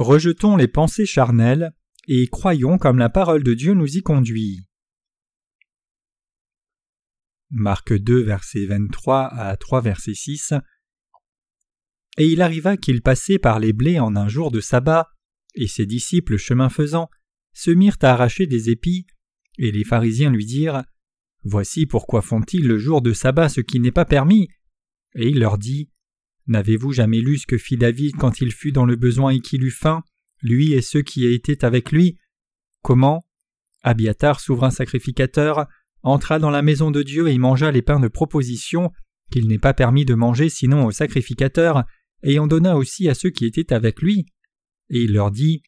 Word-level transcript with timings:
Rejetons 0.00 0.56
les 0.56 0.66
pensées 0.66 1.04
charnelles 1.04 1.74
et 2.08 2.26
croyons 2.26 2.78
comme 2.78 2.96
la 2.96 3.10
parole 3.10 3.42
de 3.42 3.52
Dieu 3.52 3.74
nous 3.74 3.98
y 3.98 4.00
conduit. 4.00 4.64
Marc 7.50 7.92
2, 7.92 8.22
verset 8.22 8.64
23 8.64 9.26
à 9.26 9.54
3, 9.58 9.82
verset 9.82 10.14
6. 10.14 10.54
Et 12.16 12.28
il 12.28 12.40
arriva 12.40 12.78
qu'il 12.78 13.02
passait 13.02 13.38
par 13.38 13.60
les 13.60 13.74
blés 13.74 14.00
en 14.00 14.16
un 14.16 14.26
jour 14.26 14.50
de 14.50 14.62
sabbat, 14.62 15.10
et 15.54 15.66
ses 15.66 15.84
disciples, 15.84 16.38
chemin 16.38 16.70
faisant, 16.70 17.10
se 17.52 17.70
mirent 17.70 17.98
à 18.00 18.12
arracher 18.12 18.46
des 18.46 18.70
épis, 18.70 19.06
et 19.58 19.70
les 19.70 19.84
pharisiens 19.84 20.30
lui 20.30 20.46
dirent 20.46 20.82
Voici 21.42 21.84
pourquoi 21.84 22.22
font-ils 22.22 22.66
le 22.66 22.78
jour 22.78 23.02
de 23.02 23.12
sabbat 23.12 23.50
ce 23.50 23.60
qui 23.60 23.80
n'est 23.80 23.92
pas 23.92 24.06
permis? 24.06 24.48
Et 25.14 25.28
il 25.28 25.40
leur 25.40 25.58
dit 25.58 25.90
N'avez-vous 26.50 26.92
jamais 26.92 27.20
lu 27.20 27.38
ce 27.38 27.46
que 27.46 27.58
fit 27.58 27.76
David 27.76 28.16
quand 28.16 28.40
il 28.40 28.50
fut 28.50 28.72
dans 28.72 28.84
le 28.84 28.96
besoin 28.96 29.30
et 29.30 29.38
qu'il 29.38 29.62
eut 29.62 29.70
faim, 29.70 30.02
lui 30.42 30.72
et 30.72 30.82
ceux 30.82 31.02
qui 31.02 31.24
étaient 31.24 31.64
avec 31.64 31.92
lui? 31.92 32.18
Comment? 32.82 33.24
Abiatar, 33.84 34.40
souverain 34.40 34.70
sacrificateur, 34.70 35.66
entra 36.02 36.40
dans 36.40 36.50
la 36.50 36.62
maison 36.62 36.90
de 36.90 37.04
Dieu 37.04 37.28
et 37.28 37.38
mangea 37.38 37.70
les 37.70 37.82
pains 37.82 38.00
de 38.00 38.08
proposition 38.08 38.90
qu'il 39.30 39.46
n'est 39.46 39.60
pas 39.60 39.74
permis 39.74 40.04
de 40.04 40.14
manger 40.14 40.48
sinon 40.48 40.86
aux 40.86 40.90
sacrificateurs, 40.90 41.84
et 42.24 42.40
en 42.40 42.48
donna 42.48 42.76
aussi 42.76 43.08
à 43.08 43.14
ceux 43.14 43.30
qui 43.30 43.44
étaient 43.44 43.72
avec 43.72 44.02
lui. 44.02 44.26
Et 44.88 45.04
il 45.04 45.12
leur 45.12 45.30
dit 45.30 45.62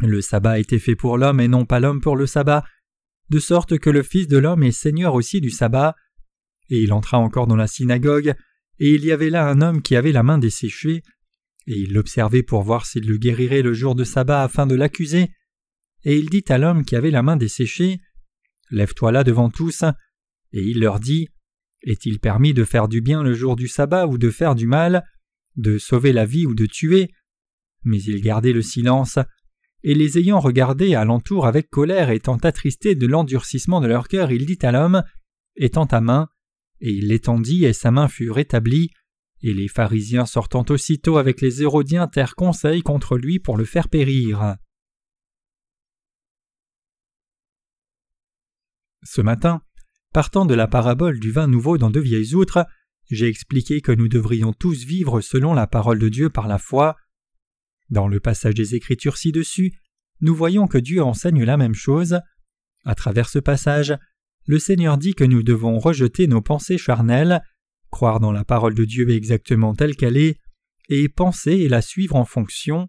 Le 0.00 0.20
sabbat 0.20 0.58
été 0.58 0.80
fait 0.80 0.96
pour 0.96 1.18
l'homme 1.18 1.38
et 1.38 1.46
non 1.46 1.66
pas 1.66 1.78
l'homme 1.78 2.00
pour 2.00 2.16
le 2.16 2.26
sabbat, 2.26 2.64
de 3.28 3.38
sorte 3.38 3.78
que 3.78 3.90
le 3.90 4.02
Fils 4.02 4.26
de 4.26 4.38
l'homme 4.38 4.64
est 4.64 4.72
Seigneur 4.72 5.14
aussi 5.14 5.40
du 5.40 5.50
sabbat. 5.50 5.94
Et 6.68 6.82
il 6.82 6.92
entra 6.92 7.18
encore 7.18 7.46
dans 7.46 7.54
la 7.54 7.68
synagogue, 7.68 8.34
et 8.80 8.94
il 8.94 9.04
y 9.04 9.12
avait 9.12 9.30
là 9.30 9.48
un 9.48 9.60
homme 9.60 9.82
qui 9.82 9.94
avait 9.94 10.12
la 10.12 10.22
main 10.22 10.38
desséchée, 10.38 11.02
et 11.66 11.78
il 11.78 11.92
l'observait 11.92 12.42
pour 12.42 12.62
voir 12.62 12.86
s'il 12.86 13.06
le 13.06 13.18
guérirait 13.18 13.62
le 13.62 13.74
jour 13.74 13.94
de 13.94 14.04
sabbat 14.04 14.42
afin 14.42 14.66
de 14.66 14.74
l'accuser, 14.74 15.30
et 16.04 16.16
il 16.16 16.30
dit 16.30 16.44
à 16.48 16.58
l'homme 16.58 16.84
qui 16.84 16.96
avait 16.96 17.10
la 17.10 17.22
main 17.22 17.36
desséchée 17.36 18.00
Lève-toi 18.70 19.12
là 19.12 19.24
devant 19.24 19.50
tous. 19.50 19.82
Et 20.52 20.62
il 20.62 20.80
leur 20.80 21.00
dit 21.00 21.28
Est-il 21.82 22.20
permis 22.20 22.54
de 22.54 22.64
faire 22.64 22.88
du 22.88 23.00
bien 23.00 23.22
le 23.22 23.34
jour 23.34 23.56
du 23.56 23.68
sabbat 23.68 24.06
ou 24.06 24.16
de 24.16 24.30
faire 24.30 24.54
du 24.54 24.66
mal, 24.66 25.04
de 25.56 25.78
sauver 25.78 26.12
la 26.12 26.24
vie 26.24 26.46
ou 26.46 26.54
de 26.54 26.66
tuer? 26.66 27.10
Mais 27.82 28.00
il 28.02 28.20
gardait 28.20 28.52
le 28.52 28.62
silence, 28.62 29.18
et 29.82 29.94
les 29.94 30.18
ayant 30.18 30.40
regardés 30.40 30.94
alentour 30.94 31.46
avec 31.46 31.70
colère, 31.70 32.10
étant 32.10 32.36
attristés 32.36 32.94
de 32.94 33.06
l'endurcissement 33.06 33.80
de 33.80 33.88
leur 33.88 34.08
cœur, 34.08 34.30
il 34.30 34.46
dit 34.46 34.58
à 34.62 34.72
l'homme 34.72 35.02
Étends 35.56 35.86
ta 35.86 36.00
main. 36.00 36.28
Et 36.80 36.92
il 36.92 37.08
l'étendit, 37.08 37.64
et 37.64 37.72
sa 37.72 37.90
main 37.90 38.08
fut 38.08 38.30
rétablie. 38.30 38.90
Et 39.42 39.54
les 39.54 39.68
pharisiens 39.68 40.26
sortant 40.26 40.64
aussitôt 40.68 41.16
avec 41.16 41.40
les 41.40 41.62
Hérodiens 41.62 42.08
terrent 42.08 42.34
conseil 42.34 42.82
contre 42.82 43.16
lui 43.16 43.38
pour 43.38 43.56
le 43.56 43.64
faire 43.64 43.88
périr. 43.88 44.56
Ce 49.02 49.22
matin, 49.22 49.62
partant 50.12 50.44
de 50.44 50.54
la 50.54 50.68
parabole 50.68 51.18
du 51.18 51.32
vin 51.32 51.46
nouveau 51.46 51.78
dans 51.78 51.90
deux 51.90 52.00
vieilles 52.00 52.34
outres, 52.34 52.66
j'ai 53.10 53.28
expliqué 53.28 53.80
que 53.80 53.92
nous 53.92 54.08
devrions 54.08 54.52
tous 54.52 54.84
vivre 54.84 55.20
selon 55.20 55.54
la 55.54 55.66
parole 55.66 55.98
de 55.98 56.08
Dieu 56.08 56.28
par 56.28 56.48
la 56.48 56.58
foi. 56.58 56.96
Dans 57.88 58.08
le 58.08 58.20
passage 58.20 58.54
des 58.54 58.74
Écritures 58.74 59.16
ci-dessus, 59.16 59.72
nous 60.20 60.34
voyons 60.34 60.66
que 60.66 60.78
Dieu 60.78 61.02
enseigne 61.02 61.44
la 61.44 61.56
même 61.56 61.74
chose. 61.74 62.20
À 62.84 62.94
travers 62.94 63.28
ce 63.28 63.38
passage, 63.38 63.98
le 64.46 64.58
Seigneur 64.58 64.98
dit 64.98 65.14
que 65.14 65.24
nous 65.24 65.42
devons 65.42 65.78
rejeter 65.78 66.26
nos 66.26 66.42
pensées 66.42 66.78
charnelles, 66.78 67.42
croire 67.90 68.20
dans 68.20 68.32
la 68.32 68.44
parole 68.44 68.74
de 68.74 68.84
Dieu 68.84 69.08
exactement 69.10 69.74
telle 69.74 69.96
qu'elle 69.96 70.16
est, 70.16 70.38
et 70.88 71.08
penser 71.08 71.52
et 71.52 71.68
la 71.68 71.82
suivre 71.82 72.16
en 72.16 72.24
fonction. 72.24 72.88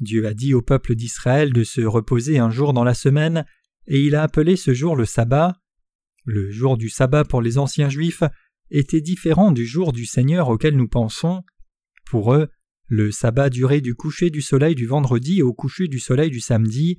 Dieu 0.00 0.26
a 0.26 0.34
dit 0.34 0.54
au 0.54 0.62
peuple 0.62 0.94
d'Israël 0.94 1.52
de 1.52 1.64
se 1.64 1.80
reposer 1.80 2.38
un 2.38 2.50
jour 2.50 2.72
dans 2.72 2.84
la 2.84 2.94
semaine 2.94 3.44
et 3.86 4.00
il 4.00 4.14
a 4.14 4.22
appelé 4.22 4.56
ce 4.56 4.74
jour 4.74 4.94
le 4.94 5.06
sabbat. 5.06 5.56
Le 6.24 6.50
jour 6.50 6.76
du 6.76 6.90
sabbat 6.90 7.24
pour 7.24 7.40
les 7.40 7.58
anciens 7.58 7.88
juifs 7.88 8.22
était 8.70 9.00
différent 9.00 9.50
du 9.50 9.66
jour 9.66 9.92
du 9.92 10.04
Seigneur 10.04 10.50
auquel 10.50 10.76
nous 10.76 10.88
pensons. 10.88 11.42
Pour 12.04 12.34
eux, 12.34 12.48
le 12.86 13.10
sabbat 13.10 13.50
durait 13.50 13.80
du 13.80 13.94
coucher 13.94 14.30
du 14.30 14.42
soleil 14.42 14.74
du 14.74 14.86
vendredi 14.86 15.42
au 15.42 15.52
coucher 15.52 15.88
du 15.88 15.98
soleil 15.98 16.30
du 16.30 16.40
samedi. 16.40 16.98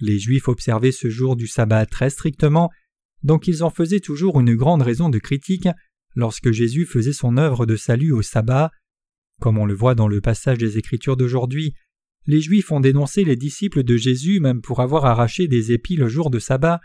Les 0.00 0.18
Juifs 0.18 0.48
observaient 0.48 0.92
ce 0.92 1.08
jour 1.08 1.36
du 1.36 1.46
sabbat 1.46 1.86
très 1.86 2.10
strictement, 2.10 2.70
donc 3.22 3.46
ils 3.46 3.62
en 3.62 3.70
faisaient 3.70 4.00
toujours 4.00 4.40
une 4.40 4.54
grande 4.54 4.82
raison 4.82 5.08
de 5.08 5.18
critique 5.18 5.68
lorsque 6.14 6.50
Jésus 6.50 6.86
faisait 6.86 7.12
son 7.12 7.36
œuvre 7.36 7.66
de 7.66 7.76
salut 7.76 8.12
au 8.12 8.22
sabbat. 8.22 8.70
Comme 9.40 9.58
on 9.58 9.66
le 9.66 9.74
voit 9.74 9.94
dans 9.94 10.08
le 10.08 10.20
passage 10.20 10.58
des 10.58 10.78
Écritures 10.78 11.16
d'aujourd'hui, 11.16 11.74
les 12.26 12.40
Juifs 12.40 12.70
ont 12.70 12.80
dénoncé 12.80 13.24
les 13.24 13.36
disciples 13.36 13.82
de 13.82 13.96
Jésus 13.96 14.40
même 14.40 14.60
pour 14.60 14.80
avoir 14.80 15.04
arraché 15.06 15.48
des 15.48 15.72
épis 15.72 15.96
le 15.96 16.08
jour 16.08 16.30
de 16.30 16.38
sabbat, 16.38 16.80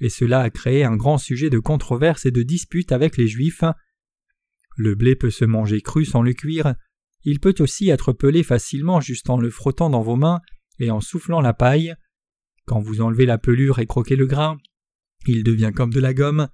et 0.00 0.08
cela 0.08 0.40
a 0.40 0.50
créé 0.50 0.84
un 0.84 0.96
grand 0.96 1.18
sujet 1.18 1.50
de 1.50 1.58
controverse 1.58 2.24
et 2.26 2.30
de 2.30 2.42
dispute 2.42 2.92
avec 2.92 3.16
les 3.16 3.28
Juifs. 3.28 3.64
Le 4.76 4.94
blé 4.94 5.16
peut 5.16 5.30
se 5.30 5.44
manger 5.44 5.80
cru 5.80 6.04
sans 6.04 6.22
le 6.22 6.32
cuire, 6.32 6.74
il 7.24 7.40
peut 7.40 7.54
aussi 7.58 7.90
être 7.90 8.12
pelé 8.12 8.42
facilement 8.42 9.00
juste 9.00 9.28
en 9.28 9.38
le 9.38 9.50
frottant 9.50 9.90
dans 9.90 10.02
vos 10.02 10.16
mains 10.16 10.40
et 10.78 10.90
en 10.90 11.00
soufflant 11.00 11.40
la 11.40 11.52
paille. 11.52 11.94
Quand 12.68 12.80
vous 12.80 13.00
enlevez 13.00 13.24
la 13.24 13.38
pelure 13.38 13.78
et 13.78 13.86
croquez 13.86 14.14
le 14.14 14.26
grain, 14.26 14.58
il 15.26 15.42
devient 15.42 15.72
comme 15.74 15.92
de 15.92 16.00
la 16.00 16.12
gomme, 16.12 16.48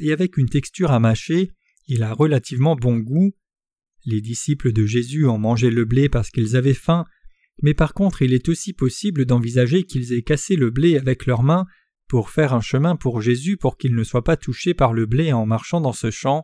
et 0.00 0.12
avec 0.12 0.36
une 0.36 0.48
texture 0.48 0.90
à 0.90 0.98
mâcher, 0.98 1.52
il 1.86 2.02
a 2.02 2.12
relativement 2.12 2.74
bon 2.74 2.98
goût. 2.98 3.32
Les 4.04 4.20
disciples 4.20 4.72
de 4.72 4.84
Jésus 4.84 5.26
ont 5.26 5.38
mangé 5.38 5.70
le 5.70 5.84
blé 5.84 6.08
parce 6.08 6.30
qu'ils 6.30 6.56
avaient 6.56 6.74
faim, 6.74 7.04
mais 7.62 7.72
par 7.72 7.94
contre 7.94 8.22
il 8.22 8.34
est 8.34 8.48
aussi 8.48 8.72
possible 8.72 9.26
d'envisager 9.26 9.84
qu'ils 9.84 10.12
aient 10.12 10.22
cassé 10.22 10.56
le 10.56 10.70
blé 10.70 10.96
avec 10.96 11.24
leurs 11.26 11.44
mains 11.44 11.66
pour 12.08 12.30
faire 12.30 12.52
un 12.52 12.60
chemin 12.60 12.96
pour 12.96 13.22
Jésus 13.22 13.56
pour 13.56 13.76
qu'il 13.76 13.94
ne 13.94 14.02
soit 14.02 14.24
pas 14.24 14.36
touché 14.36 14.74
par 14.74 14.92
le 14.92 15.06
blé 15.06 15.32
en 15.32 15.46
marchant 15.46 15.80
dans 15.80 15.92
ce 15.92 16.10
champ. 16.10 16.42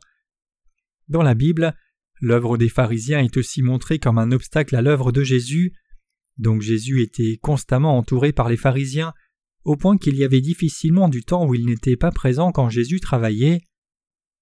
Dans 1.08 1.22
la 1.22 1.34
Bible, 1.34 1.75
l'œuvre 2.20 2.56
des 2.58 2.69
pharisiens 2.69 3.25
est 3.25 3.37
aussi 3.37 3.60
montrée 3.62 3.98
comme 3.98 4.19
un 4.19 4.31
obstacle 4.31 4.76
à 4.76 4.82
l'œuvre 4.82 5.10
de 5.10 5.25
Jésus, 5.25 5.72
donc 6.38 6.62
Jésus 6.62 7.02
était 7.02 7.38
constamment 7.41 7.97
entouré 7.97 8.32
par 8.32 8.48
les 8.48 8.56
pharisiens, 8.56 9.12
au 9.64 9.76
point 9.76 9.98
qu'il 9.98 10.16
y 10.16 10.24
avait 10.24 10.41
difficilement 10.41 11.08
du 11.08 11.24
temps 11.24 11.47
où 11.47 11.54
il 11.54 11.66
n'était 11.66 11.97
pas 11.97 12.10
présent 12.10 12.52
quand 12.52 12.70
Jésus 12.70 13.00
travaillait. 13.00 13.62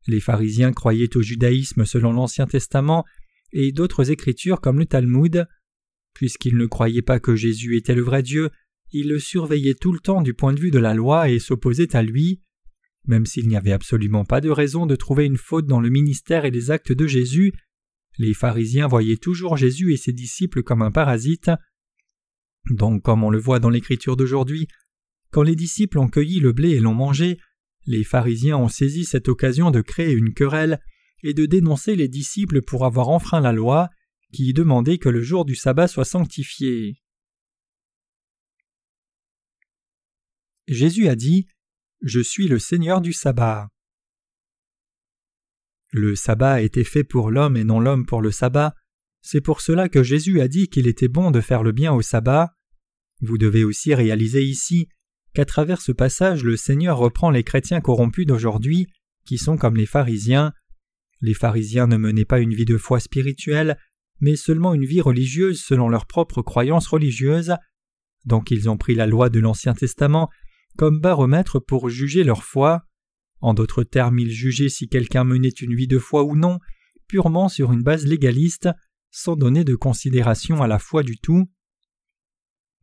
Les 0.07 0.21
pharisiens 0.21 0.73
croyaient 0.73 1.17
au 1.17 1.23
judaïsme 1.23 1.87
selon 1.87 2.13
l'Ancien 2.13 2.47
Testament 2.47 3.05
et 3.53 3.73
d'autres 3.73 4.11
écritures 4.11 4.61
comme 4.61 4.79
le 4.79 4.87
Talmud. 4.87 5.47
Puisqu'ils 6.13 6.57
ne 6.57 6.67
croyaient 6.67 7.03
pas 7.03 7.21
que 7.21 7.37
Jésus 7.37 7.77
était 7.77 7.95
le 7.95 8.03
vrai 8.03 8.23
Dieu, 8.23 8.51
ils 8.93 9.09
le 9.09 9.19
surveillaient 9.19 9.75
tout 9.75 9.93
le 9.93 9.99
temps 9.99 10.21
du 10.21 10.35
point 10.35 10.53
de 10.53 10.61
vue 10.61 10.71
de 10.71 10.79
la 10.79 10.95
loi 10.95 11.31
et 11.31 11.39
s'opposaient 11.39 11.97
à 11.97 12.03
lui. 12.03 12.43
Même 13.07 13.27
s'il 13.27 13.49
n'y 13.49 13.57
avait 13.57 13.73
absolument 13.73 14.25
pas 14.25 14.41
de 14.41 14.51
raison 14.51 14.87
de 14.87 14.97
trouver 14.97 15.25
une 15.25 15.37
faute 15.37 15.67
dans 15.67 15.81
le 15.81 15.91
ministère 15.91 16.45
et 16.45 16.51
les 16.51 16.71
actes 16.71 16.93
de 16.93 17.07
Jésus, 17.07 17.53
les 18.19 18.35
pharisiens 18.35 18.87
voyaient 18.87 19.17
toujours 19.17 19.57
Jésus 19.57 19.93
et 19.93 19.97
ses 19.97 20.13
disciples 20.13 20.63
comme 20.63 20.83
un 20.83 20.91
parasite. 20.91 21.51
Donc, 22.71 23.03
comme 23.03 23.25
on 23.25 23.31
le 23.31 23.39
voit 23.39 23.61
dans 23.61 23.71
l'écriture 23.71 24.17
d'aujourd'hui, 24.17 24.69
quand 25.31 25.43
les 25.43 25.57
disciples 25.57 25.99
ont 25.99 26.09
cueilli 26.09 26.41
le 26.41 26.53
blé 26.53 26.71
et 26.71 26.81
l'ont 26.81 26.95
mangé, 26.95 27.39
les 27.87 28.05
pharisiens 28.05 28.57
ont 28.57 28.69
saisi 28.69 29.05
cette 29.05 29.29
occasion 29.29 29.71
de 29.71 29.81
créer 29.81 30.13
une 30.13 30.33
querelle 30.33 30.81
et 31.23 31.35
de 31.35 31.47
dénoncer 31.47 31.97
les 31.97 32.09
disciples 32.09 32.63
pour 32.63 32.85
avoir 32.85 33.09
enfreint 33.09 33.41
la 33.41 33.53
loi 33.53 33.91
qui 34.33 34.53
demandait 34.53 34.99
que 34.99 35.09
le 35.09 35.23
jour 35.23 35.45
du 35.45 35.55
sabbat 35.55 35.89
soit 35.89 36.05
sanctifié. 36.05 37.03
Jésus 40.67 41.09
a 41.09 41.15
dit 41.15 41.47
Je 42.03 42.21
suis 42.21 42.49
le 42.49 42.59
Seigneur 42.59 43.01
du 43.01 43.13
sabbat. 43.13 43.69
Le 45.93 46.17
sabbat 46.17 46.55
a 46.55 46.61
été 46.61 46.85
fait 46.85 47.05
pour 47.05 47.31
l'homme 47.31 47.57
et 47.57 47.65
non 47.65 47.81
l'homme 47.81 48.07
pour 48.07 48.21
le 48.21 48.31
sabbat. 48.31 48.75
C'est 49.27 49.41
pour 49.41 49.63
cela 49.63 49.89
que 49.89 50.03
Jésus 50.03 50.43
a 50.43 50.49
dit 50.49 50.69
qu'il 50.69 50.87
était 50.87 51.09
bon 51.09 51.31
de 51.31 51.41
faire 51.41 51.63
le 51.63 51.73
bien 51.73 51.95
au 51.95 52.03
sabbat. 52.03 52.55
Vous 53.23 53.39
devez 53.39 53.65
aussi 53.65 53.95
réaliser 53.95 54.45
ici 54.45 54.87
qu'à 55.33 55.47
travers 55.47 55.81
ce 55.81 55.93
passage 55.93 56.45
le 56.45 56.59
Seigneur 56.59 56.99
reprend 56.99 57.31
les 57.31 57.43
chrétiens 57.43 57.81
corrompus 57.81 58.27
d'aujourd'hui, 58.27 58.87
qui 59.25 59.39
sont 59.39 59.57
comme 59.57 59.77
les 59.77 59.87
pharisiens. 59.87 60.53
Les 61.23 61.33
pharisiens 61.33 61.87
ne 61.87 61.97
menaient 61.97 62.27
pas 62.27 62.39
une 62.39 62.53
vie 62.53 62.67
de 62.67 62.77
foi 62.77 63.01
spirituelle, 63.01 63.79
mais 64.21 64.37
seulement 64.37 64.75
une 64.75 64.85
vie 64.85 65.01
religieuse 65.01 65.59
selon 65.59 65.89
leurs 65.89 66.07
propres 66.07 66.43
croyances 66.43 66.87
religieuses. 66.87 67.55
Donc 68.27 68.51
ils 68.51 68.69
ont 68.69 68.77
pris 68.77 68.95
la 68.95 69.07
loi 69.07 69.31
de 69.31 69.41
l'Ancien 69.41 69.73
Testament 69.73 70.29
comme 70.77 71.01
baromètre 71.01 71.65
pour 71.65 71.89
juger 71.89 72.25
leur 72.25 72.45
foi. 72.45 72.85
En 73.41 73.55
d'autres 73.55 73.85
termes, 73.85 74.19
ils 74.19 74.33
jugeaient 74.33 74.69
si 74.69 74.87
quelqu'un 74.87 75.25
menait 75.25 75.49
une 75.49 75.75
vie 75.75 75.89
de 75.89 75.99
foi 75.99 76.25
ou 76.25 76.37
non, 76.37 76.59
purement 77.09 77.49
sur 77.49 77.73
une 77.73 77.83
base 77.83 78.05
légaliste, 78.05 78.69
sans 79.17 79.37
donner 79.37 79.63
de 79.63 79.77
considération 79.77 80.61
à 80.61 80.67
la 80.67 80.81
foi 80.81 81.05
du 81.05 81.19
tout. 81.19 81.49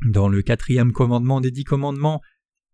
Dans 0.06 0.30
le 0.30 0.42
quatrième 0.42 0.94
commandement 0.94 1.42
des 1.42 1.52
dix 1.52 1.66
commandements, 1.66 2.22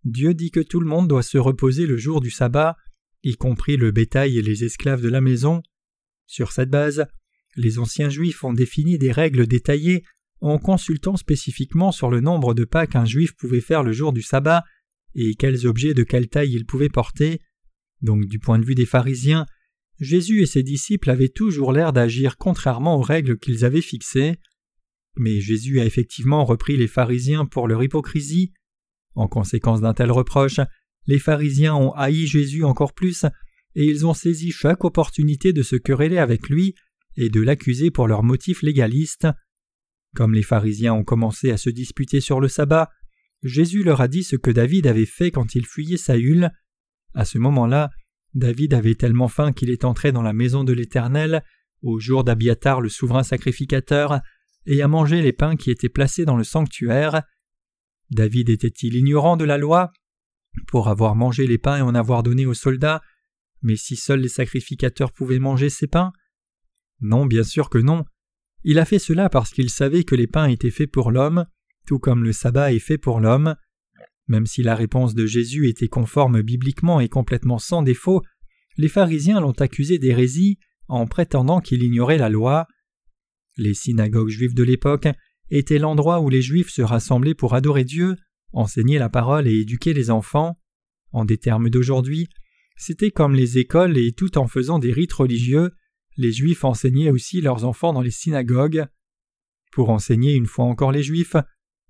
Dieu 0.03 0.35
dit 0.35 0.51
que 0.51 0.59
tout 0.59 0.79
le 0.79 0.85
monde 0.85 1.07
doit 1.07 1.23
se 1.23 1.39
reposer 1.39 1.87
le 1.87 1.97
jour 1.97 2.21
du 2.21 2.29
sabbat, 2.29 2.77
y 3.23 3.35
compris 3.35 3.75
le 3.75 3.89
bétail 3.89 4.37
et 4.37 4.43
les 4.43 4.63
esclaves 4.63 5.01
de 5.01 5.09
la 5.09 5.21
maison. 5.21 5.63
Sur 6.27 6.51
cette 6.51 6.69
base, 6.69 7.07
les 7.55 7.79
anciens 7.79 8.09
juifs 8.09 8.43
ont 8.43 8.53
défini 8.53 8.99
des 8.99 9.11
règles 9.11 9.47
détaillées 9.47 10.03
en 10.39 10.59
consultant 10.59 11.17
spécifiquement 11.17 11.91
sur 11.91 12.11
le 12.11 12.21
nombre 12.21 12.53
de 12.53 12.63
pas 12.63 12.85
qu'un 12.85 13.05
juif 13.05 13.35
pouvait 13.35 13.59
faire 13.59 13.81
le 13.81 13.91
jour 13.91 14.13
du 14.13 14.21
sabbat 14.21 14.63
et 15.15 15.33
quels 15.33 15.65
objets 15.65 15.95
de 15.95 16.03
quelle 16.03 16.29
taille 16.29 16.53
il 16.53 16.67
pouvait 16.67 16.89
porter. 16.89 17.41
Donc 18.01 18.25
du 18.25 18.37
point 18.37 18.59
de 18.59 18.65
vue 18.65 18.75
des 18.75 18.85
pharisiens, 18.85 19.47
Jésus 19.99 20.41
et 20.41 20.45
ses 20.45 20.63
disciples 20.63 21.09
avaient 21.09 21.29
toujours 21.29 21.71
l'air 21.71 21.93
d'agir 21.93 22.37
contrairement 22.37 22.97
aux 22.97 23.01
règles 23.01 23.37
qu'ils 23.37 23.65
avaient 23.65 23.81
fixées. 23.81 24.35
Mais 25.15 25.41
Jésus 25.41 25.79
a 25.79 25.85
effectivement 25.85 26.45
repris 26.45 26.77
les 26.77 26.87
pharisiens 26.87 27.45
pour 27.45 27.67
leur 27.67 27.83
hypocrisie. 27.83 28.53
En 29.15 29.27
conséquence 29.27 29.81
d'un 29.81 29.93
tel 29.93 30.11
reproche, 30.11 30.59
les 31.07 31.19
pharisiens 31.19 31.73
ont 31.75 31.91
haï 31.93 32.27
Jésus 32.27 32.63
encore 32.63 32.93
plus, 32.93 33.25
et 33.75 33.85
ils 33.85 34.05
ont 34.05 34.13
saisi 34.13 34.51
chaque 34.51 34.83
opportunité 34.83 35.53
de 35.53 35.63
se 35.63 35.75
quereller 35.75 36.17
avec 36.17 36.49
lui 36.49 36.75
et 37.15 37.29
de 37.29 37.41
l'accuser 37.41 37.89
pour 37.89 38.07
leurs 38.07 38.23
motifs 38.23 38.61
légalistes. 38.61 39.27
Comme 40.15 40.33
les 40.33 40.43
pharisiens 40.43 40.93
ont 40.93 41.03
commencé 41.03 41.51
à 41.51 41.57
se 41.57 41.69
disputer 41.69 42.21
sur 42.21 42.39
le 42.39 42.47
sabbat, 42.47 42.89
Jésus 43.43 43.83
leur 43.83 44.01
a 44.01 44.07
dit 44.07 44.23
ce 44.23 44.35
que 44.35 44.51
David 44.51 44.87
avait 44.87 45.05
fait 45.05 45.31
quand 45.31 45.55
il 45.55 45.65
fuyait 45.65 45.97
Saül. 45.97 46.51
À 47.13 47.25
ce 47.25 47.37
moment-là, 47.37 47.89
David 48.37 48.75
avait 48.75 48.93
tellement 48.93 49.27
faim 49.27 49.51
qu'il 49.51 49.71
est 49.71 49.83
entré 49.83 50.11
dans 50.11 50.21
la 50.21 50.31
maison 50.31 50.63
de 50.63 50.71
l'Éternel, 50.71 51.43
au 51.81 51.99
jour 51.99 52.23
d'Abiatar 52.23 52.81
le 52.81 52.89
souverain 52.89 53.23
sacrificateur, 53.23 54.19
et 54.67 54.83
a 54.83 54.87
mangé 54.87 55.23
les 55.23 55.33
pains 55.33 55.55
qui 55.55 55.71
étaient 55.71 55.89
placés 55.89 56.23
dans 56.23 56.37
le 56.37 56.43
sanctuaire. 56.43 57.23
David 58.11 58.49
était-il 58.49 58.95
ignorant 58.95 59.37
de 59.37 59.45
la 59.45 59.57
loi? 59.57 59.91
Pour 60.67 60.87
avoir 60.87 61.15
mangé 61.15 61.47
les 61.47 61.57
pains 61.57 61.77
et 61.77 61.81
en 61.81 61.95
avoir 61.95 62.21
donné 62.21 62.45
aux 62.45 62.53
soldats, 62.53 63.01
mais 63.63 63.75
si 63.75 63.95
seuls 63.95 64.21
les 64.21 64.27
sacrificateurs 64.27 65.13
pouvaient 65.13 65.39
manger 65.39 65.71
ces 65.71 65.87
pains? 65.87 66.13
Non, 66.99 67.25
bien 67.25 67.43
sûr 67.43 67.71
que 67.71 67.79
non. 67.79 68.05
Il 68.63 68.77
a 68.77 68.85
fait 68.85 68.99
cela 68.99 69.29
parce 69.29 69.49
qu'il 69.49 69.71
savait 69.71 70.03
que 70.03 70.15
les 70.15 70.27
pains 70.27 70.47
étaient 70.47 70.69
faits 70.69 70.91
pour 70.91 71.09
l'homme, 71.09 71.47
tout 71.87 71.97
comme 71.97 72.23
le 72.23 72.33
sabbat 72.33 72.71
est 72.71 72.79
fait 72.79 72.99
pour 72.99 73.19
l'homme. 73.19 73.55
Même 74.27 74.45
si 74.45 74.61
la 74.61 74.75
réponse 74.75 75.13
de 75.13 75.25
Jésus 75.25 75.67
était 75.67 75.87
conforme 75.87 76.41
bibliquement 76.41 76.99
et 76.99 77.09
complètement 77.09 77.59
sans 77.59 77.81
défaut, 77.81 78.21
les 78.77 78.89
pharisiens 78.89 79.39
l'ont 79.39 79.51
accusé 79.53 79.99
d'hérésie 79.99 80.59
en 80.87 81.07
prétendant 81.07 81.61
qu'il 81.61 81.83
ignorait 81.83 82.17
la 82.17 82.29
loi. 82.29 82.67
Les 83.57 83.73
synagogues 83.73 84.29
juives 84.29 84.53
de 84.53 84.63
l'époque 84.63 85.07
étaient 85.49 85.79
l'endroit 85.79 86.19
où 86.19 86.29
les 86.29 86.41
juifs 86.41 86.69
se 86.69 86.81
rassemblaient 86.81 87.33
pour 87.33 87.55
adorer 87.55 87.83
Dieu, 87.83 88.15
enseigner 88.53 88.99
la 88.99 89.09
parole 89.09 89.47
et 89.47 89.61
éduquer 89.61 89.93
les 89.93 90.09
enfants. 90.09 90.59
En 91.11 91.25
des 91.25 91.37
termes 91.37 91.69
d'aujourd'hui, 91.69 92.27
c'était 92.75 93.11
comme 93.11 93.33
les 93.33 93.57
écoles 93.57 93.97
et 93.97 94.11
tout 94.11 94.37
en 94.37 94.47
faisant 94.47 94.77
des 94.77 94.91
rites 94.91 95.13
religieux, 95.13 95.71
les 96.17 96.31
juifs 96.31 96.63
enseignaient 96.63 97.09
aussi 97.09 97.41
leurs 97.41 97.63
enfants 97.63 97.93
dans 97.93 98.01
les 98.01 98.11
synagogues. 98.11 98.85
Pour 99.71 99.89
enseigner 99.89 100.33
une 100.33 100.45
fois 100.45 100.65
encore 100.65 100.91
les 100.91 101.03
juifs, 101.03 101.35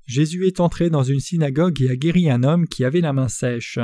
Jésus 0.08 0.48
est 0.48 0.62
entré 0.62 0.90
dans 0.90 1.04
une 1.04 1.20
synagogue 1.20 1.82
et 1.82 1.90
a 1.90 1.96
guéri 1.98 2.30
un 2.30 2.44
homme 2.44 2.66
qui 2.66 2.86
avait 2.86 3.02
la 3.02 3.12
main 3.12 3.28
sèche. 3.28 3.78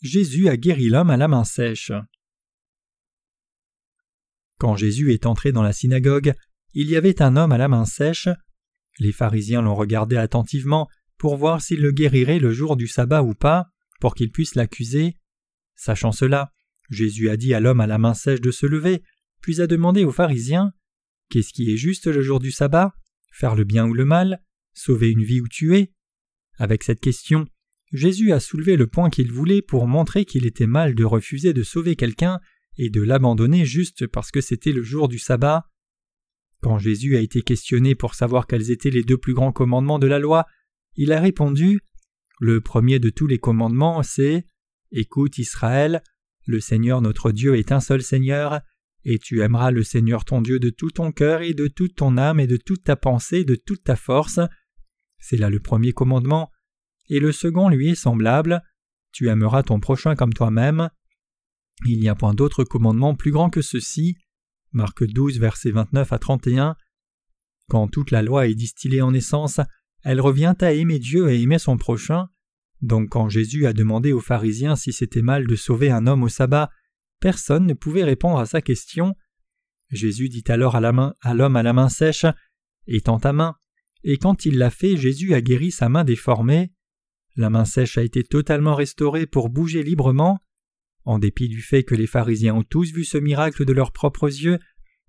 Jésus 0.00 0.48
a 0.48 0.56
guéri 0.56 0.88
l'homme 0.88 1.10
à 1.10 1.18
la 1.18 1.28
main 1.28 1.44
sèche. 1.44 1.92
Quand 4.58 4.76
Jésus 4.76 5.12
est 5.12 5.26
entré 5.26 5.52
dans 5.52 5.62
la 5.62 5.74
synagogue, 5.74 6.32
il 6.72 6.88
y 6.88 6.96
avait 6.96 7.20
un 7.20 7.36
homme 7.36 7.52
à 7.52 7.58
la 7.58 7.68
main 7.68 7.84
sèche. 7.84 8.28
Les 8.98 9.12
pharisiens 9.12 9.60
l'ont 9.60 9.74
regardé 9.74 10.16
attentivement 10.16 10.88
pour 11.18 11.36
voir 11.36 11.60
s'il 11.60 11.80
le 11.80 11.92
guérirait 11.92 12.38
le 12.38 12.52
jour 12.52 12.76
du 12.76 12.86
sabbat 12.86 13.22
ou 13.22 13.34
pas, 13.34 13.66
pour 14.00 14.14
qu'ils 14.14 14.30
puissent 14.30 14.54
l'accuser. 14.54 15.18
Sachant 15.74 16.12
cela, 16.12 16.50
Jésus 16.88 17.28
a 17.28 17.36
dit 17.36 17.52
à 17.52 17.60
l'homme 17.60 17.80
à 17.80 17.86
la 17.86 17.98
main 17.98 18.14
sèche 18.14 18.40
de 18.40 18.50
se 18.50 18.64
lever, 18.64 19.02
puis 19.40 19.60
a 19.60 19.66
demandé 19.66 20.04
aux 20.04 20.12
pharisiens 20.12 20.72
Qu'est-ce 21.28 21.52
qui 21.52 21.72
est 21.72 21.76
juste 21.76 22.06
le 22.06 22.22
jour 22.22 22.38
du 22.38 22.52
sabbat? 22.52 22.94
Faire 23.32 23.54
le 23.54 23.64
bien 23.64 23.86
ou 23.86 23.94
le 23.94 24.04
mal? 24.04 24.42
Sauver 24.74 25.10
une 25.10 25.24
vie 25.24 25.40
ou 25.40 25.48
tuer? 25.48 25.92
Avec 26.58 26.82
cette 26.84 27.00
question, 27.00 27.46
Jésus 27.92 28.32
a 28.32 28.40
soulevé 28.40 28.76
le 28.76 28.86
point 28.86 29.10
qu'il 29.10 29.32
voulait 29.32 29.62
pour 29.62 29.86
montrer 29.86 30.24
qu'il 30.24 30.46
était 30.46 30.66
mal 30.66 30.94
de 30.94 31.04
refuser 31.04 31.52
de 31.52 31.62
sauver 31.62 31.96
quelqu'un 31.96 32.40
et 32.78 32.90
de 32.90 33.02
l'abandonner 33.02 33.64
juste 33.64 34.06
parce 34.06 34.30
que 34.30 34.40
c'était 34.40 34.72
le 34.72 34.82
jour 34.82 35.08
du 35.08 35.18
sabbat. 35.18 35.68
Quand 36.62 36.78
Jésus 36.78 37.16
a 37.16 37.20
été 37.20 37.42
questionné 37.42 37.94
pour 37.94 38.14
savoir 38.14 38.46
quels 38.46 38.70
étaient 38.70 38.90
les 38.90 39.02
deux 39.02 39.18
plus 39.18 39.34
grands 39.34 39.52
commandements 39.52 39.98
de 39.98 40.06
la 40.06 40.18
loi, 40.18 40.46
il 40.94 41.12
a 41.12 41.20
répondu 41.20 41.80
Le 42.40 42.60
premier 42.60 42.98
de 42.98 43.10
tous 43.10 43.26
les 43.26 43.38
commandements, 43.38 44.02
c'est 44.02 44.46
Écoute 44.92 45.38
Israël, 45.38 46.02
le 46.46 46.60
Seigneur 46.60 47.02
notre 47.02 47.32
Dieu 47.32 47.56
est 47.56 47.72
un 47.72 47.80
seul 47.80 48.02
Seigneur, 48.02 48.60
et 49.08 49.20
tu 49.20 49.40
aimeras 49.40 49.70
le 49.70 49.84
Seigneur 49.84 50.24
ton 50.24 50.42
Dieu 50.42 50.58
de 50.58 50.68
tout 50.68 50.90
ton 50.90 51.12
cœur 51.12 51.40
et 51.42 51.54
de 51.54 51.68
toute 51.68 51.94
ton 51.94 52.18
âme 52.18 52.40
et 52.40 52.48
de 52.48 52.56
toute 52.56 52.82
ta 52.82 52.96
pensée, 52.96 53.44
de 53.44 53.54
toute 53.54 53.84
ta 53.84 53.94
force. 53.94 54.40
C'est 55.20 55.36
là 55.36 55.48
le 55.48 55.60
premier 55.60 55.92
commandement, 55.92 56.50
et 57.08 57.20
le 57.20 57.30
second 57.30 57.68
lui 57.68 57.90
est 57.90 57.94
semblable. 57.94 58.64
Tu 59.12 59.28
aimeras 59.28 59.62
ton 59.62 59.78
prochain 59.78 60.16
comme 60.16 60.32
toi-même. 60.32 60.90
Il 61.86 62.00
n'y 62.00 62.08
a 62.08 62.16
point 62.16 62.34
d'autre 62.34 62.64
commandement 62.64 63.14
plus 63.14 63.30
grand 63.30 63.48
que 63.48 63.62
ceci. 63.62 64.16
Marc 64.72 65.04
12, 65.04 65.38
versets 65.38 65.70
29 65.70 66.12
à 66.12 66.18
31. 66.18 66.76
Quand 67.68 67.86
toute 67.86 68.10
la 68.10 68.22
loi 68.22 68.48
est 68.48 68.56
distillée 68.56 69.02
en 69.02 69.14
essence, 69.14 69.60
elle 70.02 70.20
revient 70.20 70.54
à 70.60 70.72
aimer 70.72 70.98
Dieu 70.98 71.30
et 71.30 71.40
aimer 71.40 71.60
son 71.60 71.76
prochain. 71.76 72.26
Donc 72.82 73.10
quand 73.10 73.28
Jésus 73.28 73.66
a 73.66 73.72
demandé 73.72 74.12
aux 74.12 74.20
pharisiens 74.20 74.74
si 74.74 74.92
c'était 74.92 75.22
mal 75.22 75.46
de 75.46 75.54
sauver 75.54 75.92
un 75.92 76.08
homme 76.08 76.24
au 76.24 76.28
sabbat, 76.28 76.70
personne 77.20 77.66
ne 77.66 77.74
pouvait 77.74 78.04
répondre 78.04 78.38
à 78.38 78.46
sa 78.46 78.60
question. 78.60 79.14
Jésus 79.90 80.28
dit 80.28 80.44
alors 80.48 80.76
à 80.76 80.80
l'homme 80.80 81.12
à, 81.56 81.62
la 81.62 81.72
main 81.72 81.88
sèche 81.88 82.26
Étends 82.86 83.20
ta 83.20 83.32
main. 83.32 83.56
Et 84.04 84.18
quand 84.18 84.46
il 84.46 84.58
l'a 84.58 84.70
fait, 84.70 84.96
Jésus 84.96 85.34
a 85.34 85.40
guéri 85.40 85.70
sa 85.70 85.88
main 85.88 86.04
déformée. 86.04 86.72
La 87.34 87.50
main 87.50 87.64
sèche 87.64 87.98
a 87.98 88.02
été 88.02 88.22
totalement 88.22 88.74
restaurée 88.74 89.26
pour 89.26 89.48
bouger 89.48 89.82
librement. 89.82 90.38
En 91.04 91.18
dépit 91.18 91.48
du 91.48 91.60
fait 91.60 91.82
que 91.82 91.94
les 91.94 92.06
pharisiens 92.06 92.54
ont 92.54 92.62
tous 92.62 92.92
vu 92.92 93.04
ce 93.04 93.18
miracle 93.18 93.64
de 93.64 93.72
leurs 93.72 93.92
propres 93.92 94.26
yeux, 94.28 94.58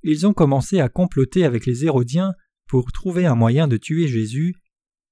ils 0.04 0.28
ont 0.28 0.34
commencé 0.34 0.80
à 0.80 0.90
comploter 0.90 1.44
avec 1.44 1.66
les 1.66 1.86
Hérodiens 1.86 2.34
pour 2.68 2.92
trouver 2.92 3.26
un 3.26 3.36
moyen 3.36 3.68
de 3.68 3.78
tuer 3.78 4.08
Jésus. 4.08 4.56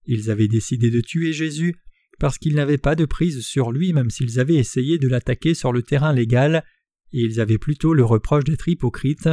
Ils 0.06 0.30
avaient 0.30 0.48
décidé 0.48 0.92
de 0.92 1.02
tuer 1.02 1.34
Jésus 1.34 1.76
parce 2.20 2.38
qu'ils 2.38 2.56
n'avaient 2.56 2.78
pas 2.78 2.96
de 2.96 3.06
prise 3.06 3.42
sur 3.42 3.72
lui 3.72 3.94
même 3.94 4.10
s'ils 4.10 4.40
avaient 4.40 4.56
essayé 4.56 4.98
de 4.98 5.08
l'attaquer 5.08 5.54
sur 5.54 5.74
le 5.74 5.82
terrain 5.84 6.14
légal, 6.14 6.64
ils 7.22 7.40
avaient 7.40 7.58
plutôt 7.58 7.94
le 7.94 8.04
reproche 8.04 8.44
d'être 8.44 8.68
hypocrite. 8.68 9.30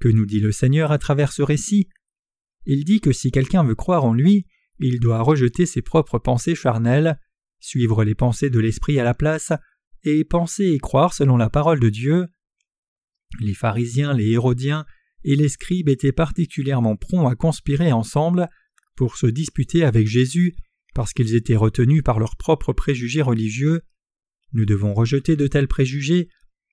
Que 0.00 0.08
nous 0.08 0.26
dit 0.26 0.40
le 0.40 0.52
Seigneur 0.52 0.92
à 0.92 0.98
travers 0.98 1.32
ce 1.32 1.42
récit? 1.42 1.88
Il 2.66 2.84
dit 2.84 3.00
que 3.00 3.12
si 3.12 3.30
quelqu'un 3.30 3.64
veut 3.64 3.74
croire 3.74 4.04
en 4.04 4.14
lui, 4.14 4.46
il 4.78 5.00
doit 5.00 5.22
rejeter 5.22 5.66
ses 5.66 5.82
propres 5.82 6.18
pensées 6.18 6.54
charnelles, 6.54 7.18
suivre 7.58 8.04
les 8.04 8.14
pensées 8.14 8.50
de 8.50 8.58
l'Esprit 8.58 8.98
à 8.98 9.04
la 9.04 9.14
place, 9.14 9.52
et 10.04 10.24
penser 10.24 10.66
et 10.66 10.78
croire 10.78 11.12
selon 11.12 11.36
la 11.36 11.50
parole 11.50 11.80
de 11.80 11.90
Dieu. 11.90 12.26
Les 13.40 13.54
pharisiens, 13.54 14.14
les 14.14 14.30
hérodiens 14.30 14.86
et 15.24 15.36
les 15.36 15.48
scribes 15.48 15.88
étaient 15.88 16.12
particulièrement 16.12 16.96
prompts 16.96 17.30
à 17.30 17.34
conspirer 17.34 17.92
ensemble 17.92 18.48
pour 18.96 19.16
se 19.16 19.26
disputer 19.26 19.84
avec 19.84 20.06
Jésus 20.06 20.54
parce 20.94 21.12
qu'ils 21.12 21.34
étaient 21.34 21.56
retenus 21.56 22.02
par 22.02 22.18
leurs 22.18 22.36
propres 22.36 22.72
préjugés 22.72 23.22
religieux. 23.22 23.82
Nous 24.52 24.64
devons 24.64 24.94
rejeter 24.94 25.36
de 25.36 25.46
tels 25.46 25.68
préjugés. 25.68 26.28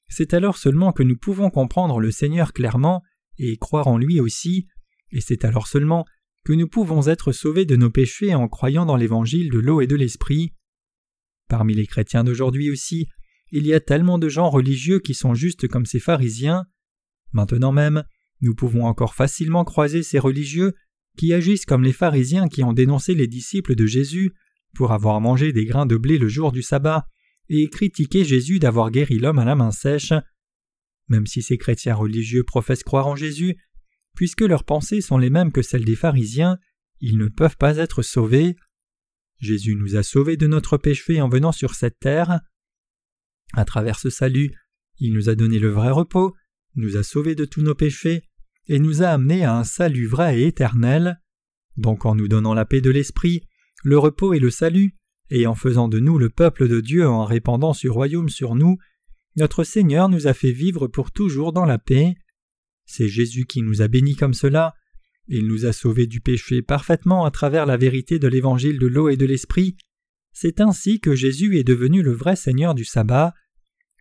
C'est 0.10 0.34
alors 0.34 0.58
seulement 0.58 0.94
que 0.94 1.04
nous 1.04 1.18
pouvons 1.18 1.50
comprendre 1.50 2.00
le 2.00 2.12
Seigneur 2.12 2.54
clairement 2.54 3.04
et 3.38 3.58
croire 3.58 3.88
en 3.88 3.98
lui 3.98 4.20
aussi, 4.20 4.68
et 5.12 5.22
c'est 5.22 5.46
alors 5.46 5.68
seulement 5.68 6.06
que 6.46 6.54
nous 6.54 6.68
pouvons 6.68 7.08
être 7.08 7.32
sauvés 7.32 7.66
de 7.66 7.76
nos 7.76 7.90
péchés 7.90 8.34
en 8.34 8.48
croyant 8.48 8.86
dans 8.86 8.96
l'évangile 8.96 9.52
de 9.52 9.60
l'eau 9.60 9.82
et 9.82 9.88
de 9.88 9.96
l'esprit. 9.96 10.54
Parmi 11.50 11.74
les 11.74 11.86
chrétiens 11.86 12.24
d'aujourd'hui 12.24 12.70
aussi, 12.70 13.08
il 13.52 13.66
y 13.66 13.74
a 13.74 13.80
tellement 13.80 14.18
de 14.18 14.30
gens 14.30 14.50
religieux 14.50 15.00
qui 15.00 15.14
sont 15.14 15.34
justes 15.34 15.68
comme 15.68 15.86
ces 15.86 16.00
pharisiens. 16.00 16.66
Maintenant 17.32 17.72
même, 17.72 18.04
nous 18.42 18.56
pouvons 18.56 18.86
encore 18.86 19.16
facilement 19.16 19.64
croiser 19.64 20.04
ces 20.04 20.20
religieux 20.20 20.74
qui 21.18 21.34
agissent 21.34 21.66
comme 21.66 21.84
les 21.84 21.94
pharisiens 21.94 22.48
qui 22.48 22.64
ont 22.64 22.74
dénoncé 22.74 23.14
les 23.14 23.28
disciples 23.28 23.76
de 23.76 23.86
Jésus 23.86 24.34
pour 24.74 24.92
avoir 24.92 25.20
mangé 25.20 25.52
des 25.52 25.66
grains 25.66 25.86
de 25.86 25.98
blé 25.98 26.18
le 26.18 26.28
jour 26.28 26.52
du 26.52 26.62
sabbat 26.62 27.08
et 27.50 27.70
critiqué 27.70 28.24
Jésus 28.24 28.60
d'avoir 28.60 28.92
guéri 28.92 29.20
l'homme 29.20 29.40
à 29.40 29.46
la 29.46 29.56
main 29.56 29.72
sèche. 29.72 30.14
Même 31.08 31.26
si 31.26 31.42
ces 31.42 31.58
chrétiens 31.58 31.96
religieux 31.96 32.44
professent 32.44 32.84
croire 32.84 33.08
en 33.08 33.16
Jésus, 33.16 33.58
puisque 34.16 34.42
leurs 34.42 34.64
pensées 34.64 35.02
sont 35.02 35.18
les 35.18 35.30
mêmes 35.30 35.52
que 35.52 35.62
celles 35.62 35.86
des 35.86 35.96
pharisiens, 35.96 36.58
ils 37.00 37.18
ne 37.18 37.28
peuvent 37.28 37.58
pas 37.58 37.78
être 37.78 38.02
sauvés. 38.02 38.56
Jésus 39.40 39.76
nous 39.76 39.96
a 39.96 40.04
sauvés 40.04 40.38
de 40.38 40.48
notre 40.48 40.78
péché 40.78 41.22
en 41.22 41.30
venant 41.30 41.52
sur 41.52 41.76
cette 41.76 42.00
terre. 42.00 42.42
À 43.54 43.64
travers 43.66 44.00
ce 44.00 44.10
salut, 44.10 44.52
il 45.00 45.14
nous 45.14 45.30
a 45.30 45.36
donné 45.36 45.60
le 45.60 45.70
vrai 45.70 45.92
repos, 45.92 46.36
nous 46.76 46.98
a 46.98 47.04
sauvés 47.04 47.36
de 47.36 47.46
tous 47.46 47.62
nos 47.62 47.76
péchés, 47.76 48.24
et 48.68 48.80
nous 48.80 49.04
a 49.04 49.10
amenés 49.10 49.46
à 49.46 49.56
un 49.56 49.64
salut 49.64 50.08
vrai 50.08 50.40
et 50.40 50.48
éternel. 50.48 51.22
Donc 51.78 52.06
en 52.06 52.16
nous 52.16 52.28
donnant 52.28 52.54
la 52.54 52.66
paix 52.66 52.82
de 52.82 52.90
l'esprit, 52.90 53.48
le 53.84 53.98
repos 53.98 54.34
et 54.34 54.40
le 54.40 54.50
salut, 54.50 54.96
et 55.30 55.48
en 55.48 55.56
faisant 55.56 55.88
de 55.88 56.00
nous 56.00 56.18
le 56.18 56.30
peuple 56.30 56.68
de 56.68 56.82
Dieu 56.82 57.08
en 57.08 57.26
répandant 57.26 57.74
ce 57.74 57.88
royaume 57.88 58.30
sur 58.30 58.56
nous, 58.56 58.78
notre 59.36 59.64
Seigneur 59.64 60.10
nous 60.10 60.28
a 60.28 60.34
fait 60.34 60.52
vivre 60.52 60.88
pour 60.88 61.12
toujours 61.12 61.54
dans 61.54 61.66
la 61.66 61.78
paix. 61.78 62.16
C'est 62.86 63.08
Jésus 63.08 63.46
qui 63.46 63.62
nous 63.62 63.82
a 63.82 63.88
bénis 63.88 64.16
comme 64.16 64.34
cela. 64.34 64.74
Il 65.28 65.48
nous 65.48 65.66
a 65.66 65.74
sauvés 65.74 66.08
du 66.08 66.22
péché 66.22 66.62
parfaitement 66.62 67.26
à 67.26 67.32
travers 67.32 67.66
la 67.66 67.78
vérité 67.78 68.18
de 68.18 68.28
l'évangile 68.28 68.80
de 68.80 68.88
l'eau 68.88 69.10
et 69.10 69.18
de 69.18 69.26
l'esprit. 69.26 69.76
C'est 70.32 70.62
ainsi 70.62 71.00
que 71.00 71.16
Jésus 71.16 71.58
est 71.58 71.64
devenu 71.64 72.02
le 72.02 72.14
vrai 72.14 72.36
Seigneur 72.36 72.74
du 72.74 72.86
sabbat. 72.86 73.34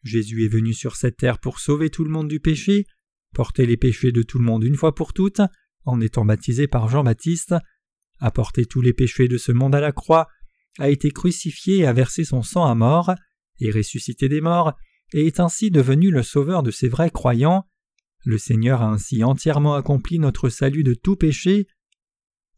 Jésus 0.04 0.44
est 0.44 0.48
venu 0.48 0.72
sur 0.72 0.96
cette 0.96 1.16
terre 1.16 1.38
pour 1.38 1.58
sauver 1.58 1.90
tout 1.90 2.04
le 2.04 2.10
monde 2.10 2.28
du 2.28 2.40
péché, 2.40 2.86
porter 3.34 3.66
les 3.66 3.76
péchés 3.76 4.12
de 4.12 4.22
tout 4.22 4.38
le 4.38 4.44
monde 4.44 4.62
une 4.62 4.76
fois 4.76 4.94
pour 4.94 5.12
toutes, 5.12 5.40
en 5.84 6.00
étant 6.00 6.24
baptisé 6.24 6.68
par 6.68 6.88
Jean-Baptiste, 6.88 7.54
apporter 8.20 8.64
tous 8.66 8.80
les 8.80 8.92
péchés 8.92 9.28
de 9.28 9.36
ce 9.36 9.52
monde 9.52 9.74
à 9.74 9.80
la 9.80 9.92
croix, 9.92 10.28
a 10.78 10.90
été 10.90 11.10
crucifié 11.10 11.78
et 11.78 11.86
a 11.86 11.92
versé 11.92 12.24
son 12.24 12.42
sang 12.42 12.66
à 12.66 12.74
mort, 12.74 13.14
et 13.60 13.70
ressuscité 13.70 14.28
des 14.28 14.40
morts, 14.40 14.74
et 15.12 15.26
est 15.26 15.40
ainsi 15.40 15.70
devenu 15.70 16.10
le 16.10 16.22
sauveur 16.22 16.62
de 16.62 16.70
ces 16.70 16.88
vrais 16.88 17.10
croyants. 17.10 17.66
Le 18.24 18.38
Seigneur 18.38 18.82
a 18.82 18.90
ainsi 18.90 19.22
entièrement 19.24 19.74
accompli 19.74 20.18
notre 20.18 20.48
salut 20.48 20.82
de 20.82 20.94
tout 20.94 21.16
péché. 21.16 21.66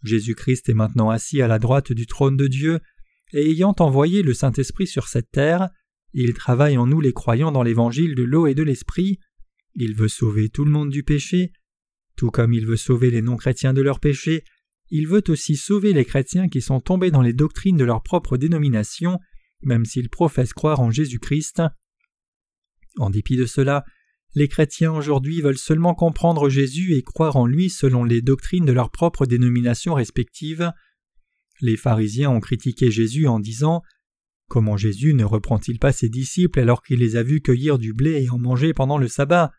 Jésus-Christ 0.03 0.69
est 0.69 0.75
maintenant 0.75 1.11
assis 1.11 1.43
à 1.43 1.49
la 1.49 1.59
droite 1.59 1.93
du 1.93 2.07
trône 2.07 2.37
de 2.37 2.47
Dieu, 2.47 2.81
et 3.33 3.51
ayant 3.51 3.75
envoyé 3.79 4.23
le 4.23 4.33
Saint-Esprit 4.33 4.87
sur 4.87 5.09
cette 5.09 5.31
terre, 5.31 5.69
il 6.15 6.33
travaille 6.33 6.79
en 6.79 6.87
nous 6.87 7.01
les 7.01 7.13
croyants 7.13 7.53
dans 7.53 7.63
l'évangile 7.63 8.15
de 8.15 8.23
l'eau 8.23 8.47
et 8.47 8.55
de 8.55 8.63
l'esprit. 8.63 9.19
Il 9.75 9.95
veut 9.95 10.09
sauver 10.09 10.49
tout 10.49 10.65
le 10.65 10.71
monde 10.71 10.91
du 10.91 11.03
péché. 11.03 11.53
Tout 12.17 12.31
comme 12.31 12.55
il 12.55 12.67
veut 12.67 12.77
sauver 12.77 13.11
les 13.11 13.23
non-chrétiens 13.23 13.75
de 13.75 13.83
leur 13.83 14.01
péché, 14.01 14.43
il 14.91 15.07
veut 15.07 15.25
aussi 15.29 15.57
sauver 15.57 15.93
les 15.93 16.05
chrétiens 16.05 16.49
qui 16.49 16.61
sont 16.61 16.81
tombés 16.81 17.11
dans 17.11 17.23
les 17.23 17.33
doctrines 17.33 17.77
de 17.77 17.85
leur 17.85 18.03
propre 18.03 18.37
dénomination, 18.37 19.19
même 19.63 19.85
s'ils 19.85 20.09
professent 20.09 20.53
croire 20.53 20.81
en 20.81 20.91
Jésus-Christ. 20.91 21.63
En 22.99 23.11
dépit 23.11 23.37
de 23.37 23.47
cela, 23.47 23.85
les 24.35 24.49
chrétiens 24.49 24.93
aujourd'hui 24.93 25.41
veulent 25.41 25.59
seulement 25.59 25.95
comprendre 25.95 26.49
Jésus 26.49 26.95
et 26.95 27.03
croire 27.03 27.37
en 27.37 27.47
lui 27.47 27.71
selon 27.71 28.05
les 28.05 28.23
doctrines 28.23 28.65
de 28.65 28.73
leur 28.73 28.91
propre 28.91 29.27
dénomination 29.27 29.95
respective. 29.95 30.73
Les 31.61 31.77
pharisiens 31.77 32.31
ont 32.31 32.41
critiqué 32.41 32.91
Jésus 32.91 33.27
en 33.27 33.41
disant 33.41 33.83
Comment 34.49 34.79
Jésus 34.79 35.13
ne 35.13 35.25
reprend-il 35.25 35.79
pas 35.79 35.93
ses 35.93 36.09
disciples 36.09 36.61
alors 36.61 36.83
qu'il 36.83 37.01
les 37.01 37.17
a 37.17 37.23
vus 37.23 37.43
cueillir 37.43 37.79
du 37.79 37.93
blé 37.93 38.23
et 38.23 38.31
en 38.31 38.39
manger 38.39 38.73
pendant 38.73 38.97
le 38.97 39.09
sabbat? 39.09 39.53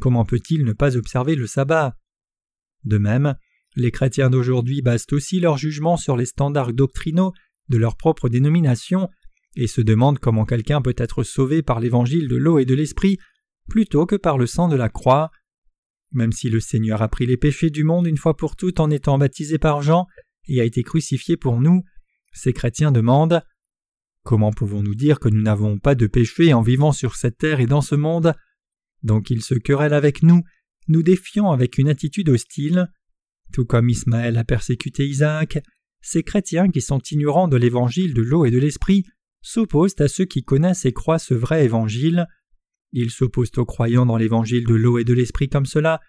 Comment 0.00 0.24
peut-il 0.24 0.64
ne 0.64 0.72
pas 0.72 0.96
observer 0.96 1.34
le 1.34 1.46
sabbat? 1.46 1.96
De 2.84 2.98
même, 2.98 3.36
les 3.76 3.90
chrétiens 3.90 4.30
d'aujourd'hui 4.30 4.82
basent 4.82 5.06
aussi 5.12 5.38
leur 5.38 5.58
jugement 5.58 5.96
sur 5.96 6.16
les 6.16 6.26
standards 6.26 6.72
doctrinaux 6.72 7.32
de 7.68 7.76
leur 7.76 7.96
propre 7.96 8.28
dénomination 8.28 9.08
et 9.54 9.66
se 9.66 9.80
demandent 9.80 10.18
comment 10.18 10.44
quelqu'un 10.44 10.82
peut 10.82 10.94
être 10.96 11.22
sauvé 11.22 11.62
par 11.62 11.80
l'évangile 11.80 12.28
de 12.28 12.36
l'eau 12.36 12.58
et 12.58 12.64
de 12.64 12.74
l'esprit 12.74 13.18
plutôt 13.68 14.06
que 14.06 14.16
par 14.16 14.38
le 14.38 14.46
sang 14.46 14.68
de 14.68 14.76
la 14.76 14.88
croix. 14.88 15.30
Même 16.12 16.32
si 16.32 16.48
le 16.48 16.60
Seigneur 16.60 17.02
a 17.02 17.08
pris 17.08 17.26
les 17.26 17.36
péchés 17.36 17.70
du 17.70 17.84
monde 17.84 18.06
une 18.06 18.16
fois 18.16 18.36
pour 18.36 18.56
toutes 18.56 18.80
en 18.80 18.90
étant 18.90 19.18
baptisé 19.18 19.58
par 19.58 19.82
Jean 19.82 20.06
et 20.48 20.60
a 20.60 20.64
été 20.64 20.82
crucifié 20.82 21.36
pour 21.36 21.60
nous, 21.60 21.82
ces 22.32 22.52
chrétiens 22.52 22.92
demandent 22.92 23.42
Comment 24.22 24.50
pouvons-nous 24.50 24.94
dire 24.94 25.20
que 25.20 25.28
nous 25.28 25.42
n'avons 25.42 25.78
pas 25.78 25.94
de 25.94 26.06
péché 26.06 26.52
en 26.52 26.60
vivant 26.60 26.92
sur 26.92 27.14
cette 27.14 27.38
terre 27.38 27.60
et 27.60 27.66
dans 27.66 27.80
ce 27.80 27.94
monde? 27.94 28.34
Donc 29.02 29.30
ils 29.30 29.42
se 29.42 29.54
querellent 29.54 29.94
avec 29.94 30.22
nous, 30.22 30.42
nous 30.88 31.02
défiant 31.02 31.52
avec 31.52 31.78
une 31.78 31.88
attitude 31.88 32.28
hostile. 32.28 32.88
Tout 33.52 33.64
comme 33.64 33.88
Ismaël 33.88 34.36
a 34.36 34.44
persécuté 34.44 35.06
Isaac, 35.06 35.58
ces 36.00 36.22
chrétiens 36.22 36.70
qui 36.70 36.80
sont 36.80 37.00
ignorants 37.10 37.48
de 37.48 37.56
l'évangile 37.56 38.14
de 38.14 38.22
l'eau 38.22 38.44
et 38.44 38.50
de 38.50 38.58
l'esprit 38.58 39.04
s'opposent 39.42 40.00
à 40.00 40.08
ceux 40.08 40.24
qui 40.24 40.44
connaissent 40.44 40.84
et 40.84 40.92
croient 40.92 41.18
ce 41.18 41.34
vrai 41.34 41.64
évangile. 41.64 42.26
Ils 42.92 43.10
s'opposent 43.10 43.56
aux 43.56 43.64
croyants 43.64 44.06
dans 44.06 44.16
l'évangile 44.16 44.66
de 44.66 44.74
l'eau 44.74 44.98
et 44.98 45.04
de 45.04 45.12
l'esprit 45.12 45.48
comme 45.48 45.66
cela, 45.66 46.00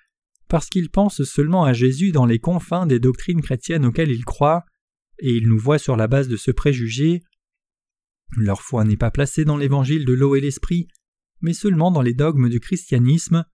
parce 0.48 0.70
qu'ils 0.70 0.90
pensent 0.90 1.24
seulement 1.24 1.64
à 1.64 1.74
Jésus 1.74 2.12
dans 2.12 2.26
les 2.26 2.40
confins 2.40 2.86
des 2.86 3.00
doctrines 3.00 3.42
chrétiennes 3.42 3.86
auxquelles 3.86 4.12
ils 4.12 4.26
croient, 4.26 4.66
et 5.20 5.36
ils 5.36 5.48
nous 5.48 5.58
voient 5.58 5.80
sur 5.80 5.96
la 5.96 6.08
base 6.08 6.28
de 6.28 6.38
ce 6.38 6.52
préjugé. 6.52 7.24
Leur 8.36 8.62
foi 8.62 8.84
n'est 8.84 8.98
pas 8.98 9.12
placée 9.12 9.46
dans 9.46 9.58
l'évangile 9.58 10.06
de 10.06 10.14
l'eau 10.14 10.36
et 10.36 10.42
l'esprit, 10.42 10.88
mais 11.42 11.54
seulement 11.54 11.92
dans 11.92 12.02
les 12.02 12.14
dogmes 12.14 12.50
du 12.50 12.60
christianisme. 12.60 13.46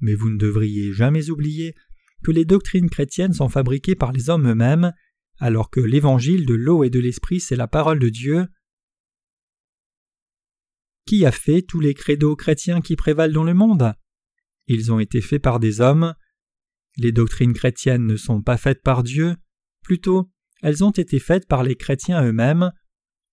Mais 0.00 0.14
vous 0.14 0.30
ne 0.30 0.38
devriez 0.38 0.92
jamais 0.92 1.30
oublier 1.30 1.74
que 2.22 2.30
les 2.30 2.44
doctrines 2.44 2.90
chrétiennes 2.90 3.32
sont 3.32 3.48
fabriquées 3.48 3.94
par 3.94 4.12
les 4.12 4.30
hommes 4.30 4.48
eux-mêmes, 4.48 4.92
alors 5.38 5.70
que 5.70 5.80
l'évangile 5.80 6.46
de 6.46 6.54
l'eau 6.54 6.84
et 6.84 6.90
de 6.90 7.00
l'esprit 7.00 7.40
c'est 7.40 7.56
la 7.56 7.68
parole 7.68 7.98
de 7.98 8.08
Dieu. 8.08 8.46
Qui 11.06 11.26
a 11.26 11.32
fait 11.32 11.62
tous 11.62 11.80
les 11.80 11.94
credos 11.94 12.36
chrétiens 12.36 12.80
qui 12.80 12.96
prévalent 12.96 13.32
dans 13.32 13.44
le 13.44 13.54
monde? 13.54 13.94
Ils 14.68 14.92
ont 14.92 15.00
été 15.00 15.20
faits 15.20 15.42
par 15.42 15.58
des 15.58 15.80
hommes. 15.80 16.14
Les 16.96 17.12
doctrines 17.12 17.52
chrétiennes 17.52 18.06
ne 18.06 18.16
sont 18.16 18.42
pas 18.42 18.56
faites 18.56 18.82
par 18.82 19.02
Dieu, 19.02 19.36
plutôt 19.82 20.30
elles 20.62 20.84
ont 20.84 20.90
été 20.90 21.18
faites 21.18 21.48
par 21.48 21.64
les 21.64 21.74
chrétiens 21.74 22.24
eux-mêmes. 22.24 22.70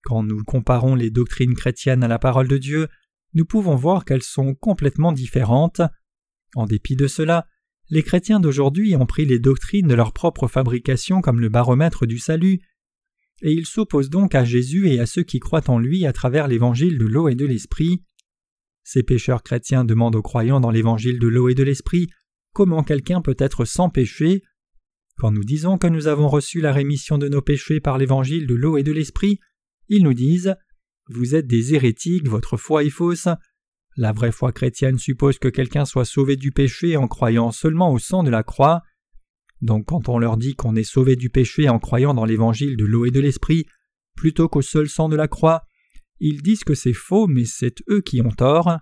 Quand 0.02 0.22
nous 0.22 0.42
comparons 0.44 0.94
les 0.94 1.10
doctrines 1.10 1.54
chrétiennes 1.54 2.02
à 2.02 2.08
la 2.08 2.18
parole 2.18 2.48
de 2.48 2.58
Dieu, 2.58 2.88
nous 3.34 3.44
pouvons 3.44 3.76
voir 3.76 4.04
qu'elles 4.04 4.24
sont 4.24 4.54
complètement 4.54 5.12
différentes. 5.12 5.80
En 6.56 6.66
dépit 6.66 6.96
de 6.96 7.06
cela, 7.06 7.46
les 7.90 8.02
chrétiens 8.02 8.40
d'aujourd'hui 8.40 8.94
ont 8.96 9.06
pris 9.06 9.26
les 9.26 9.38
doctrines 9.38 9.88
de 9.88 9.94
leur 9.94 10.12
propre 10.12 10.46
fabrication 10.46 11.20
comme 11.20 11.40
le 11.40 11.48
baromètre 11.48 12.06
du 12.06 12.18
salut, 12.18 12.60
et 13.42 13.52
il 13.52 13.66
s'oppose 13.66 14.10
donc 14.10 14.34
à 14.34 14.44
Jésus 14.44 14.88
et 14.88 15.00
à 15.00 15.06
ceux 15.06 15.22
qui 15.22 15.40
croient 15.40 15.68
en 15.68 15.78
lui 15.78 16.06
à 16.06 16.12
travers 16.12 16.46
l'évangile 16.46 16.98
de 16.98 17.06
l'eau 17.06 17.28
et 17.28 17.34
de 17.34 17.46
l'esprit. 17.46 18.04
Ces 18.84 19.02
pécheurs 19.02 19.42
chrétiens 19.42 19.84
demandent 19.84 20.16
aux 20.16 20.22
croyants 20.22 20.60
dans 20.60 20.70
l'évangile 20.70 21.18
de 21.18 21.26
l'eau 21.26 21.48
et 21.48 21.54
de 21.54 21.62
l'esprit 21.62 22.08
comment 22.52 22.82
quelqu'un 22.82 23.20
peut 23.20 23.36
être 23.38 23.64
sans 23.64 23.88
péché? 23.90 24.42
Quand 25.16 25.30
nous 25.30 25.44
disons 25.44 25.78
que 25.78 25.86
nous 25.86 26.06
avons 26.06 26.28
reçu 26.28 26.60
la 26.60 26.72
rémission 26.72 27.18
de 27.18 27.28
nos 27.28 27.42
péchés 27.42 27.80
par 27.80 27.98
l'évangile 27.98 28.46
de 28.46 28.54
l'eau 28.54 28.76
et 28.76 28.82
de 28.82 28.92
l'esprit, 28.92 29.38
ils 29.88 30.02
nous 30.02 30.14
disent 30.14 30.54
Vous 31.08 31.34
êtes 31.34 31.46
des 31.46 31.74
hérétiques, 31.74 32.28
votre 32.28 32.56
foi 32.56 32.84
est 32.84 32.90
fausse. 32.90 33.28
La 33.96 34.12
vraie 34.12 34.32
foi 34.32 34.52
chrétienne 34.52 34.98
suppose 34.98 35.38
que 35.38 35.48
quelqu'un 35.48 35.84
soit 35.84 36.04
sauvé 36.04 36.36
du 36.36 36.52
péché 36.52 36.96
en 36.96 37.08
croyant 37.08 37.50
seulement 37.50 37.92
au 37.92 37.98
sang 37.98 38.22
de 38.22 38.30
la 38.30 38.42
croix. 38.42 38.82
Donc 39.60 39.86
quand 39.86 40.08
on 40.08 40.18
leur 40.18 40.36
dit 40.36 40.54
qu'on 40.54 40.76
est 40.76 40.84
sauvé 40.84 41.16
du 41.16 41.28
péché 41.28 41.68
en 41.68 41.78
croyant 41.78 42.14
dans 42.14 42.24
l'évangile 42.24 42.76
de 42.76 42.84
l'eau 42.84 43.04
et 43.04 43.10
de 43.10 43.20
l'esprit, 43.20 43.66
plutôt 44.16 44.48
qu'au 44.48 44.62
seul 44.62 44.88
sang 44.88 45.08
de 45.08 45.16
la 45.16 45.28
croix, 45.28 45.64
ils 46.20 46.42
disent 46.42 46.64
que 46.64 46.74
c'est 46.74 46.92
faux, 46.92 47.26
mais 47.26 47.44
c'est 47.44 47.82
eux 47.88 48.00
qui 48.00 48.20
ont 48.20 48.30
tort. 48.30 48.78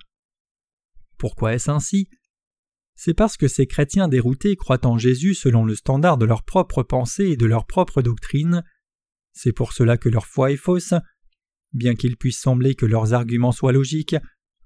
Pourquoi 1.16 1.54
est-ce 1.54 1.70
ainsi? 1.70 2.08
C'est 2.94 3.14
parce 3.14 3.36
que 3.36 3.46
ces 3.46 3.66
chrétiens 3.66 4.08
déroutés 4.08 4.56
croient 4.56 4.84
en 4.84 4.98
Jésus 4.98 5.34
selon 5.34 5.64
le 5.64 5.76
standard 5.76 6.18
de 6.18 6.26
leur 6.26 6.42
propre 6.42 6.82
pensée 6.82 7.28
et 7.28 7.36
de 7.36 7.46
leur 7.46 7.66
propre 7.66 8.02
doctrine. 8.02 8.64
C'est 9.32 9.52
pour 9.52 9.72
cela 9.72 9.96
que 9.96 10.08
leur 10.08 10.26
foi 10.26 10.50
est 10.50 10.56
fausse. 10.56 10.94
Bien 11.72 11.94
qu'il 11.94 12.16
puisse 12.16 12.40
sembler 12.40 12.74
que 12.74 12.86
leurs 12.86 13.14
arguments 13.14 13.52
soient 13.52 13.72
logiques, 13.72 14.16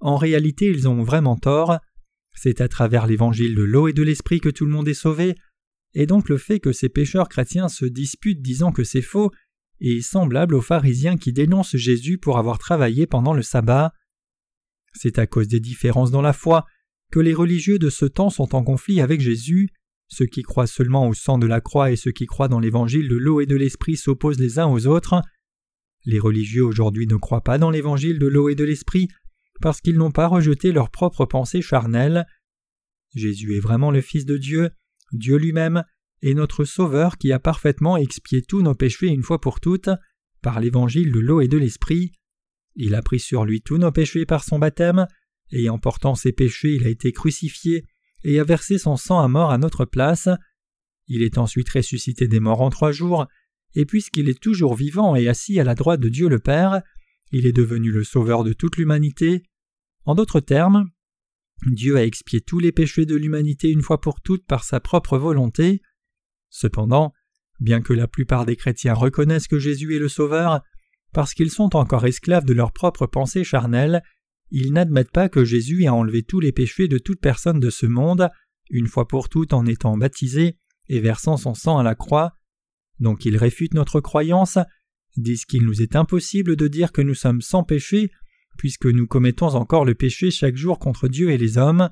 en 0.03 0.17
réalité 0.17 0.67
ils 0.67 0.89
ont 0.89 1.03
vraiment 1.03 1.37
tort. 1.37 1.79
C'est 2.35 2.61
à 2.61 2.69
travers 2.69 3.07
l'évangile 3.07 3.55
de 3.55 3.63
l'eau 3.63 3.89
et 3.89 3.93
de 3.93 4.03
l'esprit 4.03 4.41
que 4.41 4.49
tout 4.49 4.67
le 4.67 4.73
monde 4.73 4.89
est 4.89 4.95
sauvé, 4.95 5.35
et 5.95 6.07
donc 6.07 6.29
le 6.29 6.39
fait 6.39 6.61
que 6.61 6.73
ces 6.73 6.89
pécheurs 6.89 7.29
chrétiens 7.29 7.69
se 7.69 7.85
disputent 7.85 8.43
disant 8.43 8.73
que 8.73 8.85
c'est 8.85 9.03
faux 9.03 9.31
est 9.81 10.01
semblable 10.01 10.55
aux 10.55 10.63
pharisiens 10.63 11.17
qui 11.17 11.33
dénoncent 11.33 11.77
Jésus 11.77 12.19
pour 12.19 12.39
avoir 12.39 12.59
travaillé 12.59 13.07
pendant 13.07 13.35
le 13.35 13.43
sabbat. 13.43 13.93
C'est 14.95 15.19
à 15.19 15.27
cause 15.27 15.49
des 15.49 15.61
différences 15.61 16.11
dans 16.11 16.23
la 16.23 16.33
foi 16.33 16.67
que 17.11 17.21
les 17.21 17.35
religieux 17.35 17.79
de 17.79 17.91
ce 17.91 18.07
temps 18.07 18.31
sont 18.31 18.55
en 18.55 18.63
conflit 18.63 19.01
avec 19.01 19.21
Jésus. 19.21 19.71
Ceux 20.09 20.27
qui 20.27 20.43
croient 20.43 20.67
seulement 20.67 21.09
au 21.09 21.15
sang 21.15 21.39
de 21.39 21.47
la 21.47 21.61
croix 21.61 21.91
et 21.91 21.97
ceux 21.97 22.13
qui 22.13 22.27
croient 22.27 22.49
dans 22.49 22.61
l'évangile 22.61 23.09
de 23.09 23.17
l'eau 23.17 23.41
et 23.41 23.47
de 23.47 23.57
l'esprit 23.57 23.97
s'opposent 23.97 24.39
les 24.39 24.59
uns 24.59 24.67
aux 24.67 24.87
autres. 24.87 25.21
Les 26.05 26.19
religieux 26.19 26.65
aujourd'hui 26.65 27.07
ne 27.07 27.17
croient 27.17 27.45
pas 27.45 27.59
dans 27.59 27.71
l'évangile 27.71 28.19
de 28.19 28.27
l'eau 28.27 28.49
et 28.49 28.55
de 28.55 28.65
l'esprit 28.65 29.09
parce 29.61 29.81
qu'ils 29.81 29.97
n'ont 29.97 30.11
pas 30.11 30.27
rejeté 30.27 30.73
leurs 30.73 30.91
propres 30.91 31.27
pensées 31.27 31.63
charnelles. 31.63 32.27
Jésus 33.15 33.57
est 33.57 33.61
vraiment 33.61 33.91
le 33.91 34.01
Fils 34.01 34.25
de 34.25 34.37
Dieu, 34.37 34.71
Dieu 35.13 35.37
lui-même 35.37 35.85
est 36.23 36.35
notre 36.35 36.65
Sauveur 36.65 37.19
qui 37.19 37.33
a 37.33 37.39
parfaitement 37.39 37.97
expié 37.97 38.43
tous 38.43 38.63
nos 38.63 38.75
péchés 38.75 39.09
une 39.09 39.23
fois 39.23 39.41
pour 39.41 39.61
toutes 39.61 39.91
par 40.41 40.61
l'évangile 40.61 41.13
de 41.13 41.21
l'eau 41.21 41.41
et 41.41 41.49
de 41.49 41.59
l'esprit. 41.59 42.13
Il 42.75 42.95
a 42.95 43.03
pris 43.03 43.21
sur 43.21 43.45
lui 43.45 43.61
tous 43.61 43.79
nos 43.79 43.93
péchés 43.93 44.27
par 44.27 44.45
son 44.45 44.59
baptême, 44.59 45.07
et 45.51 45.69
en 45.69 45.79
portant 45.79 46.15
ses 46.15 46.33
péchés 46.33 46.75
il 46.75 46.87
a 46.87 46.91
été 46.91 47.13
crucifié 47.13 47.85
et 48.25 48.39
a 48.41 48.45
versé 48.45 48.79
son 48.79 48.97
sang 48.97 49.21
à 49.21 49.29
mort 49.29 49.51
à 49.51 49.59
notre 49.59 49.85
place. 49.85 50.29
Il 51.09 51.23
est 51.23 51.39
ensuite 51.39 51.69
ressuscité 51.69 52.29
des 52.29 52.41
morts 52.41 52.61
en 52.61 52.71
trois 52.71 52.93
jours, 52.93 53.27
et 53.75 53.85
puisqu'il 53.85 54.29
est 54.29 54.41
toujours 54.41 54.75
vivant 54.75 55.17
et 55.17 55.29
assis 55.29 55.61
à 55.61 55.65
la 55.65 55.75
droite 55.75 56.01
de 56.01 56.09
Dieu 56.09 56.29
le 56.29 56.39
Père, 56.39 56.83
il 57.33 57.47
est 57.47 57.53
devenu 57.53 57.91
le 57.91 58.05
Sauveur 58.05 58.45
de 58.45 58.53
toute 58.53 58.77
l'humanité. 58.77 59.43
En 60.05 60.15
d'autres 60.15 60.41
termes, 60.41 60.91
Dieu 61.67 61.97
a 61.97 62.05
expié 62.05 62.41
tous 62.41 62.59
les 62.59 62.73
péchés 62.73 63.07
de 63.07 63.17
l'humanité 63.17 63.71
une 63.71 63.83
fois 63.83 64.01
pour 64.01 64.21
toutes 64.21 64.47
par 64.47 64.65
sa 64.65 64.81
propre 64.81 65.19
volonté. 65.19 65.81
Cependant, 66.51 67.13
bien 67.61 67.81
que 67.81 67.93
la 67.93 68.09
plupart 68.09 68.45
des 68.45 68.57
chrétiens 68.57 68.95
reconnaissent 68.95 69.49
que 69.49 69.59
Jésus 69.59 69.97
est 69.97 70.01
le 70.01 70.09
Sauveur, 70.09 70.63
parce 71.13 71.35
qu'ils 71.35 71.51
sont 71.51 71.77
encore 71.77 72.07
esclaves 72.07 72.45
de 72.45 72.53
leurs 72.53 72.73
propres 72.73 73.07
pensées 73.07 73.45
charnelles, 73.45 74.03
ils 74.51 74.73
n'admettent 74.73 75.13
pas 75.13 75.29
que 75.29 75.45
Jésus 75.45 75.87
a 75.87 75.95
enlevé 75.95 76.23
tous 76.23 76.41
les 76.41 76.53
péchés 76.53 76.89
de 76.89 76.99
toute 76.99 77.21
personne 77.21 77.61
de 77.61 77.71
ce 77.71 77.87
monde, 77.87 78.29
une 78.69 78.87
fois 78.87 79.09
pour 79.09 79.29
toutes 79.29 79.55
en 79.55 79.65
étant 79.65 79.97
baptisé 79.97 80.59
et 80.89 81.01
versant 81.01 81.37
son 81.37 81.55
sang 81.55 81.79
à 81.79 81.83
la 81.83 81.95
croix. 81.95 82.37
Donc 83.01 83.25
ils 83.25 83.37
réfutent 83.37 83.75
notre 83.75 84.01
croyance, 84.01 84.59
disent 85.17 85.45
qu'il 85.45 85.65
nous 85.65 85.83
est 85.83 85.97
impossible 85.97 86.57
de 86.57 86.69
dire 86.69 86.93
que 86.93 87.03
nous 87.03 87.15
sommes 87.15 87.43
sans 87.43 87.65
péché, 87.65 88.11
puisque 88.57 88.87
nous 88.87 89.07
commettons 89.07 89.49
encore 89.49 89.85
le 89.85 89.95
péché 89.95 90.31
chaque 90.31 90.57
jour 90.57 90.79
contre 90.79 91.09
Dieu 91.09 91.31
et 91.31 91.39
les 91.39 91.59
hommes. 91.59 91.91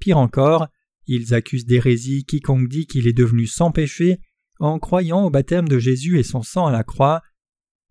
Pire 0.00 0.18
encore, 0.18 0.68
ils 1.06 1.34
accusent 1.34 1.66
d'hérésie 1.66 2.24
quiconque 2.24 2.68
dit 2.68 2.86
qu'il 2.86 3.06
est 3.06 3.12
devenu 3.12 3.46
sans 3.46 3.70
péché 3.70 4.20
en 4.58 4.78
croyant 4.78 5.24
au 5.24 5.30
baptême 5.30 5.68
de 5.68 5.78
Jésus 5.78 6.18
et 6.18 6.22
son 6.22 6.42
sang 6.42 6.66
à 6.66 6.72
la 6.72 6.84
croix. 6.84 7.22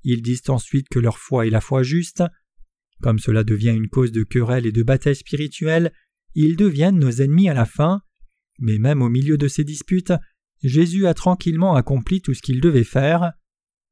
Ils 0.04 0.22
disent 0.22 0.50
ensuite 0.50 0.90
que 0.90 1.00
leur 1.00 1.18
foi 1.18 1.48
est 1.48 1.52
la 1.52 1.62
foi 1.62 1.84
juste. 1.84 2.24
Comme 3.02 3.20
cela 3.20 3.44
devient 3.44 3.74
une 3.76 3.90
cause 3.90 4.12
de 4.12 4.24
querelle 4.24 4.66
et 4.66 4.72
de 4.72 4.84
bataille 4.84 5.16
spirituelle, 5.16 5.94
ils 6.36 6.56
deviennent 6.56 7.00
nos 7.00 7.12
ennemis 7.12 7.50
à 7.50 7.54
la 7.54 7.66
fin. 7.66 8.02
Mais 8.60 8.78
même 8.78 9.02
au 9.02 9.10
milieu 9.10 9.38
de 9.38 9.48
ces 9.48 9.64
disputes, 9.64 10.14
Jésus 10.64 11.06
a 11.08 11.14
tranquillement 11.14 11.76
accompli 11.76 12.22
tout 12.22 12.34
ce 12.34 12.42
qu'il 12.42 12.62
devait 12.62 12.84
faire. 12.84 13.34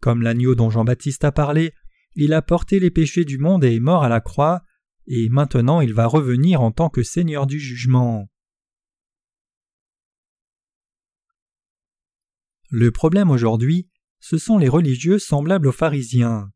Comme 0.02 0.24
l'agneau 0.24 0.56
dont 0.56 0.72
Jean-Baptiste 0.72 1.24
a 1.24 1.32
parlé, 1.32 1.74
il 2.16 2.34
a 2.34 2.42
porté 2.42 2.80
les 2.80 2.92
péchés 2.92 3.24
du 3.24 3.38
monde 3.38 3.64
et 3.64 3.76
est 3.76 3.80
mort 3.80 4.04
à 4.04 4.10
la 4.10 4.20
croix, 4.20 4.64
et 5.08 5.30
maintenant 5.30 5.80
il 5.80 5.94
va 5.94 6.08
revenir 6.08 6.62
en 6.62 6.72
tant 6.72 6.90
que 6.90 7.04
Seigneur 7.04 7.48
du 7.48 7.60
jugement. 7.60 8.28
Le 12.70 12.92
problème 12.92 13.30
aujourd'hui, 13.30 13.90
ce 14.20 14.38
sont 14.38 14.58
les 14.58 14.70
religieux 14.70 15.20
semblables 15.20 15.68
aux 15.68 15.74
pharisiens. 15.74 16.52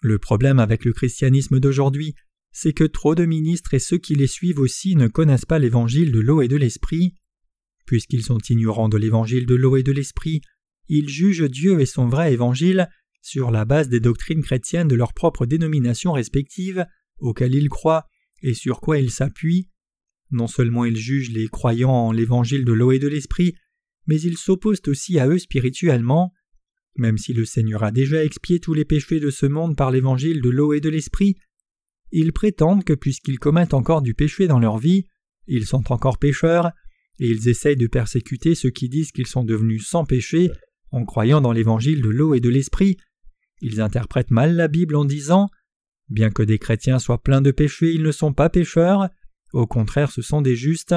Le 0.00 0.18
problème 0.18 0.58
avec 0.58 0.84
le 0.84 0.92
christianisme 0.92 1.60
d'aujourd'hui, 1.60 2.14
c'est 2.50 2.72
que 2.72 2.84
trop 2.84 3.14
de 3.14 3.24
ministres 3.24 3.72
et 3.72 3.78
ceux 3.78 3.98
qui 3.98 4.14
les 4.14 4.26
suivent 4.26 4.58
aussi 4.58 4.96
ne 4.96 5.06
connaissent 5.06 5.46
pas 5.46 5.58
l'évangile 5.58 6.12
de 6.12 6.20
l'eau 6.20 6.42
et 6.42 6.48
de 6.48 6.56
l'esprit. 6.56 7.14
Puisqu'ils 7.86 8.24
sont 8.24 8.40
ignorants 8.50 8.88
de 8.88 8.98
l'évangile 8.98 9.46
de 9.46 9.54
l'eau 9.54 9.76
et 9.76 9.82
de 9.82 9.92
l'esprit, 9.92 10.42
ils 10.88 11.08
jugent 11.08 11.48
Dieu 11.48 11.80
et 11.80 11.86
son 11.86 12.08
vrai 12.08 12.32
évangile 12.32 12.88
sur 13.22 13.50
la 13.50 13.64
base 13.64 13.88
des 13.88 14.00
doctrines 14.00 14.42
chrétiennes 14.42 14.88
de 14.88 14.96
leur 14.96 15.14
propre 15.14 15.46
dénomination 15.46 16.12
respective, 16.12 16.86
auxquelles 17.18 17.54
ils 17.54 17.68
croient 17.68 18.06
et 18.42 18.54
sur 18.54 18.80
quoi 18.80 18.98
ils 18.98 19.10
s'appuient, 19.10 19.68
non 20.32 20.48
seulement 20.48 20.84
ils 20.84 20.96
jugent 20.96 21.30
les 21.30 21.46
croyants 21.48 21.90
en 21.90 22.12
l'évangile 22.12 22.64
de 22.64 22.72
l'eau 22.72 22.90
et 22.90 22.98
de 22.98 23.08
l'esprit, 23.08 23.54
mais 24.06 24.20
ils 24.20 24.36
s'opposent 24.36 24.82
aussi 24.88 25.18
à 25.18 25.28
eux 25.28 25.38
spirituellement. 25.38 26.32
Même 26.96 27.18
si 27.18 27.32
le 27.32 27.44
Seigneur 27.44 27.84
a 27.84 27.92
déjà 27.92 28.24
expié 28.24 28.58
tous 28.58 28.74
les 28.74 28.84
péchés 28.84 29.20
de 29.20 29.30
ce 29.30 29.46
monde 29.46 29.76
par 29.76 29.90
l'évangile 29.90 30.42
de 30.42 30.50
l'eau 30.50 30.72
et 30.72 30.80
de 30.80 30.88
l'esprit, 30.88 31.36
ils 32.10 32.32
prétendent 32.32 32.84
que 32.84 32.92
puisqu'ils 32.92 33.38
commettent 33.38 33.74
encore 33.74 34.02
du 34.02 34.14
péché 34.14 34.46
dans 34.46 34.58
leur 34.58 34.78
vie, 34.78 35.06
ils 35.46 35.66
sont 35.66 35.92
encore 35.92 36.18
pécheurs, 36.18 36.70
et 37.18 37.28
ils 37.28 37.48
essayent 37.48 37.76
de 37.76 37.86
persécuter 37.86 38.54
ceux 38.54 38.70
qui 38.70 38.88
disent 38.88 39.12
qu'ils 39.12 39.26
sont 39.26 39.44
devenus 39.44 39.86
sans 39.86 40.04
péché 40.04 40.50
en 40.92 41.04
croyant 41.04 41.40
dans 41.40 41.52
l'évangile 41.52 42.00
de 42.00 42.08
l'eau 42.08 42.34
et 42.34 42.40
de 42.40 42.48
l'esprit. 42.48 42.96
Ils 43.60 43.80
interprètent 43.80 44.30
mal 44.30 44.54
la 44.54 44.68
Bible 44.68 44.94
en 44.94 45.04
disant 45.04 45.48
Bien 46.08 46.30
que 46.30 46.42
des 46.42 46.58
chrétiens 46.58 46.98
soient 46.98 47.22
pleins 47.22 47.40
de 47.40 47.50
péchés, 47.50 47.92
ils 47.92 48.02
ne 48.02 48.12
sont 48.12 48.32
pas 48.32 48.50
pécheurs, 48.50 49.08
au 49.52 49.66
contraire, 49.66 50.10
ce 50.10 50.22
sont 50.22 50.42
des 50.42 50.56
justes. 50.56 50.94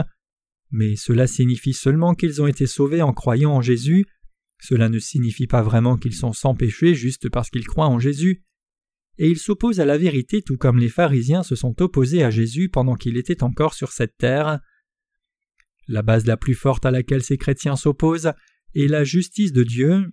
Mais 0.72 0.96
cela 0.96 1.28
signifie 1.28 1.74
seulement 1.74 2.16
qu'ils 2.16 2.42
ont 2.42 2.48
été 2.48 2.68
sauvés 2.68 3.02
en 3.02 3.14
croyant 3.14 3.52
en 3.52 3.62
Jésus. 3.62 4.06
Cela 4.60 4.90
ne 4.90 5.00
signifie 5.00 5.48
pas 5.48 5.62
vraiment 5.62 5.98
qu'ils 5.98 6.16
sont 6.16 6.34
sans 6.34 6.56
péché 6.56 6.96
juste 6.96 7.30
parce 7.30 7.50
qu'ils 7.50 7.68
croient 7.68 7.88
en 7.88 8.00
Jésus. 8.00 8.44
Et 9.18 9.30
ils 9.30 9.38
s'opposent 9.38 9.79
à 9.79 9.86
la 9.86 9.98
vérité 9.98 10.42
tout 10.42 10.58
comme 10.58 10.79
les 10.79 10.90
pharisiens 10.90 11.44
se 11.44 11.55
sont 11.55 11.81
opposés 11.81 12.24
à 12.24 12.29
Jésus 12.29 12.70
pendant 12.70 12.96
qu'il 12.96 13.18
était 13.18 13.44
encore 13.44 13.74
sur 13.74 13.92
cette 13.92 14.18
terre. 14.18 14.60
La 15.88 16.01
base 16.01 16.25
la 16.25 16.36
plus 16.36 16.55
forte 16.55 16.86
à 16.86 16.92
laquelle 16.92 17.24
ces 17.24 17.38
chrétiens 17.38 17.75
s'opposent 17.75 18.34
est 18.75 18.88
la 18.88 19.03
justice 19.03 19.53
de 19.53 19.64
Dieu 19.64 20.11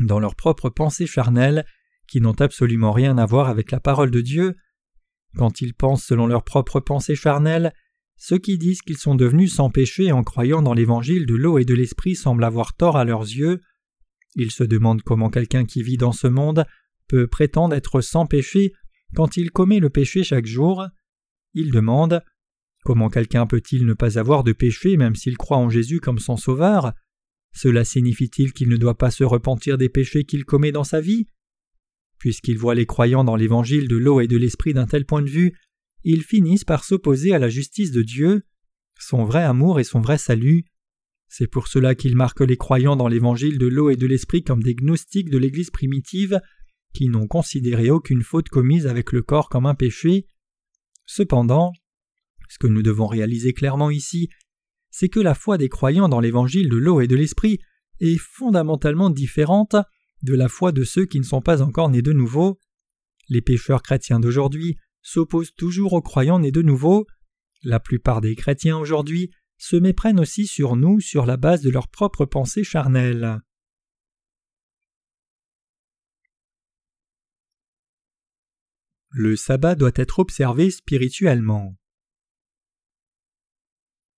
dans 0.00 0.18
leurs 0.18 0.36
propres 0.36 0.68
pensées 0.68 1.06
charnelles 1.06 1.64
qui 2.06 2.20
n'ont 2.20 2.40
absolument 2.40 2.92
rien 2.92 3.18
à 3.18 3.26
voir 3.26 3.48
avec 3.48 3.70
la 3.70 3.80
parole 3.80 4.10
de 4.10 4.20
Dieu, 4.20 4.54
quand 5.36 5.60
ils 5.60 5.74
pensent 5.74 6.04
selon 6.04 6.26
leurs 6.26 6.44
propres 6.44 6.80
pensées 6.80 7.16
charnelles, 7.16 7.72
ceux 8.16 8.38
qui 8.38 8.58
disent 8.58 8.80
qu'ils 8.80 8.96
sont 8.96 9.14
devenus 9.14 9.54
sans 9.54 9.70
péché 9.70 10.12
en 10.12 10.22
croyant 10.22 10.62
dans 10.62 10.72
l'évangile 10.72 11.26
de 11.26 11.34
l'eau 11.34 11.58
et 11.58 11.64
de 11.64 11.74
l'esprit 11.74 12.14
semblent 12.14 12.44
avoir 12.44 12.74
tort 12.74 12.96
à 12.96 13.04
leurs 13.04 13.22
yeux. 13.22 13.60
Ils 14.34 14.50
se 14.50 14.64
demandent 14.64 15.02
comment 15.02 15.30
quelqu'un 15.30 15.64
qui 15.64 15.82
vit 15.82 15.98
dans 15.98 16.12
ce 16.12 16.26
monde 16.26 16.64
peut 17.08 17.26
prétendre 17.26 17.74
être 17.74 18.00
sans 18.00 18.26
péché 18.26 18.72
quand 19.14 19.36
il 19.36 19.50
commet 19.50 19.80
le 19.80 19.90
péché 19.90 20.24
chaque 20.24 20.46
jour. 20.46 20.86
Ils 21.54 21.70
demandent 21.70 22.22
comment 22.84 23.10
quelqu'un 23.10 23.46
peut-il 23.46 23.84
ne 23.84 23.94
pas 23.94 24.18
avoir 24.18 24.44
de 24.44 24.52
péché 24.52 24.96
même 24.96 25.14
s'il 25.14 25.36
croit 25.36 25.58
en 25.58 25.68
Jésus 25.68 26.00
comme 26.00 26.18
son 26.18 26.36
sauveur? 26.36 26.92
Cela 27.56 27.86
signifie-t-il 27.86 28.52
qu'il 28.52 28.68
ne 28.68 28.76
doit 28.76 28.98
pas 28.98 29.10
se 29.10 29.24
repentir 29.24 29.78
des 29.78 29.88
péchés 29.88 30.24
qu'il 30.24 30.44
commet 30.44 30.72
dans 30.72 30.84
sa 30.84 31.00
vie? 31.00 31.26
Puisqu'ils 32.18 32.58
voient 32.58 32.74
les 32.74 32.84
croyants 32.84 33.24
dans 33.24 33.34
l'évangile 33.34 33.88
de 33.88 33.96
l'eau 33.96 34.20
et 34.20 34.26
de 34.26 34.36
l'esprit 34.36 34.74
d'un 34.74 34.86
tel 34.86 35.06
point 35.06 35.22
de 35.22 35.30
vue, 35.30 35.54
ils 36.04 36.22
finissent 36.22 36.66
par 36.66 36.84
s'opposer 36.84 37.32
à 37.32 37.38
la 37.38 37.48
justice 37.48 37.92
de 37.92 38.02
Dieu, 38.02 38.42
son 39.00 39.24
vrai 39.24 39.42
amour 39.42 39.80
et 39.80 39.84
son 39.84 40.02
vrai 40.02 40.18
salut. 40.18 40.66
C'est 41.28 41.50
pour 41.50 41.66
cela 41.66 41.94
qu'ils 41.94 42.14
marquent 42.14 42.42
les 42.42 42.58
croyants 42.58 42.94
dans 42.94 43.08
l'évangile 43.08 43.56
de 43.56 43.66
l'eau 43.66 43.88
et 43.88 43.96
de 43.96 44.06
l'esprit 44.06 44.44
comme 44.44 44.62
des 44.62 44.74
gnostiques 44.74 45.30
de 45.30 45.38
l'Église 45.38 45.70
primitive, 45.70 46.38
qui 46.92 47.08
n'ont 47.08 47.26
considéré 47.26 47.88
aucune 47.88 48.22
faute 48.22 48.50
commise 48.50 48.86
avec 48.86 49.12
le 49.12 49.22
corps 49.22 49.48
comme 49.48 49.64
un 49.64 49.74
péché. 49.74 50.26
Cependant, 51.06 51.72
ce 52.50 52.58
que 52.58 52.66
nous 52.66 52.82
devons 52.82 53.06
réaliser 53.06 53.54
clairement 53.54 53.90
ici, 53.90 54.28
c'est 54.98 55.10
que 55.10 55.20
la 55.20 55.34
foi 55.34 55.58
des 55.58 55.68
croyants 55.68 56.08
dans 56.08 56.20
l'évangile 56.20 56.70
de 56.70 56.76
l'eau 56.78 57.02
et 57.02 57.06
de 57.06 57.16
l'esprit 57.16 57.58
est 58.00 58.16
fondamentalement 58.16 59.10
différente 59.10 59.76
de 60.22 60.34
la 60.34 60.48
foi 60.48 60.72
de 60.72 60.84
ceux 60.84 61.04
qui 61.04 61.18
ne 61.18 61.24
sont 61.24 61.42
pas 61.42 61.60
encore 61.60 61.90
nés 61.90 62.00
de 62.00 62.14
nouveau. 62.14 62.58
Les 63.28 63.42
pécheurs 63.42 63.82
chrétiens 63.82 64.20
d'aujourd'hui 64.20 64.78
s'opposent 65.02 65.54
toujours 65.54 65.92
aux 65.92 66.00
croyants 66.00 66.38
nés 66.38 66.50
de 66.50 66.62
nouveau. 66.62 67.06
La 67.62 67.78
plupart 67.78 68.22
des 68.22 68.34
chrétiens 68.36 68.78
aujourd'hui 68.78 69.30
se 69.58 69.76
méprennent 69.76 70.18
aussi 70.18 70.46
sur 70.46 70.76
nous 70.76 70.98
sur 71.00 71.26
la 71.26 71.36
base 71.36 71.60
de 71.60 71.68
leurs 71.68 71.88
propres 71.88 72.24
pensées 72.24 72.64
charnelles. 72.64 73.42
Le 79.10 79.36
sabbat 79.36 79.74
doit 79.74 79.92
être 79.94 80.20
observé 80.20 80.70
spirituellement. 80.70 81.76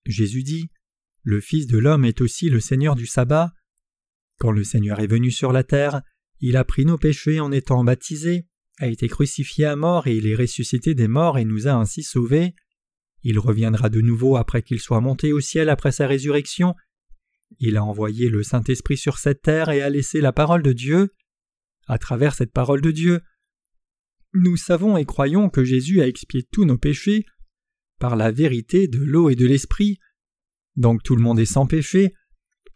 Jésus 0.09 0.43
dit 0.43 0.71
Le 1.23 1.41
Fils 1.41 1.67
de 1.67 1.79
l'homme 1.79 2.05
est 2.05 2.21
aussi 2.21 2.49
le 2.49 2.61
Seigneur 2.61 2.97
du 2.97 3.07
sabbat. 3.07 3.53
Quand 4.39 4.51
le 4.51 4.65
Seigneur 4.65 5.01
est 5.01 5.07
venu 5.07 5.31
sur 5.31 5.53
la 5.53 5.65
terre, 5.65 6.03
il 6.41 6.57
a 6.57 6.65
pris 6.65 6.87
nos 6.87 6.97
péchés 6.97 7.41
en 7.41 7.53
étant 7.53 7.85
baptisé, 7.85 8.47
a 8.79 8.87
été 8.87 9.07
crucifié 9.09 9.67
à 9.67 9.77
mort 9.77 10.07
et 10.07 10.17
il 10.17 10.27
est 10.27 10.35
ressuscité 10.35 10.95
des 10.95 11.09
morts 11.09 11.39
et 11.39 11.45
nous 11.45 11.69
a 11.69 11.73
ainsi 11.73 12.03
sauvés. 12.03 12.55
Il 13.23 13.39
reviendra 13.39 13.91
de 13.91 14.01
nouveau 14.01 14.37
après 14.37 14.63
qu'il 14.63 14.81
soit 14.81 15.01
monté 15.01 15.33
au 15.33 15.41
ciel 15.41 15.69
après 15.69 15.93
sa 15.93 16.07
résurrection. 16.07 16.75
Il 17.59 17.77
a 17.77 17.85
envoyé 17.85 18.31
le 18.31 18.43
Saint-Esprit 18.43 18.97
sur 18.97 19.19
cette 19.19 19.43
terre 19.43 19.69
et 19.69 19.83
a 19.83 19.91
laissé 19.91 20.21
la 20.21 20.33
parole 20.33 20.63
de 20.63 20.73
Dieu. 20.73 21.13
À 21.87 21.99
travers 21.99 22.35
cette 22.35 22.53
parole 22.53 22.81
de 22.81 22.93
Dieu, 22.93 23.21
nous 24.33 24.57
savons 24.57 24.97
et 24.97 25.05
croyons 25.05 25.51
que 25.51 25.65
Jésus 25.65 26.01
a 26.01 26.07
expié 26.07 26.47
tous 26.51 26.65
nos 26.65 26.79
péchés 26.79 27.27
par 27.99 28.17
la 28.17 28.31
vérité 28.31 28.89
de 28.89 28.99
l'eau 28.99 29.31
et 29.31 29.35
de 29.35 29.47
l'Esprit. 29.47 29.99
Donc 30.77 31.03
tout 31.03 31.17
le 31.17 31.23
monde 31.23 31.41
est 31.41 31.47
sans 31.47 31.67
péché, 31.67 32.15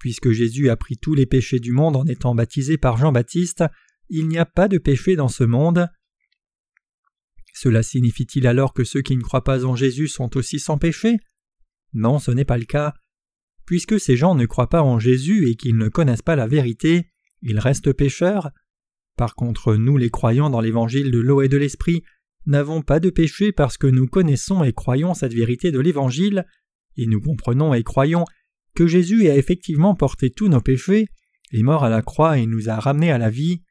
Puisque 0.03 0.33
Jésus 0.33 0.69
a 0.69 0.77
pris 0.77 0.97
tous 0.97 1.15
les 1.15 1.27
péchés 1.27 1.61
du 1.61 1.71
monde 1.71 1.95
en 1.95 2.05
étant 2.07 2.35
baptisé 2.35 2.77
par 2.77 2.97
Jean-Baptiste, 2.97 3.63
il 4.09 4.27
n'y 4.27 4.37
a 4.37 4.45
pas 4.45 4.67
de 4.67 4.79
péché 4.79 5.15
dans 5.15 5.29
ce 5.29 5.45
monde. 5.45 5.89
Cela 7.55 7.85
signifie-t-il 7.85 8.49
alors 8.49 8.75
que 8.75 8.83
ceux 8.83 9.01
qui 9.01 9.17
ne 9.17 9.23
croient 9.23 9.45
pas 9.45 9.65
en 9.65 9.77
Jésus 9.77 10.09
sont 10.09 10.37
aussi 10.37 10.59
sans 10.59 10.77
péché? 10.77 11.19
Non, 11.93 12.19
ce 12.19 12.33
n'est 12.33 12.45
pas 12.45 12.59
le 12.59 12.65
cas. 12.65 12.95
Puisque 13.65 14.01
ces 14.01 14.17
gens 14.17 14.35
ne 14.35 14.45
croient 14.45 14.69
pas 14.69 14.83
en 14.83 14.99
Jésus 14.99 15.49
et 15.49 15.55
qu'ils 15.55 15.77
ne 15.77 15.89
connaissent 15.89 16.21
pas 16.21 16.35
la 16.35 16.49
vérité, 16.49 17.13
ils 17.41 17.61
restent 17.61 17.93
pécheurs. 17.93 18.51
Par 19.17 19.37
contre, 19.37 19.77
nous 19.77 19.99
les 19.99 20.11
croyants 20.11 20.51
dans 20.51 20.61
l'évangile 20.61 21.13
de 21.13 21.21
l'eau 21.21 21.43
et 21.43 21.49
de 21.49 21.59
l'esprit, 21.59 22.03
n'avons 22.47 22.83
pas 22.83 23.01
de 23.01 23.11
péché 23.11 23.53
parce 23.53 23.79
que 23.79 23.87
nous 23.87 24.07
connaissons 24.07 24.65
et 24.65 24.73
croyons 24.73 25.15
cette 25.15 25.35
vérité 25.35 25.71
de 25.71 25.81
l'évangile, 25.81 26.45
et 26.97 27.07
nous 27.07 27.21
comprenons 27.21 27.75
et 27.75 27.83
croyons 27.83 28.25
que 28.75 28.87
Jésus 28.87 29.29
a 29.29 29.37
effectivement 29.37 29.95
porté 29.95 30.31
tous 30.31 30.49
nos 30.49 30.61
péchés, 30.61 31.09
est 31.53 31.63
mort 31.63 31.85
à 31.85 31.91
la 31.91 32.03
croix 32.03 32.39
et 32.39 32.47
nous 32.47 32.69
a 32.69 32.79
ramenés 32.79 33.13
à 33.13 33.19
la 33.19 33.31
vie, 33.31 33.63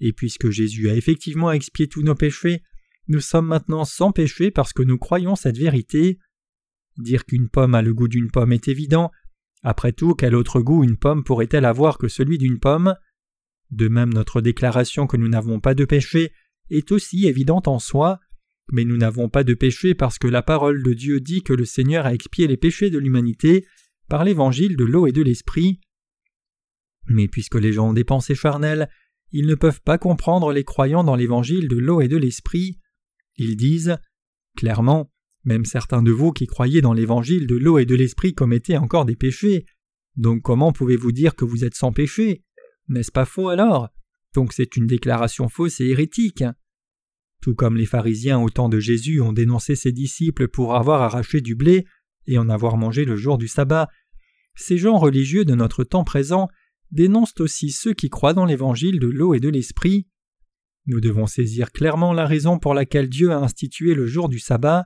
et 0.00 0.12
puisque 0.12 0.50
Jésus 0.50 0.88
a 0.88 0.94
effectivement 0.94 1.52
expié 1.52 1.88
tous 1.88 2.02
nos 2.02 2.14
péchés, 2.14 2.62
nous 3.08 3.20
sommes 3.20 3.46
maintenant 3.46 3.84
sans 3.84 4.12
péché 4.12 4.50
parce 4.50 4.72
que 4.72 4.82
nous 4.82 4.98
croyons 4.98 5.34
cette 5.34 5.56
vérité. 5.56 6.18
Dire 6.98 7.24
qu'une 7.24 7.48
pomme 7.48 7.74
a 7.74 7.82
le 7.82 7.94
goût 7.94 8.08
d'une 8.08 8.30
pomme 8.30 8.52
est 8.52 8.68
évident. 8.68 9.10
Après 9.62 9.92
tout, 9.92 10.14
quel 10.14 10.34
autre 10.34 10.60
goût 10.60 10.84
une 10.84 10.98
pomme 10.98 11.24
pourrait-elle 11.24 11.64
avoir 11.64 11.98
que 11.98 12.08
celui 12.08 12.38
d'une 12.38 12.60
pomme? 12.60 12.94
De 13.70 13.88
même, 13.88 14.12
notre 14.12 14.40
déclaration 14.40 15.06
que 15.06 15.16
nous 15.16 15.28
n'avons 15.28 15.60
pas 15.60 15.74
de 15.74 15.84
péché 15.84 16.32
est 16.70 16.92
aussi 16.92 17.26
évidente 17.26 17.68
en 17.68 17.78
soi, 17.78 18.20
mais 18.72 18.84
nous 18.84 18.96
n'avons 18.96 19.28
pas 19.28 19.44
de 19.44 19.54
péché 19.54 19.94
parce 19.94 20.18
que 20.18 20.26
la 20.26 20.42
parole 20.42 20.82
de 20.82 20.92
Dieu 20.92 21.20
dit 21.20 21.42
que 21.42 21.52
le 21.52 21.64
Seigneur 21.64 22.06
a 22.06 22.14
expié 22.14 22.46
les 22.46 22.56
péchés 22.56 22.90
de 22.90 22.98
l'humanité 22.98 23.66
par 24.08 24.24
l'évangile 24.24 24.76
de 24.76 24.84
l'eau 24.84 25.06
et 25.06 25.12
de 25.12 25.22
l'esprit. 25.22 25.80
Mais 27.06 27.28
puisque 27.28 27.54
les 27.54 27.72
gens 27.72 27.90
ont 27.90 27.94
des 27.94 28.04
pensées 28.04 28.34
charnelles, 28.34 28.88
ils 29.32 29.46
ne 29.46 29.54
peuvent 29.54 29.82
pas 29.82 29.98
comprendre 29.98 30.52
les 30.52 30.64
croyants 30.64 31.04
dans 31.04 31.16
l'évangile 31.16 31.68
de 31.68 31.76
l'eau 31.76 32.00
et 32.00 32.08
de 32.08 32.16
l'esprit. 32.16 32.78
Ils 33.36 33.56
disent 33.56 33.98
Clairement, 34.56 35.12
même 35.44 35.64
certains 35.64 36.02
de 36.02 36.10
vous 36.10 36.32
qui 36.32 36.46
croyez 36.46 36.80
dans 36.80 36.92
l'évangile 36.92 37.46
de 37.46 37.56
l'eau 37.56 37.78
et 37.78 37.86
de 37.86 37.94
l'esprit 37.94 38.34
commettaient 38.34 38.76
encore 38.76 39.04
des 39.04 39.16
péchés. 39.16 39.66
Donc 40.16 40.42
comment 40.42 40.72
pouvez-vous 40.72 41.12
dire 41.12 41.36
que 41.36 41.44
vous 41.44 41.64
êtes 41.64 41.74
sans 41.74 41.92
péché? 41.92 42.42
N'est-ce 42.88 43.12
pas 43.12 43.24
faux 43.24 43.48
alors? 43.48 43.88
Donc 44.34 44.52
c'est 44.52 44.76
une 44.76 44.86
déclaration 44.86 45.48
fausse 45.48 45.80
et 45.80 45.86
hérétique. 45.86 46.44
Tout 47.40 47.54
comme 47.54 47.76
les 47.76 47.86
pharisiens 47.86 48.40
au 48.40 48.50
temps 48.50 48.68
de 48.68 48.80
Jésus 48.80 49.20
ont 49.20 49.32
dénoncé 49.32 49.76
ses 49.76 49.92
disciples 49.92 50.48
pour 50.48 50.74
avoir 50.74 51.02
arraché 51.02 51.40
du 51.40 51.54
blé 51.54 51.86
et 52.26 52.38
en 52.38 52.48
avoir 52.48 52.76
mangé 52.76 53.04
le 53.04 53.16
jour 53.16 53.38
du 53.38 53.48
sabbat, 53.48 53.88
ces 54.54 54.76
gens 54.76 54.98
religieux 54.98 55.44
de 55.44 55.54
notre 55.54 55.84
temps 55.84 56.04
présent 56.04 56.48
dénoncent 56.90 57.40
aussi 57.40 57.70
ceux 57.70 57.94
qui 57.94 58.10
croient 58.10 58.34
dans 58.34 58.44
l'évangile 58.44 58.98
de 58.98 59.06
l'eau 59.06 59.34
et 59.34 59.40
de 59.40 59.48
l'esprit. 59.48 60.08
Nous 60.86 61.00
devons 61.00 61.26
saisir 61.26 61.70
clairement 61.70 62.12
la 62.12 62.26
raison 62.26 62.58
pour 62.58 62.74
laquelle 62.74 63.08
Dieu 63.08 63.30
a 63.30 63.38
institué 63.38 63.94
le 63.94 64.06
jour 64.06 64.28
du 64.28 64.38
sabbat. 64.38 64.84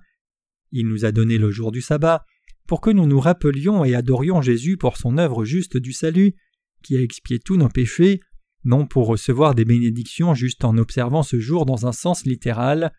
Il 0.72 0.88
nous 0.88 1.04
a 1.04 1.12
donné 1.12 1.38
le 1.38 1.50
jour 1.50 1.72
du 1.72 1.80
sabbat 1.80 2.24
pour 2.66 2.80
que 2.80 2.90
nous 2.90 3.06
nous 3.06 3.20
rappelions 3.20 3.84
et 3.84 3.94
adorions 3.94 4.42
Jésus 4.42 4.76
pour 4.76 4.96
son 4.96 5.18
œuvre 5.18 5.44
juste 5.44 5.76
du 5.76 5.92
salut, 5.92 6.34
qui 6.82 6.96
a 6.96 7.00
expié 7.00 7.38
tous 7.38 7.56
nos 7.56 7.68
péchés, 7.68 8.20
non 8.64 8.86
pour 8.86 9.06
recevoir 9.06 9.54
des 9.54 9.64
bénédictions 9.64 10.34
juste 10.34 10.64
en 10.64 10.76
observant 10.78 11.22
ce 11.22 11.40
jour 11.40 11.66
dans 11.66 11.86
un 11.86 11.92
sens 11.92 12.24
littéral. 12.24 12.92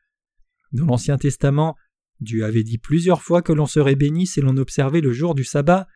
Dans 0.71 0.85
l'Ancien 0.85 1.17
Testament, 1.17 1.75
Dieu 2.19 2.45
avait 2.45 2.63
dit 2.63 2.77
plusieurs 2.77 3.21
fois 3.21 3.41
que 3.41 3.53
l'on 3.53 3.65
serait 3.65 3.95
béni 3.95 4.27
si 4.27 4.41
l'on 4.41 4.57
observait 4.57 5.01
le 5.01 5.13
jour 5.13 5.35
du 5.35 5.43
sabbat, 5.43 5.87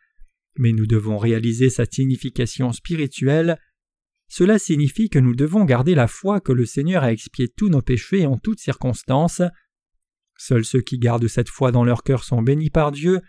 mais 0.56 0.72
nous 0.72 0.86
devons 0.86 1.18
réaliser 1.18 1.70
sa 1.70 1.84
signification 1.84 2.72
spirituelle. 2.72 3.58
Cela 4.28 4.58
signifie 4.58 5.08
que 5.08 5.18
nous 5.18 5.34
devons 5.34 5.64
garder 5.64 5.94
la 5.94 6.06
foi 6.06 6.40
que 6.40 6.52
le 6.52 6.66
Seigneur 6.66 7.02
a 7.02 7.12
expié 7.12 7.48
tous 7.48 7.68
nos 7.68 7.80
péchés 7.80 8.26
en 8.26 8.36
toutes 8.36 8.60
circonstances. 8.60 9.42
Seuls 10.36 10.64
ceux 10.64 10.82
qui 10.82 10.98
gardent 10.98 11.28
cette 11.28 11.48
foi 11.48 11.72
dans 11.72 11.84
leur 11.84 12.02
cœur 12.02 12.24
sont 12.24 12.42
bénis 12.42 12.70
par 12.70 12.92
Dieu, 12.92 13.20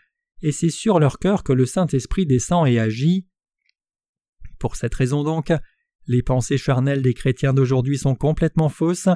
et 0.41 0.52
c'est 0.52 0.69
sur 0.69 0.99
leur 0.99 1.19
cœur 1.19 1.43
que 1.43 1.54
le 1.54 1.65
Saint-Esprit 1.65 2.25
descend 2.25 2.67
et 2.67 2.80
agit. 2.80 3.28
Pour 4.58 4.75
cette 4.75 4.95
raison 4.95 5.23
donc, 5.23 5.54
les 6.10 6.24
pensées 6.24 6.58
charnelles 6.58 7.04
des 7.04 7.13
chrétiens 7.13 7.54
d'aujourd'hui 7.54 8.00
sont 8.00 8.15
complètement 8.15 8.67
fausses. 8.67 9.10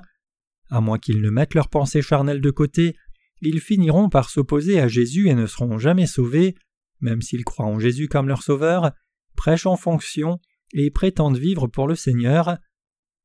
À 0.69 0.79
moins 0.79 0.99
qu'ils 0.99 1.21
ne 1.21 1.31
mettent 1.31 1.55
leurs 1.55 1.69
pensées 1.69 2.03
charnelles 2.03 2.39
de 2.39 2.51
côté, 2.51 2.95
ils 3.41 3.59
finiront 3.59 4.09
par 4.09 4.29
s'opposer 4.29 4.79
à 4.79 4.87
Jésus 4.87 5.27
et 5.27 5.33
ne 5.33 5.47
seront 5.47 5.79
jamais 5.79 6.05
sauvés, 6.05 6.53
même 7.01 7.23
s'ils 7.23 7.45
croient 7.45 7.65
en 7.65 7.79
Jésus 7.79 8.07
comme 8.07 8.27
leur 8.27 8.43
sauveur, 8.43 8.91
prêchent 9.35 9.65
en 9.65 9.75
fonction 9.75 10.39
et 10.71 10.91
prétendent 10.91 11.37
vivre 11.37 11.65
pour 11.65 11.87
le 11.87 11.95
Seigneur. 11.95 12.57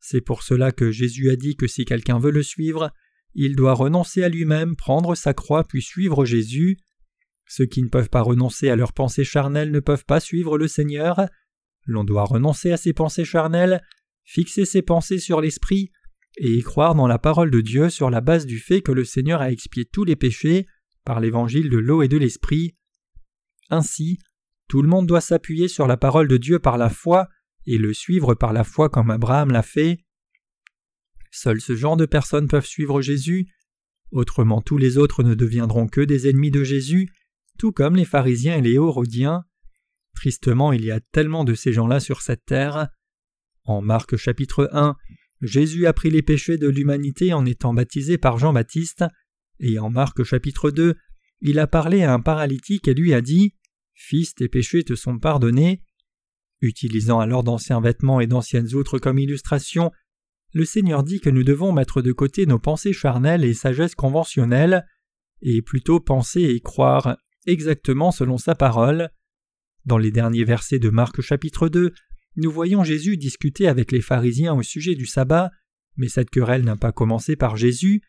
C'est 0.01 0.23
pour 0.23 0.43
cela 0.43 0.73
que 0.73 0.91
Jésus 0.91 1.29
a 1.29 1.37
dit 1.37 1.55
que 1.55 1.67
si 1.67 1.85
quelqu'un 1.85 2.19
veut 2.19 2.31
le 2.31 2.43
suivre, 2.43 2.91
il 3.35 3.55
doit 3.55 3.75
renoncer 3.75 4.23
à 4.23 4.31
lui-même, 4.31 4.77
prendre 4.77 5.15
sa 5.15 5.35
croix 5.35 5.65
puis 5.65 5.83
suivre 5.83 6.25
Jésus. 6.25 6.79
Ceux 7.47 7.67
qui 7.67 7.83
ne 7.83 7.89
peuvent 7.89 8.09
pas 8.09 8.23
renoncer 8.23 8.71
à 8.71 8.77
leurs 8.77 8.95
pensées 8.95 9.25
charnelles 9.25 9.73
ne 9.73 9.81
peuvent 9.81 10.07
pas 10.07 10.21
suivre 10.21 10.57
le 10.57 10.69
Seigneur. 10.69 11.29
L'on 11.89 12.05
doit 12.05 12.25
renoncer 12.25 12.71
à 12.71 12.77
ses 12.77 12.93
pensées 12.93 13.25
charnelles, 13.25 13.83
fixer 14.25 14.67
ses 14.67 14.83
pensées 14.83 15.19
sur 15.19 15.41
l'Esprit, 15.41 15.91
et 16.37 16.53
y 16.53 16.63
croire 16.63 16.95
dans 16.95 17.07
la 17.07 17.19
parole 17.19 17.51
de 17.51 17.63
Dieu 17.63 17.89
sur 17.89 18.11
la 18.11 18.21
base 18.21 18.45
du 18.45 18.59
fait 18.59 18.83
que 18.83 18.93
le 18.93 19.05
Seigneur 19.05 19.41
a 19.41 19.51
expié 19.51 19.87
tous 19.87 20.05
les 20.05 20.15
péchés 20.15 20.67
par 21.05 21.19
l'évangile 21.19 21.71
de 21.71 21.79
l'eau 21.79 22.03
et 22.03 22.09
de 22.09 22.19
l'Esprit. 22.19 22.77
Ainsi, 23.71 24.19
tout 24.69 24.83
le 24.83 24.89
monde 24.89 25.07
doit 25.07 25.23
s'appuyer 25.23 25.67
sur 25.67 25.87
la 25.87 25.97
parole 25.97 26.29
de 26.29 26.37
Dieu 26.37 26.59
par 26.59 26.77
la 26.77 26.91
foi 26.91 27.27
et 27.67 27.79
le 27.79 27.95
suivre 27.95 28.35
par 28.35 28.53
la 28.53 28.65
foi 28.65 28.91
comme 28.91 29.11
Abraham 29.11 29.51
l'a 29.51 29.63
fait. 29.63 30.05
Seuls 31.31 31.63
ce 31.63 31.75
genre 31.75 31.97
de 31.97 32.07
personnes 32.07 32.49
peuvent 32.49 32.67
suivre 32.67 33.01
Jésus, 33.01 33.49
autrement 34.11 34.61
tous 34.61 34.77
les 34.77 34.99
autres 34.99 35.23
ne 35.23 35.35
deviendront 35.35 35.87
que 35.87 36.03
des 36.03 36.29
ennemis 36.29 36.51
de 36.51 36.65
Jésus, 36.65 37.09
tout 37.59 37.73
comme 37.73 37.97
les 37.97 38.05
pharisiens 38.05 38.59
et 38.59 38.63
les 38.63 38.75
hérodiens. 38.75 39.45
Tristement, 40.19 40.73
il 40.73 40.85
y 40.85 40.91
a 40.91 40.99
tellement 40.99 41.45
de 41.45 41.55
ces 41.55 41.73
gens-là 41.73 42.01
sur 42.01 42.23
cette 42.23 42.45
terre. 42.45 42.89
En 43.63 43.81
Marc 43.81 44.17
chapitre 44.17 44.69
1, 44.73 44.97
Jésus 45.43 45.87
a 45.87 45.93
pris 45.93 46.11
les 46.11 46.23
péchés 46.23 46.59
de 46.59 46.67
l'humanité 46.67 47.33
en 47.33 47.47
étant 47.47 47.73
baptisé 47.73 48.19
par 48.19 48.37
Jean-Baptiste, 48.37 49.05
et 49.61 49.79
en 49.79 49.91
Marc 49.91 50.25
chapitre 50.25 50.73
2, 50.73 50.97
il 51.41 51.61
a 51.61 51.69
parlé 51.69 52.03
à 52.03 52.13
un 52.13 52.19
paralytique 52.19 52.89
et 52.89 52.95
lui 52.95 53.15
a 53.15 53.21
dit 53.21 53.55
Fils, 53.95 54.35
tes 54.35 54.49
péchés 54.49 54.83
te 54.83 54.97
sont 54.97 55.21
pardonnés. 55.21 55.85
Utilisant 56.63 57.21
alors 57.21 57.45
d'anciens 57.45 57.81
vêtements 57.81 58.21
et 58.21 58.27
d'anciennes 58.27 58.75
outres 58.75 58.99
comme 58.99 59.21
illustration, 59.21 59.93
le 60.53 60.65
Seigneur 60.65 61.05
dit 61.05 61.21
que 61.21 61.31
nous 61.31 61.45
devons 61.45 61.71
mettre 61.71 62.03
de 62.03 62.11
côté 62.11 62.45
nos 62.45 62.59
pensées 62.59 62.93
charnelles 62.93 63.45
et 63.45 63.55
sagesse 63.55 63.95
conventionnelle, 63.95 64.85
et 65.43 65.63
plutôt 65.63 66.01
penser 66.01 66.43
et 66.43 66.59
croire 66.59 67.17
exactement 67.47 68.11
selon 68.11 68.37
sa 68.37 68.57
parole. 68.57 69.13
Dans 69.89 69.97
les 69.97 70.11
derniers 70.11 70.45
versets 70.45 70.79
de 70.79 70.91
Marc 70.91 71.23
chapitre 71.23 71.71
2, 71.71 71.95
nous 72.37 72.51
voyons 72.51 72.85
Jésus 72.85 73.17
discuter 73.17 73.69
avec 73.69 73.91
les 73.91 74.03
pharisiens 74.03 74.53
au 74.53 74.63
sujet 74.63 74.95
du 74.95 75.07
sabbat, 75.07 75.51
mais 75.97 76.09
cette 76.09 76.29
querelle 76.29 76.63
n'a 76.63 76.77
pas 76.77 76.93
commencé 76.93 77.37
par 77.37 77.57
Jésus. 77.57 78.03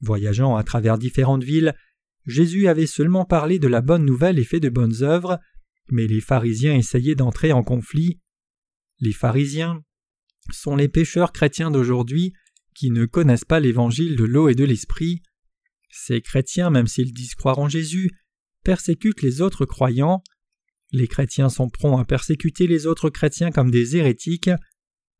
Voyageant 0.00 0.54
à 0.54 0.62
travers 0.62 0.98
différentes 0.98 1.42
villes, 1.42 1.74
Jésus 2.26 2.68
avait 2.68 2.86
seulement 2.86 3.24
parlé 3.24 3.58
de 3.58 3.66
la 3.66 3.80
bonne 3.80 4.04
nouvelle 4.04 4.38
et 4.38 4.44
fait 4.44 4.60
de 4.60 4.68
bonnes 4.68 5.02
œuvres, 5.02 5.40
mais 5.90 6.06
les 6.06 6.20
pharisiens 6.20 6.76
essayaient 6.76 7.16
d'entrer 7.16 7.50
en 7.50 7.64
conflit. 7.64 8.20
Les 9.00 9.12
pharisiens 9.12 9.82
sont 10.52 10.76
les 10.76 10.88
pécheurs 10.88 11.32
chrétiens 11.32 11.72
d'aujourd'hui 11.72 12.34
qui 12.72 12.92
ne 12.92 13.04
connaissent 13.04 13.44
pas 13.44 13.58
l'évangile 13.58 14.14
de 14.14 14.24
l'eau 14.24 14.48
et 14.48 14.54
de 14.54 14.62
l'esprit. 14.64 15.24
Ces 15.90 16.20
chrétiens, 16.20 16.70
même 16.70 16.86
s'ils 16.86 17.12
disent 17.12 17.34
croire 17.34 17.58
en 17.58 17.68
Jésus, 17.68 18.12
persécutent 18.62 19.22
les 19.22 19.40
autres 19.40 19.66
croyants. 19.66 20.22
Les 20.92 21.06
chrétiens 21.06 21.48
sont 21.48 21.68
prompts 21.68 22.00
à 22.00 22.04
persécuter 22.04 22.66
les 22.66 22.86
autres 22.86 23.10
chrétiens 23.10 23.50
comme 23.50 23.70
des 23.70 23.96
hérétiques. 23.96 24.50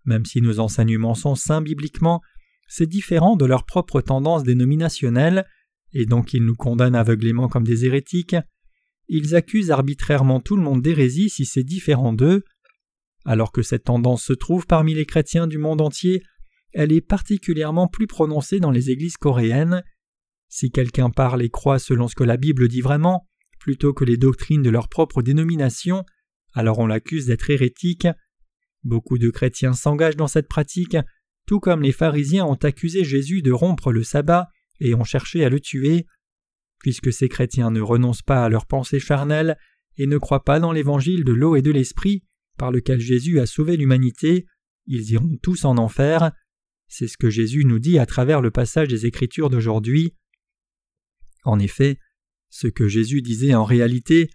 Même 0.04 0.24
si 0.24 0.40
nos 0.40 0.58
enseignements 0.58 1.14
sont 1.14 1.34
saints 1.34 1.62
bibliquement, 1.62 2.20
c'est 2.66 2.88
différent 2.88 3.36
de 3.36 3.44
leur 3.44 3.64
propre 3.64 4.00
tendance 4.00 4.42
dénominationnelle, 4.42 5.44
et 5.92 6.06
donc 6.06 6.34
ils 6.34 6.44
nous 6.44 6.54
condamnent 6.54 6.94
aveuglément 6.94 7.48
comme 7.48 7.64
des 7.64 7.84
hérétiques. 7.84 8.36
Ils 9.08 9.34
accusent 9.34 9.70
arbitrairement 9.70 10.40
tout 10.40 10.56
le 10.56 10.62
monde 10.62 10.82
d'hérésie 10.82 11.30
si 11.30 11.44
c'est 11.44 11.64
différent 11.64 12.12
d'eux. 12.12 12.44
Alors 13.24 13.52
que 13.52 13.62
cette 13.62 13.84
tendance 13.84 14.24
se 14.24 14.32
trouve 14.32 14.66
parmi 14.66 14.94
les 14.94 15.04
chrétiens 15.04 15.46
du 15.46 15.58
monde 15.58 15.80
entier, 15.80 16.22
elle 16.72 16.92
est 16.92 17.00
particulièrement 17.00 17.88
plus 17.88 18.06
prononcée 18.06 18.60
dans 18.60 18.70
les 18.70 18.90
églises 18.90 19.16
coréennes. 19.16 19.82
Si 20.48 20.70
quelqu'un 20.70 21.10
parle 21.10 21.42
et 21.42 21.50
croit 21.50 21.78
selon 21.78 22.08
ce 22.08 22.14
que 22.14 22.24
la 22.24 22.36
Bible 22.36 22.68
dit 22.68 22.80
vraiment, 22.80 23.28
plutôt 23.60 23.92
que 23.92 24.04
les 24.04 24.16
doctrines 24.16 24.62
de 24.62 24.70
leur 24.70 24.88
propre 24.88 25.22
dénomination, 25.22 26.04
alors 26.54 26.80
on 26.80 26.86
l'accuse 26.86 27.26
d'être 27.26 27.50
hérétique. 27.50 28.08
Beaucoup 28.82 29.18
de 29.18 29.30
chrétiens 29.30 29.74
s'engagent 29.74 30.16
dans 30.16 30.26
cette 30.26 30.48
pratique, 30.48 30.96
tout 31.46 31.60
comme 31.60 31.82
les 31.82 31.92
pharisiens 31.92 32.46
ont 32.46 32.54
accusé 32.54 33.04
Jésus 33.04 33.42
de 33.42 33.52
rompre 33.52 33.92
le 33.92 34.02
sabbat 34.02 34.48
et 34.80 34.94
ont 34.94 35.04
cherché 35.04 35.44
à 35.44 35.48
le 35.48 35.60
tuer. 35.60 36.06
Puisque 36.80 37.12
ces 37.12 37.28
chrétiens 37.28 37.70
ne 37.70 37.80
renoncent 37.80 38.22
pas 38.22 38.44
à 38.44 38.48
leurs 38.48 38.66
pensées 38.66 39.00
charnelles 39.00 39.56
et 39.96 40.06
ne 40.06 40.16
croient 40.16 40.44
pas 40.44 40.60
dans 40.60 40.72
l'évangile 40.72 41.24
de 41.24 41.32
l'eau 41.32 41.56
et 41.56 41.62
de 41.62 41.70
l'esprit 41.70 42.24
par 42.56 42.70
lequel 42.70 43.00
Jésus 43.00 43.38
a 43.40 43.46
sauvé 43.46 43.76
l'humanité, 43.76 44.46
ils 44.86 45.12
iront 45.12 45.36
tous 45.42 45.64
en 45.64 45.76
enfer. 45.76 46.32
C'est 46.88 47.08
ce 47.08 47.16
que 47.16 47.30
Jésus 47.30 47.64
nous 47.64 47.78
dit 47.78 47.98
à 47.98 48.06
travers 48.06 48.40
le 48.40 48.50
passage 48.50 48.88
des 48.88 49.06
Écritures 49.06 49.50
d'aujourd'hui. 49.50 50.14
En 51.44 51.58
effet, 51.58 51.98
ce 52.50 52.66
que 52.66 52.88
Jésus 52.88 53.22
disait 53.22 53.54
en 53.54 53.64
réalité, 53.64 54.28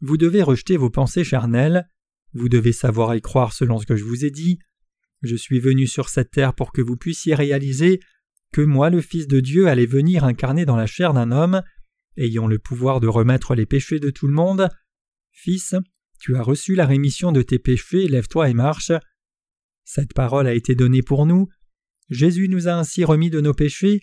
vous 0.00 0.16
devez 0.16 0.42
rejeter 0.42 0.76
vos 0.76 0.90
pensées 0.90 1.24
charnelles, 1.24 1.86
vous 2.32 2.48
devez 2.48 2.72
savoir 2.72 3.14
y 3.14 3.20
croire 3.20 3.52
selon 3.52 3.78
ce 3.78 3.86
que 3.86 3.96
je 3.96 4.04
vous 4.04 4.24
ai 4.24 4.30
dit, 4.30 4.58
je 5.22 5.36
suis 5.36 5.60
venu 5.60 5.86
sur 5.86 6.08
cette 6.08 6.30
terre 6.30 6.54
pour 6.54 6.72
que 6.72 6.82
vous 6.82 6.96
puissiez 6.96 7.34
réaliser 7.34 8.00
que 8.52 8.60
moi 8.60 8.90
le 8.90 9.00
Fils 9.00 9.28
de 9.28 9.40
Dieu 9.40 9.68
allait 9.68 9.86
venir 9.86 10.24
incarner 10.24 10.64
dans 10.64 10.76
la 10.76 10.86
chair 10.86 11.14
d'un 11.14 11.30
homme, 11.30 11.62
ayant 12.16 12.46
le 12.46 12.58
pouvoir 12.58 13.00
de 13.00 13.06
remettre 13.06 13.54
les 13.54 13.66
péchés 13.66 14.00
de 14.00 14.10
tout 14.10 14.26
le 14.26 14.34
monde. 14.34 14.68
Fils, 15.30 15.74
tu 16.18 16.36
as 16.36 16.42
reçu 16.42 16.74
la 16.74 16.86
rémission 16.86 17.32
de 17.32 17.42
tes 17.42 17.58
péchés, 17.58 18.08
lève-toi 18.08 18.50
et 18.50 18.54
marche. 18.54 18.92
Cette 19.84 20.12
parole 20.12 20.46
a 20.46 20.54
été 20.54 20.74
donnée 20.74 21.02
pour 21.02 21.24
nous. 21.24 21.48
Jésus 22.10 22.48
nous 22.48 22.68
a 22.68 22.72
ainsi 22.72 23.04
remis 23.04 23.30
de 23.30 23.40
nos 23.40 23.54
péchés, 23.54 24.02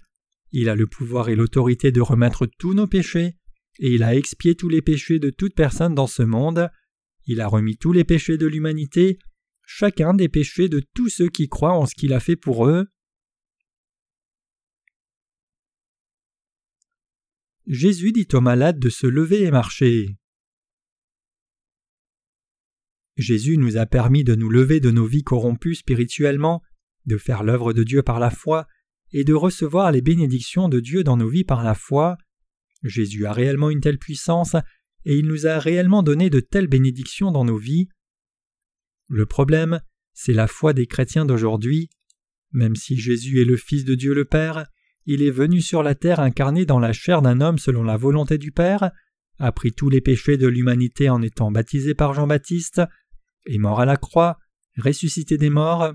il 0.51 0.67
a 0.69 0.75
le 0.75 0.87
pouvoir 0.87 1.29
et 1.29 1.35
l'autorité 1.35 1.91
de 1.91 2.01
remettre 2.01 2.47
tous 2.57 2.73
nos 2.73 2.87
péchés, 2.87 3.35
et 3.79 3.93
il 3.93 4.03
a 4.03 4.15
expié 4.15 4.55
tous 4.55 4.69
les 4.69 4.81
péchés 4.81 5.19
de 5.19 5.29
toute 5.29 5.55
personne 5.55 5.95
dans 5.95 6.07
ce 6.07 6.21
monde, 6.21 6.69
il 7.25 7.41
a 7.41 7.47
remis 7.47 7.77
tous 7.77 7.93
les 7.93 8.03
péchés 8.03 8.37
de 8.37 8.45
l'humanité, 8.45 9.19
chacun 9.65 10.13
des 10.13 10.29
péchés 10.29 10.69
de 10.69 10.81
tous 10.93 11.09
ceux 11.09 11.29
qui 11.29 11.47
croient 11.47 11.77
en 11.77 11.85
ce 11.85 11.95
qu'il 11.95 12.13
a 12.13 12.19
fait 12.19 12.35
pour 12.35 12.67
eux. 12.67 12.87
Jésus 17.67 18.11
dit 18.11 18.27
aux 18.33 18.41
malades 18.41 18.79
de 18.79 18.89
se 18.89 19.05
lever 19.05 19.43
et 19.43 19.51
marcher. 19.51 20.17
Jésus 23.15 23.57
nous 23.57 23.77
a 23.77 23.85
permis 23.85 24.23
de 24.23 24.33
nous 24.33 24.49
lever 24.49 24.79
de 24.79 24.91
nos 24.91 25.05
vies 25.05 25.23
corrompues 25.23 25.75
spirituellement, 25.75 26.63
de 27.05 27.17
faire 27.17 27.43
l'œuvre 27.43 27.73
de 27.73 27.83
Dieu 27.83 28.01
par 28.01 28.19
la 28.19 28.31
foi, 28.31 28.67
et 29.11 29.23
de 29.23 29.33
recevoir 29.33 29.91
les 29.91 30.01
bénédictions 30.01 30.67
de 30.67 30.79
Dieu 30.79 31.03
dans 31.03 31.17
nos 31.17 31.29
vies 31.29 31.43
par 31.43 31.63
la 31.63 31.75
foi. 31.75 32.17
Jésus 32.83 33.25
a 33.25 33.33
réellement 33.33 33.69
une 33.69 33.81
telle 33.81 33.97
puissance, 33.97 34.55
et 35.05 35.17
il 35.17 35.25
nous 35.25 35.47
a 35.47 35.59
réellement 35.59 36.03
donné 36.03 36.29
de 36.29 36.39
telles 36.39 36.67
bénédictions 36.67 37.31
dans 37.31 37.45
nos 37.45 37.57
vies. 37.57 37.89
Le 39.07 39.25
problème, 39.25 39.81
c'est 40.13 40.33
la 40.33 40.47
foi 40.47 40.73
des 40.73 40.85
chrétiens 40.85 41.25
d'aujourd'hui. 41.25 41.89
Même 42.51 42.75
si 42.75 42.97
Jésus 42.97 43.41
est 43.41 43.45
le 43.45 43.57
Fils 43.57 43.85
de 43.85 43.95
Dieu 43.95 44.13
le 44.13 44.25
Père, 44.25 44.65
il 45.05 45.23
est 45.23 45.31
venu 45.31 45.61
sur 45.61 45.83
la 45.83 45.95
terre 45.95 46.19
incarné 46.19 46.65
dans 46.65 46.79
la 46.79 46.93
chair 46.93 47.21
d'un 47.21 47.41
homme 47.41 47.57
selon 47.57 47.83
la 47.83 47.97
volonté 47.97 48.37
du 48.37 48.51
Père, 48.51 48.91
a 49.39 49.51
pris 49.51 49.71
tous 49.71 49.89
les 49.89 50.01
péchés 50.01 50.37
de 50.37 50.47
l'humanité 50.47 51.09
en 51.09 51.21
étant 51.21 51.51
baptisé 51.51 51.93
par 51.95 52.13
Jean-Baptiste, 52.13 52.81
est 53.45 53.57
mort 53.57 53.79
à 53.79 53.85
la 53.85 53.97
croix, 53.97 54.37
ressuscité 54.77 55.37
des 55.37 55.49
morts, 55.49 55.93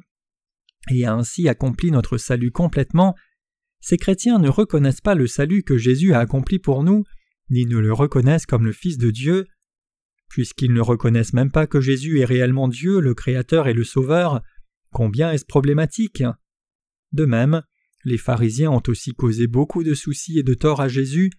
et 0.90 1.04
a 1.04 1.14
ainsi 1.14 1.48
accompli 1.48 1.90
notre 1.90 2.16
salut 2.16 2.50
complètement, 2.50 3.14
ces 3.84 3.98
chrétiens 3.98 4.38
ne 4.38 4.48
reconnaissent 4.48 5.02
pas 5.02 5.14
le 5.14 5.26
salut 5.26 5.62
que 5.62 5.76
Jésus 5.76 6.14
a 6.14 6.18
accompli 6.18 6.58
pour 6.58 6.82
nous, 6.84 7.04
ni 7.50 7.66
ne 7.66 7.76
le 7.76 7.92
reconnaissent 7.92 8.46
comme 8.46 8.64
le 8.64 8.72
Fils 8.72 8.96
de 8.96 9.10
Dieu. 9.10 9.44
Puisqu'ils 10.30 10.72
ne 10.72 10.80
reconnaissent 10.80 11.34
même 11.34 11.50
pas 11.50 11.66
que 11.66 11.82
Jésus 11.82 12.20
est 12.20 12.24
réellement 12.24 12.66
Dieu, 12.66 12.98
le 13.00 13.12
Créateur 13.12 13.68
et 13.68 13.74
le 13.74 13.84
Sauveur, 13.84 14.40
combien 14.90 15.32
est-ce 15.32 15.44
problématique? 15.44 16.22
De 17.12 17.26
même, 17.26 17.60
les 18.06 18.16
pharisiens 18.16 18.70
ont 18.70 18.82
aussi 18.88 19.12
causé 19.12 19.48
beaucoup 19.48 19.84
de 19.84 19.92
soucis 19.92 20.38
et 20.38 20.42
de 20.42 20.54
torts 20.54 20.80
à 20.80 20.88
Jésus, 20.88 21.30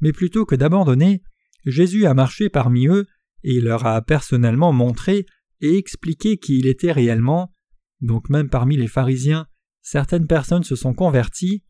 mais 0.00 0.12
plutôt 0.12 0.46
que 0.46 0.54
d'abandonner, 0.54 1.22
Jésus 1.66 2.06
a 2.06 2.14
marché 2.14 2.48
parmi 2.48 2.86
eux 2.86 3.04
et 3.42 3.60
leur 3.60 3.84
a 3.84 4.00
personnellement 4.00 4.72
montré 4.72 5.26
et 5.60 5.76
expliqué 5.76 6.38
qui 6.38 6.60
il 6.60 6.66
était 6.66 6.92
réellement. 6.92 7.54
Donc 8.00 8.30
même 8.30 8.48
parmi 8.48 8.78
les 8.78 8.88
pharisiens, 8.88 9.46
certaines 9.82 10.26
personnes 10.26 10.64
se 10.64 10.76
sont 10.76 10.94
converties. 10.94 11.62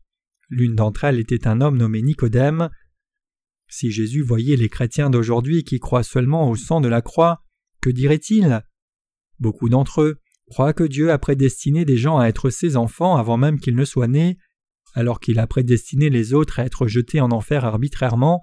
L'une 0.49 0.75
d'entre 0.75 1.03
elles 1.03 1.19
était 1.19 1.47
un 1.47 1.61
homme 1.61 1.77
nommé 1.77 2.01
Nicodème. 2.01 2.69
Si 3.67 3.91
Jésus 3.91 4.21
voyait 4.21 4.55
les 4.55 4.69
chrétiens 4.69 5.09
d'aujourd'hui 5.09 5.63
qui 5.63 5.79
croient 5.79 6.03
seulement 6.03 6.49
au 6.49 6.55
sang 6.55 6.81
de 6.81 6.87
la 6.87 7.01
croix, 7.01 7.43
que 7.81 7.89
dirait-il 7.89 8.61
Beaucoup 9.39 9.69
d'entre 9.69 10.01
eux 10.01 10.21
croient 10.47 10.73
que 10.73 10.83
Dieu 10.83 11.11
a 11.11 11.17
prédestiné 11.17 11.85
des 11.85 11.97
gens 11.97 12.19
à 12.19 12.27
être 12.27 12.49
ses 12.49 12.77
enfants 12.77 13.15
avant 13.15 13.37
même 13.37 13.59
qu'ils 13.59 13.75
ne 13.75 13.85
soient 13.85 14.07
nés, 14.07 14.37
alors 14.93 15.19
qu'il 15.19 15.39
a 15.39 15.47
prédestiné 15.47 16.09
les 16.09 16.33
autres 16.33 16.59
à 16.59 16.65
être 16.65 16.87
jetés 16.87 17.19
en 17.19 17.31
enfer 17.31 17.65
arbitrairement. 17.65 18.39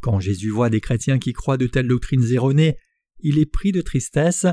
Quand 0.00 0.20
Jésus 0.20 0.50
voit 0.50 0.70
des 0.70 0.80
chrétiens 0.80 1.18
qui 1.18 1.32
croient 1.32 1.58
de 1.58 1.66
telles 1.66 1.88
doctrines 1.88 2.24
erronées, 2.32 2.76
il 3.20 3.38
est 3.38 3.46
pris 3.46 3.72
de 3.72 3.80
tristesse. 3.80 4.46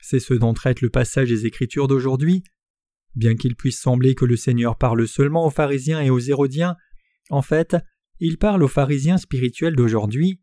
C'est 0.00 0.20
ce 0.20 0.34
dont 0.34 0.54
traite 0.54 0.80
le 0.80 0.90
passage 0.90 1.28
des 1.28 1.46
Écritures 1.46 1.88
d'aujourd'hui. 1.88 2.44
Bien 3.16 3.34
qu'il 3.34 3.56
puisse 3.56 3.80
sembler 3.80 4.14
que 4.14 4.26
le 4.26 4.36
Seigneur 4.36 4.76
parle 4.76 5.08
seulement 5.08 5.46
aux 5.46 5.50
pharisiens 5.50 6.00
et 6.00 6.10
aux 6.10 6.20
hérodiens, 6.20 6.76
en 7.30 7.42
fait, 7.42 7.76
il 8.20 8.38
parle 8.38 8.62
aux 8.62 8.68
pharisiens 8.68 9.18
spirituels 9.18 9.74
d'aujourd'hui. 9.74 10.40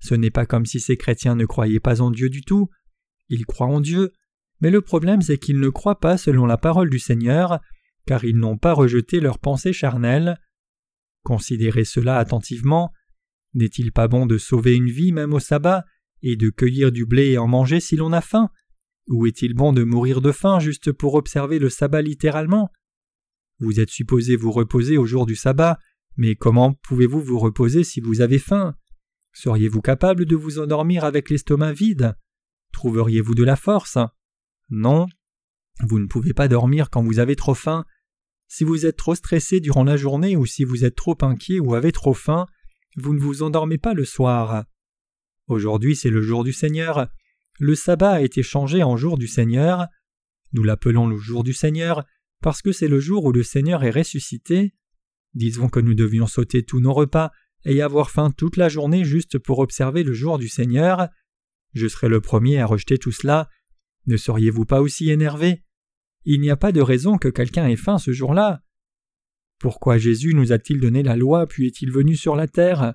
Ce 0.00 0.14
n'est 0.14 0.30
pas 0.30 0.46
comme 0.46 0.66
si 0.66 0.80
ces 0.80 0.96
chrétiens 0.96 1.34
ne 1.34 1.46
croyaient 1.46 1.80
pas 1.80 2.00
en 2.00 2.10
Dieu 2.10 2.28
du 2.28 2.42
tout. 2.42 2.68
Ils 3.28 3.46
croient 3.46 3.66
en 3.66 3.80
Dieu, 3.80 4.12
mais 4.60 4.70
le 4.70 4.80
problème 4.80 5.22
c'est 5.22 5.38
qu'ils 5.38 5.60
ne 5.60 5.68
croient 5.68 6.00
pas 6.00 6.16
selon 6.16 6.46
la 6.46 6.58
parole 6.58 6.90
du 6.90 6.98
Seigneur, 6.98 7.60
car 8.06 8.24
ils 8.24 8.36
n'ont 8.36 8.58
pas 8.58 8.72
rejeté 8.72 9.20
leurs 9.20 9.38
pensées 9.38 9.72
charnelles. 9.72 10.38
Considérez 11.22 11.84
cela 11.84 12.18
attentivement. 12.18 12.92
N'est-il 13.54 13.92
pas 13.92 14.08
bon 14.08 14.26
de 14.26 14.38
sauver 14.38 14.74
une 14.74 14.90
vie 14.90 15.12
même 15.12 15.34
au 15.34 15.40
sabbat, 15.40 15.84
et 16.22 16.36
de 16.36 16.50
cueillir 16.50 16.92
du 16.92 17.04
blé 17.04 17.32
et 17.32 17.38
en 17.38 17.46
manger 17.46 17.80
si 17.80 17.96
l'on 17.96 18.12
a 18.12 18.20
faim? 18.20 18.50
Ou 19.08 19.26
est-il 19.26 19.54
bon 19.54 19.72
de 19.72 19.84
mourir 19.84 20.20
de 20.20 20.32
faim 20.32 20.58
juste 20.58 20.92
pour 20.92 21.14
observer 21.14 21.58
le 21.58 21.70
sabbat 21.70 22.02
littéralement? 22.02 22.70
Vous 23.60 23.80
êtes 23.80 23.90
supposé 23.90 24.36
vous 24.36 24.52
reposer 24.52 24.98
au 24.98 25.06
jour 25.06 25.26
du 25.26 25.36
sabbat, 25.36 25.78
mais 26.16 26.34
comment 26.34 26.74
pouvez-vous 26.74 27.22
vous 27.22 27.38
reposer 27.38 27.84
si 27.84 28.00
vous 28.00 28.20
avez 28.20 28.38
faim? 28.38 28.74
Seriez-vous 29.32 29.80
capable 29.80 30.24
de 30.24 30.34
vous 30.34 30.58
endormir 30.58 31.04
avec 31.04 31.30
l'estomac 31.30 31.72
vide? 31.72 32.16
Trouveriez-vous 32.72 33.34
de 33.34 33.44
la 33.44 33.56
force? 33.56 33.98
Non. 34.70 35.06
Vous 35.80 35.98
ne 35.98 36.06
pouvez 36.06 36.32
pas 36.32 36.48
dormir 36.48 36.90
quand 36.90 37.02
vous 37.02 37.18
avez 37.18 37.36
trop 37.36 37.54
faim. 37.54 37.84
Si 38.48 38.64
vous 38.64 38.86
êtes 38.86 38.96
trop 38.96 39.14
stressé 39.14 39.60
durant 39.60 39.84
la 39.84 39.96
journée 39.96 40.36
ou 40.36 40.46
si 40.46 40.64
vous 40.64 40.84
êtes 40.84 40.96
trop 40.96 41.16
inquiet 41.20 41.60
ou 41.60 41.74
avez 41.74 41.92
trop 41.92 42.14
faim, 42.14 42.46
vous 42.96 43.14
ne 43.14 43.20
vous 43.20 43.42
endormez 43.42 43.78
pas 43.78 43.94
le 43.94 44.04
soir. 44.04 44.64
Aujourd'hui 45.48 45.96
c'est 45.96 46.10
le 46.10 46.22
jour 46.22 46.42
du 46.44 46.52
Seigneur. 46.52 47.08
Le 47.58 47.74
sabbat 47.74 48.12
a 48.12 48.20
été 48.20 48.42
changé 48.42 48.82
en 48.82 48.96
jour 48.96 49.16
du 49.16 49.28
Seigneur. 49.28 49.86
Nous 50.52 50.62
l'appelons 50.62 51.06
le 51.06 51.16
jour 51.16 51.42
du 51.42 51.52
Seigneur 51.52 52.04
parce 52.42 52.62
que 52.62 52.72
c'est 52.72 52.88
le 52.88 53.00
jour 53.00 53.24
où 53.24 53.32
le 53.32 53.42
Seigneur 53.42 53.82
est 53.84 53.90
ressuscité. 53.90 54.74
Disons 55.34 55.68
que 55.68 55.80
nous 55.80 55.94
devions 55.94 56.26
sauter 56.26 56.62
tous 56.62 56.80
nos 56.80 56.92
repas 56.92 57.30
et 57.64 57.80
avoir 57.80 58.10
faim 58.10 58.30
toute 58.30 58.56
la 58.56 58.68
journée 58.68 59.04
juste 59.04 59.38
pour 59.38 59.58
observer 59.58 60.02
le 60.02 60.12
jour 60.12 60.38
du 60.38 60.48
Seigneur. 60.48 61.08
Je 61.74 61.88
serais 61.88 62.08
le 62.08 62.20
premier 62.20 62.58
à 62.60 62.66
rejeter 62.66 62.98
tout 62.98 63.12
cela. 63.12 63.48
Ne 64.06 64.16
seriez-vous 64.16 64.64
pas 64.64 64.80
aussi 64.80 65.10
énervé? 65.10 65.62
Il 66.24 66.40
n'y 66.40 66.50
a 66.50 66.56
pas 66.56 66.72
de 66.72 66.80
raison 66.80 67.18
que 67.18 67.28
quelqu'un 67.28 67.66
ait 67.66 67.76
faim 67.76 67.98
ce 67.98 68.12
jour-là. 68.12 68.62
Pourquoi 69.58 69.96
Jésus 69.96 70.34
nous 70.34 70.52
a-t-il 70.52 70.80
donné 70.80 71.02
la 71.02 71.16
loi 71.16 71.46
puis 71.46 71.66
est-il 71.66 71.90
venu 71.90 72.16
sur 72.16 72.36
la 72.36 72.46
terre? 72.46 72.94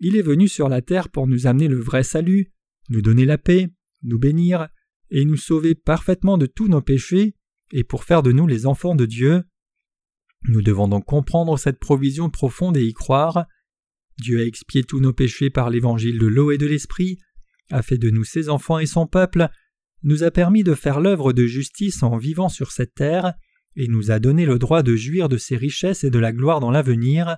Il 0.00 0.16
est 0.16 0.22
venu 0.22 0.46
sur 0.46 0.68
la 0.68 0.82
terre 0.82 1.08
pour 1.08 1.26
nous 1.26 1.46
amener 1.46 1.68
le 1.68 1.80
vrai 1.80 2.02
salut, 2.02 2.52
nous 2.88 3.02
donner 3.02 3.24
la 3.24 3.38
paix, 3.38 3.70
nous 4.02 4.18
bénir, 4.18 4.68
et 5.10 5.24
nous 5.24 5.36
sauver 5.36 5.74
parfaitement 5.74 6.38
de 6.38 6.46
tous 6.46 6.68
nos 6.68 6.82
péchés, 6.82 7.34
et 7.72 7.84
pour 7.84 8.04
faire 8.04 8.22
de 8.22 8.32
nous 8.32 8.46
les 8.46 8.66
enfants 8.66 8.94
de 8.94 9.06
Dieu. 9.06 9.44
Nous 10.44 10.62
devons 10.62 10.88
donc 10.88 11.04
comprendre 11.04 11.58
cette 11.58 11.78
provision 11.78 12.30
profonde 12.30 12.76
et 12.76 12.84
y 12.84 12.92
croire. 12.92 13.46
Dieu 14.18 14.40
a 14.40 14.44
expié 14.44 14.82
tous 14.82 15.00
nos 15.00 15.12
péchés 15.12 15.50
par 15.50 15.70
l'évangile 15.70 16.18
de 16.18 16.26
l'eau 16.26 16.50
et 16.50 16.58
de 16.58 16.66
l'esprit, 16.66 17.18
a 17.70 17.82
fait 17.82 17.98
de 17.98 18.10
nous 18.10 18.24
ses 18.24 18.48
enfants 18.48 18.78
et 18.78 18.86
son 18.86 19.06
peuple, 19.06 19.48
nous 20.02 20.22
a 20.22 20.30
permis 20.30 20.62
de 20.62 20.74
faire 20.74 21.00
l'œuvre 21.00 21.32
de 21.32 21.46
justice 21.46 22.02
en 22.02 22.16
vivant 22.16 22.48
sur 22.48 22.70
cette 22.70 22.94
terre, 22.94 23.34
et 23.76 23.88
nous 23.88 24.10
a 24.10 24.18
donné 24.18 24.46
le 24.46 24.58
droit 24.58 24.82
de 24.82 24.96
jouir 24.96 25.28
de 25.28 25.36
ses 25.36 25.56
richesses 25.56 26.04
et 26.04 26.10
de 26.10 26.18
la 26.18 26.32
gloire 26.32 26.60
dans 26.60 26.70
l'avenir. 26.70 27.36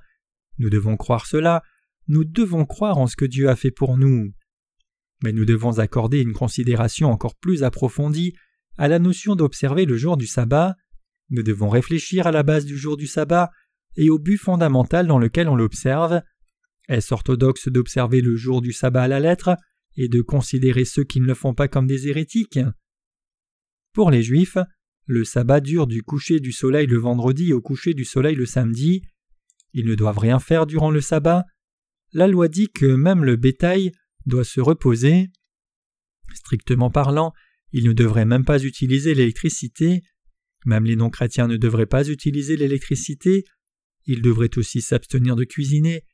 Nous 0.58 0.70
devons 0.70 0.96
croire 0.96 1.26
cela, 1.26 1.62
nous 2.08 2.24
devons 2.24 2.64
croire 2.64 2.98
en 2.98 3.06
ce 3.06 3.16
que 3.16 3.24
Dieu 3.24 3.48
a 3.48 3.56
fait 3.56 3.70
pour 3.70 3.98
nous. 3.98 4.32
Mais 5.22 5.32
nous 5.32 5.44
devons 5.44 5.78
accorder 5.78 6.20
une 6.20 6.32
considération 6.32 7.10
encore 7.10 7.36
plus 7.36 7.62
approfondie 7.62 8.34
à 8.78 8.88
la 8.88 8.98
notion 8.98 9.36
d'observer 9.36 9.84
le 9.84 9.96
jour 9.96 10.16
du 10.16 10.26
sabbat. 10.26 10.76
Nous 11.28 11.42
devons 11.42 11.68
réfléchir 11.68 12.26
à 12.26 12.32
la 12.32 12.42
base 12.42 12.64
du 12.64 12.76
jour 12.76 12.96
du 12.96 13.06
sabbat 13.06 13.50
et 13.96 14.10
au 14.10 14.18
but 14.18 14.38
fondamental 14.38 15.06
dans 15.06 15.18
lequel 15.18 15.48
on 15.48 15.56
l'observe. 15.56 16.22
Est-ce 16.88 17.12
orthodoxe 17.12 17.68
d'observer 17.68 18.20
le 18.20 18.36
jour 18.36 18.62
du 18.62 18.72
sabbat 18.72 19.02
à 19.02 19.08
la 19.08 19.20
lettre 19.20 19.56
et 19.96 20.08
de 20.08 20.22
considérer 20.22 20.84
ceux 20.84 21.04
qui 21.04 21.20
ne 21.20 21.26
le 21.26 21.34
font 21.34 21.54
pas 21.54 21.68
comme 21.68 21.86
des 21.86 22.08
hérétiques? 22.08 22.58
Pour 23.92 24.10
les 24.10 24.22
Juifs, 24.22 24.58
le 25.06 25.24
sabbat 25.24 25.60
dure 25.60 25.86
du 25.86 26.02
coucher 26.02 26.40
du 26.40 26.52
soleil 26.52 26.86
le 26.86 26.98
vendredi 26.98 27.52
au 27.52 27.60
coucher 27.60 27.94
du 27.94 28.04
soleil 28.04 28.36
le 28.36 28.46
samedi. 28.46 29.02
Ils 29.72 29.86
ne 29.86 29.94
doivent 29.94 30.18
rien 30.18 30.38
faire 30.38 30.66
durant 30.66 30.90
le 30.90 31.00
sabbat. 31.00 31.44
La 32.12 32.26
loi 32.26 32.48
dit 32.48 32.68
que 32.68 32.86
même 32.86 33.24
le 33.24 33.36
bétail 33.36 33.92
doit 34.26 34.44
se 34.44 34.60
reposer. 34.60 35.30
Strictement 36.34 36.90
parlant, 36.90 37.32
ils 37.72 37.84
ne 37.84 37.92
devraient 37.92 38.24
même 38.24 38.44
pas 38.44 38.62
utiliser 38.62 39.14
l'électricité. 39.14 40.02
Même 40.66 40.84
les 40.84 40.96
non-chrétiens 40.96 41.48
ne 41.48 41.56
devraient 41.56 41.86
pas 41.86 42.08
utiliser 42.08 42.56
l'électricité. 42.56 43.44
Ils 44.06 44.22
devraient 44.22 44.56
aussi 44.56 44.80
s'abstenir 44.80 45.36
de 45.36 45.44
cuisiner. 45.44 46.04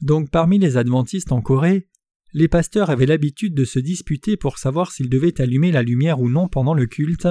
Donc 0.00 0.30
parmi 0.30 0.58
les 0.58 0.76
adventistes 0.76 1.32
en 1.32 1.40
Corée, 1.40 1.88
les 2.32 2.48
pasteurs 2.48 2.90
avaient 2.90 3.06
l'habitude 3.06 3.54
de 3.54 3.64
se 3.64 3.78
disputer 3.78 4.36
pour 4.36 4.58
savoir 4.58 4.92
s'ils 4.92 5.08
devaient 5.08 5.40
allumer 5.40 5.72
la 5.72 5.82
lumière 5.82 6.20
ou 6.20 6.28
non 6.28 6.48
pendant 6.48 6.74
le 6.74 6.86
culte. 6.86 7.28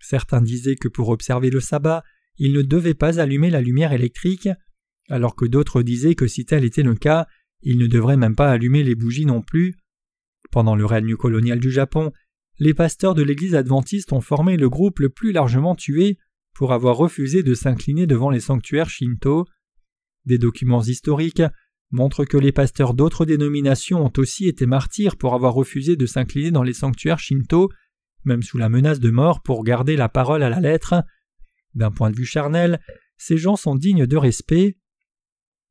Certains 0.00 0.40
disaient 0.40 0.76
que 0.76 0.88
pour 0.88 1.10
observer 1.10 1.50
le 1.50 1.60
sabbat, 1.60 2.02
ils 2.38 2.52
ne 2.52 2.62
devaient 2.62 2.94
pas 2.94 3.20
allumer 3.20 3.50
la 3.50 3.60
lumière 3.60 3.92
électrique, 3.92 4.48
alors 5.08 5.34
que 5.34 5.44
d'autres 5.44 5.82
disaient 5.82 6.14
que 6.14 6.26
si 6.26 6.44
tel 6.44 6.64
était 6.64 6.82
le 6.82 6.94
cas, 6.94 7.26
ils 7.62 7.78
ne 7.78 7.86
devraient 7.86 8.16
même 8.16 8.36
pas 8.36 8.50
allumer 8.50 8.82
les 8.82 8.94
bougies 8.94 9.26
non 9.26 9.42
plus. 9.42 9.76
Pendant 10.50 10.76
le 10.76 10.84
règne 10.84 11.16
colonial 11.16 11.60
du 11.60 11.70
Japon, 11.70 12.12
les 12.58 12.74
pasteurs 12.74 13.14
de 13.14 13.22
l'Église 13.22 13.54
adventiste 13.54 14.12
ont 14.12 14.20
formé 14.20 14.56
le 14.56 14.68
groupe 14.68 14.98
le 15.00 15.08
plus 15.08 15.32
largement 15.32 15.74
tué 15.74 16.18
pour 16.54 16.72
avoir 16.72 16.96
refusé 16.96 17.42
de 17.42 17.54
s'incliner 17.54 18.06
devant 18.06 18.30
les 18.30 18.40
sanctuaires 18.40 18.90
shinto. 18.90 19.46
Des 20.24 20.38
documents 20.38 20.82
historiques 20.82 21.42
montrent 21.90 22.24
que 22.24 22.36
les 22.36 22.52
pasteurs 22.52 22.94
d'autres 22.94 23.24
dénominations 23.24 24.04
ont 24.04 24.12
aussi 24.16 24.48
été 24.48 24.66
martyrs 24.66 25.16
pour 25.16 25.34
avoir 25.34 25.54
refusé 25.54 25.96
de 25.96 26.06
s'incliner 26.06 26.50
dans 26.50 26.62
les 26.62 26.74
sanctuaires 26.74 27.18
shinto 27.18 27.70
même 28.24 28.42
sous 28.42 28.58
la 28.58 28.68
menace 28.68 29.00
de 29.00 29.10
mort 29.10 29.42
pour 29.42 29.64
garder 29.64 29.96
la 29.96 30.08
parole 30.08 30.42
à 30.42 30.50
la 30.50 30.60
lettre. 30.60 31.02
D'un 31.74 31.90
point 31.90 32.10
de 32.10 32.16
vue 32.16 32.26
charnel, 32.26 32.80
ces 33.16 33.36
gens 33.36 33.56
sont 33.56 33.74
dignes 33.74 34.06
de 34.06 34.16
respect. 34.16 34.76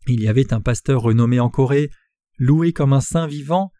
Il 0.07 0.21
y 0.21 0.27
avait 0.27 0.53
un 0.53 0.61
pasteur 0.61 1.01
renommé 1.01 1.39
en 1.39 1.49
Corée, 1.49 1.89
loué 2.37 2.71
comme 2.71 2.93
un 2.93 3.01
saint 3.01 3.27
vivant. 3.27 3.71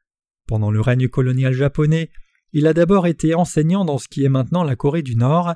Pendant 0.48 0.72
le 0.72 0.82
règne 0.82 1.08
colonial 1.08 1.54
japonais, 1.54 2.10
il 2.54 2.68
a 2.68 2.74
d'abord 2.74 3.08
été 3.08 3.34
enseignant 3.34 3.86
dans 3.86 3.98
ce 3.98 4.08
qui 4.08 4.24
est 4.24 4.30
maintenant 4.30 4.64
la 4.64 4.76
Corée 4.76 5.04
du 5.04 5.16
Nord, 5.16 5.56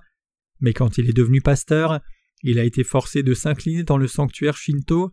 mais 0.59 0.73
quand 0.73 0.97
il 0.97 1.09
est 1.09 1.13
devenu 1.13 1.41
pasteur, 1.41 1.99
il 2.43 2.59
a 2.59 2.63
été 2.63 2.83
forcé 2.83 3.23
de 3.23 3.33
s'incliner 3.33 3.83
dans 3.83 3.97
le 3.97 4.07
sanctuaire 4.07 4.57
Shinto. 4.57 5.11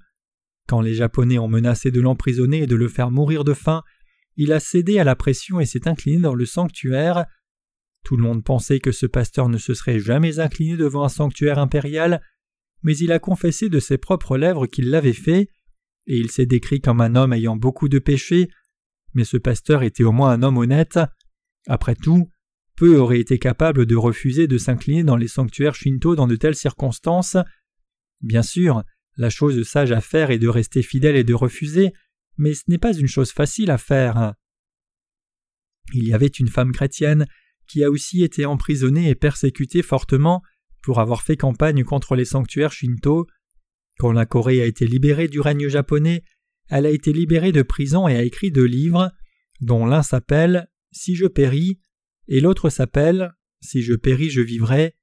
Quand 0.66 0.80
les 0.80 0.94
Japonais 0.94 1.38
ont 1.38 1.48
menacé 1.48 1.90
de 1.90 2.00
l'emprisonner 2.00 2.62
et 2.62 2.66
de 2.66 2.76
le 2.76 2.88
faire 2.88 3.10
mourir 3.10 3.44
de 3.44 3.54
faim, 3.54 3.82
il 4.36 4.52
a 4.52 4.60
cédé 4.60 4.98
à 4.98 5.04
la 5.04 5.16
pression 5.16 5.60
et 5.60 5.66
s'est 5.66 5.88
incliné 5.88 6.20
dans 6.20 6.34
le 6.34 6.46
sanctuaire. 6.46 7.26
Tout 8.04 8.16
le 8.16 8.22
monde 8.22 8.44
pensait 8.44 8.78
que 8.78 8.92
ce 8.92 9.06
pasteur 9.06 9.48
ne 9.48 9.58
se 9.58 9.74
serait 9.74 9.98
jamais 9.98 10.38
incliné 10.38 10.76
devant 10.76 11.04
un 11.04 11.08
sanctuaire 11.08 11.58
impérial, 11.58 12.22
mais 12.82 12.96
il 12.96 13.12
a 13.12 13.18
confessé 13.18 13.68
de 13.68 13.80
ses 13.80 13.98
propres 13.98 14.36
lèvres 14.36 14.66
qu'il 14.66 14.90
l'avait 14.90 15.12
fait, 15.12 15.48
et 16.06 16.16
il 16.16 16.30
s'est 16.30 16.46
décrit 16.46 16.80
comme 16.80 17.00
un 17.00 17.16
homme 17.16 17.32
ayant 17.32 17.56
beaucoup 17.56 17.88
de 17.88 17.98
péchés, 17.98 18.48
mais 19.14 19.24
ce 19.24 19.36
pasteur 19.36 19.82
était 19.82 20.04
au 20.04 20.12
moins 20.12 20.30
un 20.30 20.42
homme 20.42 20.56
honnête. 20.58 20.98
Après 21.66 21.94
tout, 21.94 22.30
peu 22.76 22.96
auraient 22.96 23.20
été 23.20 23.38
capables 23.38 23.86
de 23.86 23.96
refuser 23.96 24.46
de 24.46 24.56
s'incliner 24.56 25.02
dans 25.02 25.16
les 25.16 25.28
sanctuaires 25.28 25.74
shinto 25.74 26.14
dans 26.14 26.26
de 26.26 26.36
telles 26.36 26.54
circonstances. 26.54 27.36
Bien 28.20 28.42
sûr, 28.42 28.84
la 29.16 29.30
chose 29.30 29.62
sage 29.64 29.92
à 29.92 30.00
faire 30.00 30.30
est 30.30 30.38
de 30.38 30.48
rester 30.48 30.82
fidèle 30.82 31.16
et 31.16 31.24
de 31.24 31.34
refuser, 31.34 31.92
mais 32.36 32.54
ce 32.54 32.62
n'est 32.68 32.78
pas 32.78 32.96
une 32.96 33.08
chose 33.08 33.32
facile 33.32 33.70
à 33.70 33.78
faire. 33.78 34.34
Il 35.92 36.06
y 36.06 36.14
avait 36.14 36.26
une 36.26 36.48
femme 36.48 36.72
chrétienne 36.72 37.26
qui 37.66 37.82
a 37.82 37.90
aussi 37.90 38.22
été 38.22 38.46
emprisonnée 38.46 39.10
et 39.10 39.14
persécutée 39.14 39.82
fortement 39.82 40.42
avoir 40.96 41.22
fait 41.22 41.36
campagne 41.36 41.84
contre 41.84 42.16
les 42.16 42.24
sanctuaires 42.24 42.72
shinto. 42.72 43.26
Quand 43.98 44.12
la 44.12 44.26
Corée 44.26 44.62
a 44.62 44.66
été 44.66 44.86
libérée 44.86 45.28
du 45.28 45.40
règne 45.40 45.68
japonais, 45.68 46.24
elle 46.68 46.86
a 46.86 46.90
été 46.90 47.12
libérée 47.12 47.52
de 47.52 47.62
prison 47.62 48.08
et 48.08 48.16
a 48.16 48.22
écrit 48.22 48.50
deux 48.50 48.64
livres, 48.64 49.10
dont 49.60 49.86
l'un 49.86 50.02
s'appelle 50.02 50.68
Si 50.92 51.14
je 51.14 51.26
péris 51.26 51.80
et 52.28 52.40
l'autre 52.40 52.70
s'appelle 52.70 53.32
Si 53.60 53.82
je 53.82 53.94
péris, 53.94 54.30
je 54.30 54.40
vivrai. 54.40 54.94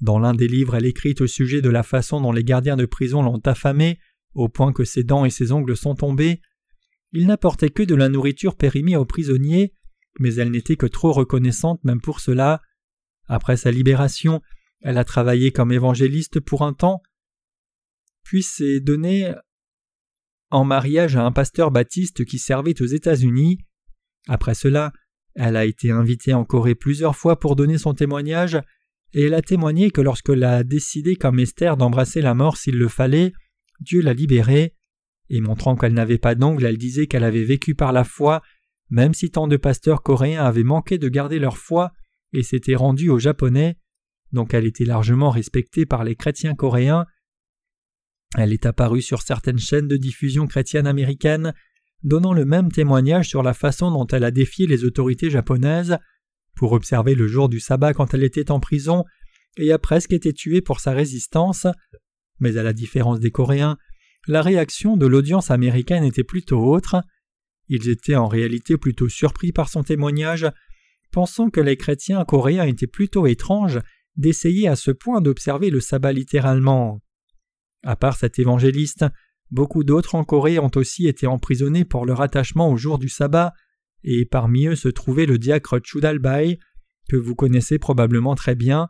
Dans 0.00 0.18
l'un 0.18 0.34
des 0.34 0.48
livres, 0.48 0.74
elle 0.74 0.86
écrit 0.86 1.14
au 1.20 1.26
sujet 1.26 1.60
de 1.60 1.68
la 1.68 1.82
façon 1.82 2.20
dont 2.20 2.32
les 2.32 2.44
gardiens 2.44 2.76
de 2.76 2.86
prison 2.86 3.22
l'ont 3.22 3.40
affamée, 3.44 3.98
au 4.34 4.48
point 4.48 4.72
que 4.72 4.84
ses 4.84 5.04
dents 5.04 5.24
et 5.24 5.30
ses 5.30 5.52
ongles 5.52 5.76
sont 5.76 5.94
tombés. 5.94 6.40
Il 7.12 7.26
n'apportait 7.26 7.70
que 7.70 7.82
de 7.82 7.94
la 7.94 8.08
nourriture 8.08 8.56
périmée 8.56 8.96
aux 8.96 9.04
prisonniers, 9.04 9.74
mais 10.18 10.34
elle 10.34 10.50
n'était 10.50 10.76
que 10.76 10.86
trop 10.86 11.12
reconnaissante 11.12 11.84
même 11.84 12.00
pour 12.00 12.20
cela. 12.20 12.62
Après 13.26 13.56
sa 13.56 13.70
libération, 13.70 14.40
elle 14.82 14.98
a 14.98 15.04
travaillé 15.04 15.52
comme 15.52 15.72
évangéliste 15.72 16.40
pour 16.40 16.62
un 16.62 16.72
temps, 16.72 17.02
puis 18.22 18.42
s'est 18.42 18.80
donnée 18.80 19.32
en 20.50 20.64
mariage 20.64 21.16
à 21.16 21.24
un 21.24 21.32
pasteur 21.32 21.70
baptiste 21.70 22.24
qui 22.24 22.38
servait 22.38 22.80
aux 22.82 22.86
États-Unis. 22.86 23.58
Après 24.28 24.54
cela, 24.54 24.92
elle 25.34 25.56
a 25.56 25.64
été 25.64 25.90
invitée 25.90 26.34
en 26.34 26.44
Corée 26.44 26.74
plusieurs 26.74 27.16
fois 27.16 27.38
pour 27.38 27.56
donner 27.56 27.78
son 27.78 27.94
témoignage, 27.94 28.60
et 29.14 29.22
elle 29.22 29.34
a 29.34 29.42
témoigné 29.42 29.90
que 29.90 30.00
lorsqu'elle 30.00 30.44
a 30.44 30.64
décidé 30.64 31.16
comme 31.16 31.38
Esther 31.38 31.76
d'embrasser 31.76 32.20
la 32.20 32.34
mort 32.34 32.56
s'il 32.56 32.76
le 32.76 32.88
fallait, 32.88 33.32
Dieu 33.80 34.02
l'a 34.02 34.14
libérée, 34.14 34.74
et 35.28 35.40
montrant 35.40 35.76
qu'elle 35.76 35.94
n'avait 35.94 36.18
pas 36.18 36.34
d'ongle, 36.34 36.64
elle 36.66 36.78
disait 36.78 37.06
qu'elle 37.06 37.24
avait 37.24 37.44
vécu 37.44 37.74
par 37.74 37.92
la 37.92 38.04
foi, 38.04 38.42
même 38.90 39.14
si 39.14 39.30
tant 39.30 39.48
de 39.48 39.56
pasteurs 39.56 40.02
coréens 40.02 40.44
avaient 40.44 40.64
manqué 40.64 40.98
de 40.98 41.08
garder 41.08 41.38
leur 41.38 41.56
foi 41.56 41.92
et 42.34 42.42
s'étaient 42.42 42.74
rendus 42.74 43.08
aux 43.08 43.18
Japonais, 43.18 43.78
donc 44.32 44.54
elle 44.54 44.66
était 44.66 44.84
largement 44.84 45.30
respectée 45.30 45.86
par 45.86 46.04
les 46.04 46.16
chrétiens 46.16 46.54
coréens. 46.54 47.06
Elle 48.36 48.52
est 48.52 48.66
apparue 48.66 49.02
sur 49.02 49.22
certaines 49.22 49.58
chaînes 49.58 49.88
de 49.88 49.96
diffusion 49.96 50.46
chrétienne 50.46 50.86
américaines, 50.86 51.52
donnant 52.02 52.32
le 52.32 52.44
même 52.44 52.72
témoignage 52.72 53.28
sur 53.28 53.42
la 53.42 53.54
façon 53.54 53.90
dont 53.90 54.06
elle 54.06 54.24
a 54.24 54.30
défié 54.30 54.66
les 54.66 54.84
autorités 54.84 55.30
japonaises 55.30 55.98
pour 56.54 56.72
observer 56.72 57.14
le 57.14 57.26
jour 57.26 57.48
du 57.48 57.60
sabbat 57.60 57.92
quand 57.92 58.14
elle 58.14 58.24
était 58.24 58.50
en 58.50 58.60
prison 58.60 59.04
et 59.58 59.72
a 59.72 59.78
presque 59.78 60.12
été 60.12 60.32
tuée 60.32 60.62
pour 60.62 60.80
sa 60.80 60.92
résistance. 60.92 61.66
Mais 62.40 62.56
à 62.56 62.62
la 62.62 62.72
différence 62.72 63.20
des 63.20 63.30
Coréens, 63.30 63.76
la 64.26 64.42
réaction 64.42 64.96
de 64.96 65.06
l'audience 65.06 65.50
américaine 65.50 66.04
était 66.04 66.24
plutôt 66.24 66.64
autre. 66.64 67.02
Ils 67.68 67.88
étaient 67.88 68.16
en 68.16 68.28
réalité 68.28 68.76
plutôt 68.76 69.08
surpris 69.08 69.52
par 69.52 69.68
son 69.68 69.82
témoignage, 69.82 70.46
pensant 71.10 71.50
que 71.50 71.60
les 71.60 71.76
chrétiens 71.76 72.24
coréens 72.24 72.66
étaient 72.66 72.86
plutôt 72.86 73.26
étranges 73.26 73.80
d'essayer 74.16 74.68
à 74.68 74.76
ce 74.76 74.90
point 74.90 75.20
d'observer 75.20 75.70
le 75.70 75.80
sabbat 75.80 76.12
littéralement. 76.12 77.00
À 77.84 77.96
part 77.96 78.16
cet 78.16 78.38
évangéliste, 78.38 79.04
Beaucoup 79.52 79.84
d'autres 79.84 80.14
en 80.14 80.24
Corée 80.24 80.58
ont 80.58 80.70
aussi 80.76 81.06
été 81.06 81.26
emprisonnés 81.26 81.84
pour 81.84 82.06
leur 82.06 82.22
attachement 82.22 82.70
au 82.70 82.78
jour 82.78 82.98
du 82.98 83.10
sabbat, 83.10 83.52
et 84.02 84.24
parmi 84.24 84.66
eux 84.66 84.76
se 84.76 84.88
trouvait 84.88 85.26
le 85.26 85.36
diacre 85.36 85.78
Chudalbai, 85.84 86.58
que 87.06 87.16
vous 87.16 87.34
connaissez 87.34 87.78
probablement 87.78 88.34
très 88.34 88.54
bien. 88.54 88.88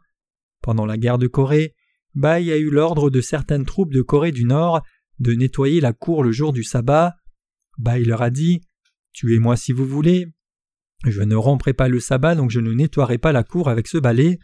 Pendant 0.62 0.86
la 0.86 0.96
guerre 0.96 1.18
de 1.18 1.26
Corée, 1.26 1.74
Bai 2.14 2.52
a 2.52 2.58
eu 2.58 2.70
l'ordre 2.70 3.10
de 3.10 3.20
certaines 3.20 3.66
troupes 3.66 3.92
de 3.92 4.02
Corée 4.02 4.30
du 4.30 4.44
Nord 4.44 4.82
de 5.18 5.32
nettoyer 5.32 5.80
la 5.80 5.92
cour 5.92 6.22
le 6.22 6.30
jour 6.30 6.52
du 6.52 6.62
sabbat. 6.62 7.16
Bai 7.78 8.04
leur 8.04 8.22
a 8.22 8.30
dit 8.30 8.60
Tuez-moi 9.14 9.56
si 9.56 9.72
vous 9.72 9.86
voulez. 9.86 10.28
Je 11.04 11.22
ne 11.22 11.34
romprai 11.34 11.72
pas 11.72 11.88
le 11.88 11.98
sabbat, 11.98 12.36
donc 12.36 12.52
je 12.52 12.60
ne 12.60 12.72
nettoierai 12.72 13.18
pas 13.18 13.32
la 13.32 13.42
cour 13.42 13.68
avec 13.68 13.88
ce 13.88 13.98
balai. 13.98 14.38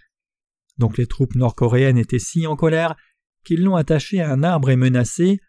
Donc 0.79 0.97
les 0.97 1.07
troupes 1.07 1.35
nord-coréennes 1.35 1.99
étaient 1.99 2.19
si 2.19 2.47
en 2.47 2.57
colère 2.57 2.97
qu'ils 3.45 3.63
l'ont 3.63 3.77
attaché 3.77 4.21
à 4.21 4.33
un 4.33 4.43
arbre 4.43 4.71
et 4.71 4.77
menacé. 4.77 5.41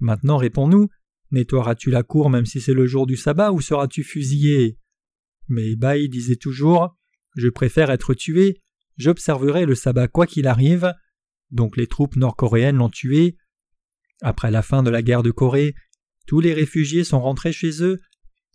Maintenant 0.00 0.36
réponds-nous, 0.36 0.88
nettoieras-tu 1.30 1.90
la 1.90 2.02
cour 2.02 2.30
même 2.30 2.46
si 2.46 2.60
c'est 2.60 2.74
le 2.74 2.86
jour 2.86 3.06
du 3.06 3.16
sabbat 3.16 3.52
ou 3.52 3.60
seras-tu 3.60 4.04
fusillé? 4.04 4.78
Mais 5.48 5.76
Baï 5.76 6.08
disait 6.08 6.36
toujours 6.36 6.96
Je 7.36 7.48
préfère 7.48 7.90
être 7.90 8.14
tué, 8.14 8.62
j'observerai 8.96 9.64
le 9.66 9.74
sabbat 9.74 10.08
quoi 10.08 10.26
qu'il 10.26 10.46
arrive. 10.46 10.92
Donc 11.50 11.76
les 11.76 11.86
troupes 11.86 12.16
nord-coréennes 12.16 12.76
l'ont 12.76 12.90
tué. 12.90 13.36
Après 14.22 14.50
la 14.50 14.62
fin 14.62 14.82
de 14.82 14.90
la 14.90 15.02
guerre 15.02 15.22
de 15.22 15.30
Corée, 15.30 15.74
tous 16.26 16.40
les 16.40 16.52
réfugiés 16.52 17.04
sont 17.04 17.20
rentrés 17.20 17.52
chez 17.52 17.82
eux. 17.82 18.00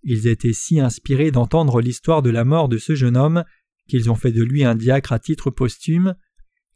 Ils 0.04 0.28
étaient 0.28 0.54
si 0.54 0.80
inspirés 0.80 1.32
d'entendre 1.32 1.80
l'histoire 1.80 2.22
de 2.22 2.30
la 2.30 2.44
mort 2.44 2.67
de 2.67 2.78
ce 2.78 2.96
jeune 2.96 3.15
homme 3.15 3.44
qu'ils 3.91 4.10
ont 4.10 4.15
fait 4.15 4.32
de 4.32 4.41
lui 4.41 4.63
un 4.63 4.73
diacre 4.73 5.12
à 5.12 5.19
titre 5.19 5.51
posthume. 5.51 6.15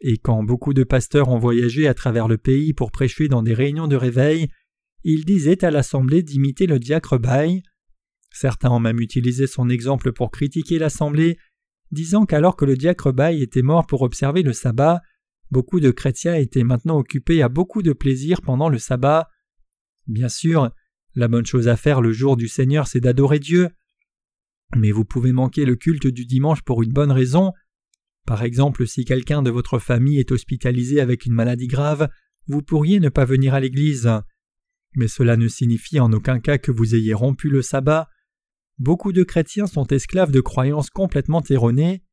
Et 0.01 0.17
quand 0.17 0.43
beaucoup 0.43 0.73
de 0.73 0.83
pasteurs 0.83 1.29
ont 1.29 1.39
voyagé 1.39 1.87
à 1.87 1.93
travers 1.93 2.27
le 2.27 2.37
pays 2.37 2.73
pour 2.73 2.91
prêcher 2.91 3.29
dans 3.29 3.41
des 3.41 3.53
réunions 3.53 3.87
de 3.87 3.95
réveil, 3.95 4.49
ils 5.05 5.23
disaient 5.23 5.63
à 5.63 5.71
l'assemblée 5.71 6.23
d'imiter 6.23 6.67
le 6.67 6.77
diacre 6.77 7.17
Baï. 7.17 7.63
Certains 8.33 8.69
ont 8.69 8.81
même 8.81 8.99
utilisé 8.99 9.47
son 9.47 9.69
exemple 9.69 10.11
pour 10.11 10.29
critiquer 10.29 10.77
l'assemblée, 10.77 11.37
disant 11.91 12.25
qu'alors 12.25 12.57
que 12.57 12.65
le 12.65 12.75
diacre 12.75 13.13
Baï 13.13 13.41
était 13.41 13.61
mort 13.61 13.87
pour 13.87 14.01
observer 14.01 14.43
le 14.43 14.51
sabbat, 14.51 15.01
beaucoup 15.51 15.79
de 15.79 15.91
chrétiens 15.91 16.35
étaient 16.35 16.65
maintenant 16.65 16.97
occupés 16.97 17.41
à 17.41 17.47
beaucoup 17.47 17.81
de 17.81 17.93
plaisir 17.93 18.41
pendant 18.41 18.67
le 18.67 18.77
sabbat. 18.77 19.29
Bien 20.05 20.27
sûr, 20.27 20.69
la 21.15 21.29
bonne 21.29 21.45
chose 21.45 21.69
à 21.69 21.77
faire 21.77 22.01
le 22.01 22.11
jour 22.11 22.35
du 22.35 22.49
Seigneur, 22.49 22.87
c'est 22.87 22.99
d'adorer 22.99 23.39
Dieu. 23.39 23.69
Mais 24.75 24.91
vous 24.91 25.05
pouvez 25.05 25.31
manquer 25.31 25.65
le 25.65 25.75
culte 25.75 26.07
du 26.07 26.25
dimanche 26.25 26.61
pour 26.61 26.83
une 26.83 26.91
bonne 26.91 27.11
raison, 27.11 27.51
par 28.25 28.43
exemple, 28.43 28.87
si 28.87 29.05
quelqu'un 29.05 29.43
de 29.43 29.51
votre 29.51 29.77
famille 29.77 30.19
est 30.19 30.31
hospitalisé 30.31 30.99
avec 30.99 31.25
une 31.25 31.33
maladie 31.33 31.67
grave, 31.67 32.09
vous 32.47 32.63
pourriez 32.63 32.99
ne 32.99 33.09
pas 33.09 33.25
venir 33.25 33.53
à 33.53 33.59
l'église. 33.59 34.09
Mais 34.95 35.07
cela 35.07 35.37
ne 35.37 35.47
signifie 35.47 35.99
en 35.99 36.11
aucun 36.11 36.39
cas 36.39 36.57
que 36.57 36.71
vous 36.71 36.95
ayez 36.95 37.13
rompu 37.13 37.49
le 37.49 37.61
sabbat. 37.61 38.09
Beaucoup 38.79 39.13
de 39.13 39.23
chrétiens 39.23 39.67
sont 39.67 39.85
esclaves 39.87 40.31
de 40.31 40.41
croyances 40.41 40.89
complètement 40.89 41.43
erronées. 41.49 42.03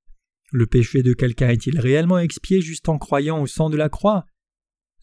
Le 0.53 0.67
péché 0.67 1.03
de 1.03 1.15
quelqu'un 1.15 1.49
est-il 1.49 1.81
réellement 1.81 2.19
expié 2.19 2.61
juste 2.61 2.89
en 2.91 2.99
croyant 2.99 3.41
au 3.41 3.47
sang 3.47 3.71
de 3.71 3.79
la 3.79 3.89
croix? 3.89 4.27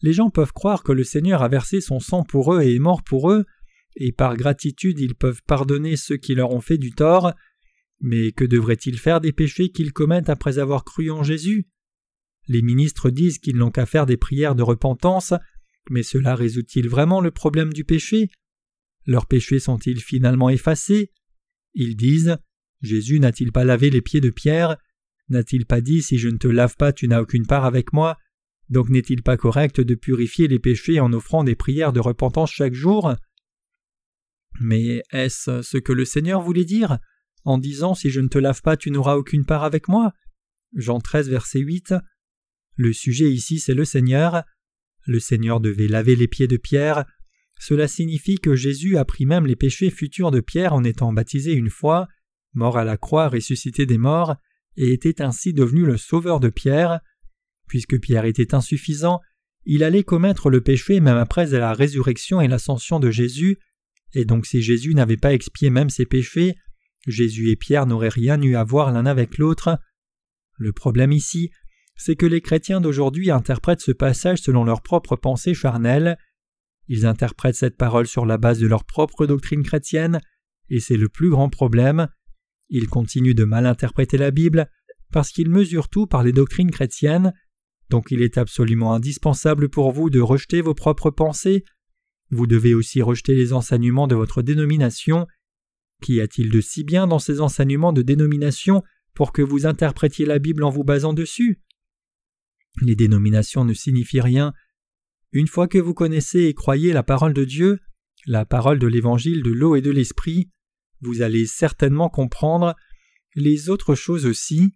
Les 0.02 0.12
gens 0.12 0.30
peuvent 0.30 0.52
croire 0.52 0.84
que 0.84 0.92
le 0.92 1.04
Seigneur 1.04 1.42
a 1.42 1.48
versé 1.48 1.80
son 1.80 1.98
sang 1.98 2.22
pour 2.22 2.54
eux 2.54 2.62
et 2.62 2.76
est 2.76 2.78
mort 2.78 3.02
pour 3.02 3.32
eux, 3.32 3.44
et 3.96 4.12
par 4.12 4.36
gratitude 4.36 4.98
ils 5.00 5.14
peuvent 5.14 5.42
pardonner 5.46 5.96
ceux 5.96 6.16
qui 6.16 6.34
leur 6.34 6.50
ont 6.52 6.60
fait 6.60 6.78
du 6.78 6.92
tort, 6.92 7.32
mais 8.00 8.32
que 8.32 8.44
devraient-ils 8.44 8.98
faire 8.98 9.20
des 9.20 9.32
péchés 9.32 9.70
qu'ils 9.70 9.92
commettent 9.92 10.30
après 10.30 10.58
avoir 10.58 10.84
cru 10.84 11.10
en 11.10 11.22
Jésus? 11.22 11.66
Les 12.48 12.62
ministres 12.62 13.10
disent 13.10 13.38
qu'ils 13.38 13.56
n'ont 13.56 13.70
qu'à 13.70 13.86
faire 13.86 14.06
des 14.06 14.16
prières 14.16 14.54
de 14.54 14.62
repentance, 14.62 15.34
mais 15.90 16.02
cela 16.02 16.34
résout-il 16.34 16.88
vraiment 16.88 17.20
le 17.20 17.30
problème 17.30 17.72
du 17.72 17.84
péché? 17.84 18.30
Leurs 19.06 19.26
péchés 19.26 19.60
sont-ils 19.60 20.00
finalement 20.00 20.50
effacés? 20.50 21.12
Ils 21.74 21.96
disent 21.96 22.36
Jésus 22.80 23.20
n'a-t-il 23.20 23.52
pas 23.52 23.64
lavé 23.64 23.90
les 23.90 24.00
pieds 24.00 24.20
de 24.20 24.30
Pierre? 24.30 24.76
N'a-t-il 25.28 25.66
pas 25.66 25.80
dit 25.80 26.02
Si 26.02 26.18
je 26.18 26.28
ne 26.28 26.38
te 26.38 26.48
lave 26.48 26.76
pas, 26.76 26.92
tu 26.92 27.06
n'as 27.06 27.20
aucune 27.20 27.46
part 27.46 27.64
avec 27.64 27.92
moi? 27.92 28.18
Donc 28.68 28.88
n'est-il 28.88 29.22
pas 29.22 29.36
correct 29.36 29.80
de 29.80 29.94
purifier 29.94 30.48
les 30.48 30.58
péchés 30.58 31.00
en 31.00 31.12
offrant 31.12 31.44
des 31.44 31.56
prières 31.56 31.92
de 31.92 32.00
repentance 32.00 32.52
chaque 32.52 32.74
jour? 32.74 33.14
Mais 34.60 35.02
est-ce 35.10 35.62
ce 35.62 35.78
que 35.78 35.92
le 35.92 36.04
Seigneur 36.04 36.42
voulait 36.42 36.66
dire 36.66 36.98
en 37.44 37.56
disant 37.56 37.94
Si 37.94 38.10
je 38.10 38.20
ne 38.20 38.28
te 38.28 38.38
lave 38.38 38.60
pas, 38.60 38.76
tu 38.76 38.90
n'auras 38.90 39.16
aucune 39.16 39.46
part 39.46 39.64
avec 39.64 39.88
moi? 39.88 40.12
Jean 40.74 41.00
13, 41.00 41.30
verset 41.30 41.60
8. 41.60 41.94
Le 42.76 42.92
sujet 42.92 43.30
ici, 43.30 43.58
c'est 43.58 43.74
le 43.74 43.86
Seigneur. 43.86 44.44
Le 45.06 45.18
Seigneur 45.18 45.60
devait 45.60 45.88
laver 45.88 46.14
les 46.14 46.28
pieds 46.28 46.46
de 46.46 46.58
Pierre. 46.58 47.04
cela 47.58 47.88
signifie 47.88 48.38
que 48.38 48.54
Jésus 48.54 48.96
a 48.96 49.04
pris 49.04 49.26
même 49.26 49.46
les 49.46 49.56
péchés 49.56 49.90
futurs 49.90 50.30
de 50.30 50.40
Pierre 50.40 50.72
en 50.72 50.84
étant 50.84 51.12
baptisé 51.12 51.52
une 51.52 51.68
fois, 51.68 52.08
mort 52.54 52.78
à 52.78 52.84
la 52.84 52.96
croix, 52.96 53.28
ressuscité 53.28 53.84
des 53.84 53.98
morts, 53.98 54.36
et 54.76 54.92
était 54.92 55.20
ainsi 55.20 55.52
devenu 55.52 55.84
le 55.84 55.96
sauveur 55.96 56.40
de 56.40 56.48
Pierre. 56.48 57.00
Puisque 57.66 58.00
Pierre 58.00 58.24
était 58.24 58.54
insuffisant, 58.54 59.20
il 59.64 59.84
allait 59.84 60.04
commettre 60.04 60.48
le 60.48 60.60
péché 60.60 61.00
même 61.00 61.16
après 61.16 61.46
la 61.46 61.72
résurrection 61.72 62.40
et 62.40 62.48
l'ascension 62.48 62.98
de 62.98 63.10
Jésus, 63.10 63.58
et 64.14 64.24
donc 64.24 64.46
si 64.46 64.62
Jésus 64.62 64.94
n'avait 64.94 65.16
pas 65.16 65.32
expié 65.32 65.70
même 65.70 65.90
ses 65.90 66.06
péchés, 66.06 66.56
Jésus 67.06 67.50
et 67.50 67.56
Pierre 67.56 67.86
n'auraient 67.86 68.08
rien 68.08 68.40
eu 68.42 68.54
à 68.56 68.64
voir 68.64 68.92
l'un 68.92 69.06
avec 69.06 69.38
l'autre. 69.38 69.78
Le 70.58 70.72
problème 70.72 71.12
ici, 71.12 71.50
c'est 71.96 72.16
que 72.16 72.26
les 72.26 72.40
chrétiens 72.40 72.80
d'aujourd'hui 72.80 73.30
interprètent 73.30 73.80
ce 73.80 73.92
passage 73.92 74.40
selon 74.40 74.64
leur 74.64 74.82
propre 74.82 75.16
pensée 75.16 75.54
charnelle. 75.54 76.18
Ils 76.88 77.06
interprètent 77.06 77.56
cette 77.56 77.76
parole 77.76 78.06
sur 78.06 78.26
la 78.26 78.38
base 78.38 78.58
de 78.58 78.66
leur 78.66 78.84
propre 78.84 79.26
doctrine 79.26 79.62
chrétienne, 79.62 80.20
et 80.68 80.80
c'est 80.80 80.96
le 80.96 81.08
plus 81.08 81.30
grand 81.30 81.48
problème. 81.48 82.08
Ils 82.68 82.88
continuent 82.88 83.34
de 83.34 83.44
mal 83.44 83.66
interpréter 83.66 84.16
la 84.16 84.30
Bible 84.30 84.68
parce 85.12 85.30
qu'ils 85.30 85.50
mesurent 85.50 85.88
tout 85.88 86.06
par 86.06 86.22
les 86.22 86.32
doctrines 86.32 86.70
chrétiennes, 86.70 87.32
donc 87.90 88.10
il 88.10 88.22
est 88.22 88.38
absolument 88.38 88.94
indispensable 88.94 89.68
pour 89.68 89.90
vous 89.92 90.10
de 90.10 90.20
rejeter 90.20 90.60
vos 90.60 90.74
propres 90.74 91.10
pensées. 91.10 91.64
Vous 92.30 92.46
devez 92.46 92.74
aussi 92.74 93.02
rejeter 93.02 93.34
les 93.34 93.52
enseignements 93.52 94.06
de 94.06 94.14
votre 94.14 94.42
dénomination. 94.42 95.26
Qu'y 96.02 96.20
a-t-il 96.20 96.50
de 96.50 96.60
si 96.60 96.84
bien 96.84 97.06
dans 97.06 97.18
ces 97.18 97.40
enseignements 97.40 97.92
de 97.92 98.02
dénomination 98.02 98.82
pour 99.14 99.32
que 99.32 99.42
vous 99.42 99.66
interprétiez 99.66 100.26
la 100.26 100.38
Bible 100.38 100.62
en 100.62 100.70
vous 100.70 100.84
basant 100.84 101.12
dessus? 101.12 101.60
Les 102.80 102.94
dénominations 102.94 103.64
ne 103.64 103.74
signifient 103.74 104.20
rien, 104.20 104.54
une 105.32 105.46
fois 105.46 105.68
que 105.68 105.78
vous 105.78 105.94
connaissez 105.94 106.40
et 106.40 106.54
croyez 106.54 106.92
la 106.92 107.04
parole 107.04 107.34
de 107.34 107.44
Dieu, 107.44 107.78
la 108.26 108.44
parole 108.44 108.80
de 108.80 108.88
l'évangile 108.88 109.42
de 109.42 109.50
l'eau 109.50 109.76
et 109.76 109.80
de 109.80 109.90
l'esprit, 109.90 110.50
vous 111.00 111.22
allez 111.22 111.46
certainement 111.46 112.08
comprendre 112.08 112.74
les 113.36 113.70
autres 113.70 113.94
choses 113.94 114.26
aussi. 114.26 114.74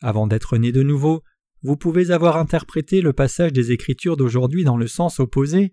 Avant 0.00 0.26
d'être 0.26 0.56
né 0.56 0.72
de 0.72 0.82
nouveau, 0.82 1.22
vous 1.62 1.76
pouvez 1.76 2.10
avoir 2.10 2.38
interprété 2.38 3.02
le 3.02 3.12
passage 3.12 3.52
des 3.52 3.72
Écritures 3.72 4.16
d'aujourd'hui 4.16 4.64
dans 4.64 4.78
le 4.78 4.86
sens 4.86 5.20
opposé, 5.20 5.72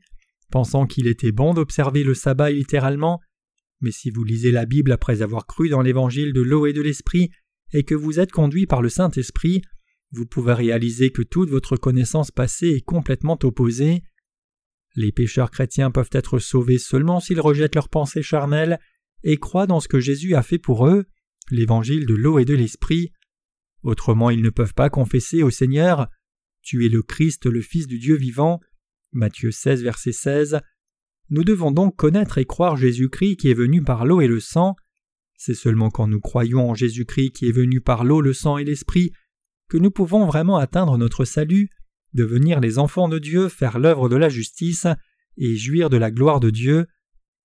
pensant 0.52 0.86
qu'il 0.86 1.08
était 1.08 1.32
bon 1.32 1.54
d'observer 1.54 2.04
le 2.04 2.14
sabbat 2.14 2.52
littéralement, 2.52 3.20
mais 3.82 3.91
si 3.91 4.10
vous 4.10 4.24
lisez 4.24 4.52
la 4.52 4.66
Bible 4.66 4.91
après 4.91 5.22
avoir 5.22 5.45
cru 5.45 5.70
dans 5.70 5.82
l'évangile 5.82 6.34
de 6.34 6.41
l'eau 6.41 6.66
et 6.66 6.74
de 6.74 6.82
l'esprit, 6.82 7.30
et 7.74 7.84
que 7.84 7.95
vous 7.95 8.20
êtes 8.20 8.32
conduit 8.32 8.66
par 8.66 8.82
le 8.82 8.89
Saint-Esprit, 8.89 9.62
vous 10.12 10.26
pouvez 10.26 10.54
réaliser 10.54 11.12
que 11.12 11.22
toute 11.22 11.50
votre 11.50 11.76
connaissance 11.76 12.32
passée 12.32 12.70
est 12.70 12.86
complètement 12.86 13.38
opposée. 13.43 14.04
Les 14.95 15.12
pécheurs 15.12 15.52
chrétiens 15.52 15.91
peuvent 15.91 16.10
être 16.12 16.39
sauvés 16.39 16.78
seulement 16.78 17.20
s'ils 17.20 17.41
rejettent 17.41 17.76
leurs 17.76 17.89
pensées 17.89 18.24
charnelles 18.24 18.80
et 19.24 19.38
croient 19.38 19.68
dans 19.68 19.80
ce 19.80 19.88
que 19.88 20.00
Jésus 20.00 20.36
a 20.36 20.43
fait 20.43 20.60
pour 20.60 20.88
eux, 20.88 21.06
l'évangile 21.52 22.06
de 22.06 22.16
l'eau 22.16 22.39
et 22.39 22.45
de 22.45 22.56
l'esprit. 22.56 23.12
Autrement 23.84 24.30
ils 24.30 24.41
ne 24.41 24.50
peuvent 24.50 24.74
pas 24.74 24.89
confesser 24.89 25.43
au 25.43 25.50
Seigneur 25.50 26.08
Tu 26.62 26.86
es 26.86 26.89
le 26.89 27.04
Christ, 27.04 27.45
le 27.45 27.62
Fils 27.62 27.88
du 27.88 28.00
Dieu 28.00 28.16
vivant. 28.16 28.60
Matthieu 29.12 29.51
16, 29.51 29.84
verset 29.84 30.12
16. 30.12 30.60
Nous 31.30 31.43
devons 31.43 31.72
donc 31.72 31.95
connaître 31.95 32.38
et 32.38 32.45
croire 32.45 32.78
Jésus-Christ 32.78 33.38
qui 33.38 33.49
est 33.49 33.53
venu 33.53 33.84
par 33.84 34.05
l'eau 34.05 34.22
et 34.22 34.28
le 34.28 34.39
sang. 34.39 34.76
C'est 35.36 35.53
seulement 35.53 35.89
quand 35.89 36.08
nous 36.08 36.22
croyons 36.22 36.70
en 36.70 36.74
Jésus-Christ 36.74 37.32
qui 37.32 37.47
est 37.47 37.51
venu 37.51 37.82
par 37.82 38.03
l'eau, 38.03 38.22
le 38.22 38.34
sang 38.34 38.58
et 38.58 38.64
l'esprit 38.64 39.12
que 39.70 39.78
nous 39.78 39.91
pouvons 39.91 40.26
vraiment 40.26 40.58
atteindre 40.58 40.97
notre 40.97 41.26
salut 41.26 41.70
devenir 42.14 42.60
les 42.60 42.80
enfants 42.80 43.10
de 43.10 43.20
Dieu, 43.20 43.49
faire 43.49 43.80
l'œuvre 43.80 44.10
de 44.10 44.16
la 44.16 44.30
justice 44.30 44.88
et 45.38 45.55
jouir 45.55 45.89
de 45.89 45.97
la 45.97 46.12
gloire 46.12 46.39
de 46.39 46.49
Dieu. 46.49 46.88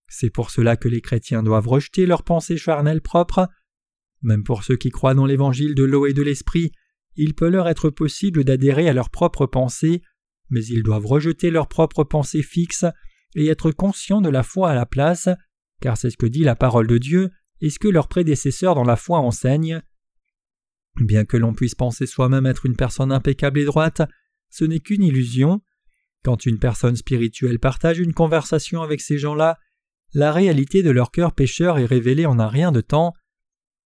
C'est 0.09 0.31
pour 0.31 0.51
cela 0.51 0.77
que 0.77 0.89
les 0.89 1.01
chrétiens 1.01 1.43
doivent 1.43 1.69
rejeter 1.69 2.07
leurs 2.07 2.23
pensées 2.23 2.57
charnelles 2.57 3.03
propres. 3.03 3.49
Même 4.23 4.45
pour 4.45 4.63
ceux 4.65 4.77
qui 4.77 4.91
croient 4.91 5.15
dans 5.15 5.27
l'évangile 5.27 5.75
de 5.75 5.85
l'eau 5.85 6.07
et 6.07 6.15
de 6.15 6.23
l'esprit, 6.23 6.73
il 7.17 7.35
peut 7.35 7.49
leur 7.49 7.69
être 7.69 7.91
possible 7.91 8.45
d'adhérer 8.45 8.89
à 8.89 8.93
leurs 8.93 9.11
propres 9.11 9.47
pensées, 9.47 10.03
mais 10.51 10.65
ils 10.65 10.83
doivent 10.83 11.07
rejeter 11.07 11.51
leurs 11.51 11.69
propres 11.69 12.05
pensées 12.05 12.43
fixes 12.43 12.87
et 13.35 13.47
être 13.47 13.71
conscients 13.71 14.21
de 14.21 14.29
la 14.29 14.43
foi 14.43 14.71
à 14.71 14.75
la 14.75 14.87
place, 14.87 15.29
car 15.81 15.97
c'est 15.97 16.11
ce 16.11 16.17
que 16.17 16.27
dit 16.27 16.45
la 16.45 16.57
parole 16.57 16.87
de 16.87 16.99
Dieu 16.99 17.31
et 17.61 17.71
ce 17.71 17.79
que 17.79 17.89
leurs 17.89 18.09
prédécesseurs 18.09 18.75
dans 18.75 18.85
la 18.85 18.97
foi 18.97 19.19
enseignent. 19.19 19.83
Bien 20.97 21.25
que 21.25 21.37
l'on 21.37 21.55
puisse 21.55 21.75
penser 21.75 22.07
soi-même 22.07 22.47
être 22.47 22.67
une 22.67 22.77
personne 22.77 23.13
impeccable 23.13 23.61
et 23.61 23.65
droite, 23.65 24.03
ce 24.51 24.65
n'est 24.65 24.81
qu'une 24.81 25.03
illusion. 25.03 25.63
Quand 26.23 26.45
une 26.47 26.59
personne 26.59 26.97
spirituelle 26.97 27.59
partage 27.59 27.99
une 27.99 28.13
conversation 28.13 28.83
avec 28.83 29.01
ces 29.01 29.19
gens-là, 29.19 29.59
la 30.15 30.31
réalité 30.31 30.83
de 30.83 30.91
leur 30.91 31.11
cœur 31.11 31.35
pécheur 31.35 31.79
est 31.79 31.87
révélée 31.87 32.27
en 32.27 32.39
un 32.39 32.49
rien 32.49 32.71
de 32.71 32.83
temps. 32.83 33.15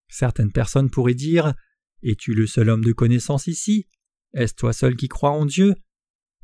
Certaines 0.07 0.51
personnes 0.51 0.89
pourraient 0.89 1.13
dire 1.13 1.53
Es-tu 2.01 2.33
le 2.33 2.47
seul 2.47 2.69
homme 2.69 2.83
de 2.83 2.93
connaissance 2.93 3.47
ici? 3.47 3.87
Est-ce 4.33 4.55
toi 4.55 4.73
seul 4.73 4.95
qui 4.95 5.07
crois 5.07 5.31
en 5.31 5.45
Dieu? 5.45 5.75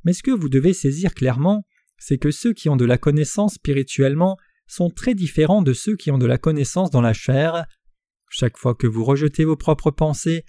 Mais 0.04 0.14
ce 0.14 0.24
que 0.24 0.32
vous 0.32 0.50
devez 0.50 0.74
saisir 0.74 1.14
clairement, 1.14 1.64
c'est 1.98 2.18
que 2.18 2.32
ceux 2.32 2.54
qui 2.54 2.70
ont 2.70 2.76
de 2.76 2.86
la 2.86 2.98
connaissance 2.98 3.56
spirituellement 3.56 4.38
sont 4.68 4.90
très 4.90 5.14
différents 5.14 5.62
de 5.62 5.74
ceux 5.74 5.96
qui 5.96 6.12
ont 6.12 6.18
de 6.18 6.26
la 6.26 6.38
connaissance 6.38 6.90
dans 6.90 7.02
la 7.02 7.14
chair. 7.14 7.66
Chaque 8.30 8.58
fois 8.58 8.74
que 8.74 8.88
vous 8.88 9.04
rejetez 9.04 9.44
vos 9.44 9.58
propres 9.58 9.92
pensées, 9.92 10.44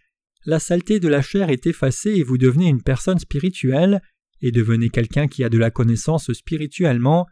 la 0.44 0.58
saleté 0.58 1.00
de 1.00 1.08
la 1.08 1.22
chair 1.22 1.50
est 1.50 1.66
effacée 1.66 2.12
et 2.12 2.22
vous 2.22 2.38
devenez 2.38 2.68
une 2.68 2.82
personne 2.82 3.18
spirituelle 3.18 4.00
et 4.40 4.50
devenez 4.50 4.90
quelqu'un 4.90 5.28
qui 5.28 5.44
a 5.44 5.48
de 5.48 5.58
la 5.58 5.70
connaissance 5.70 6.32
spirituellement. 6.32 7.26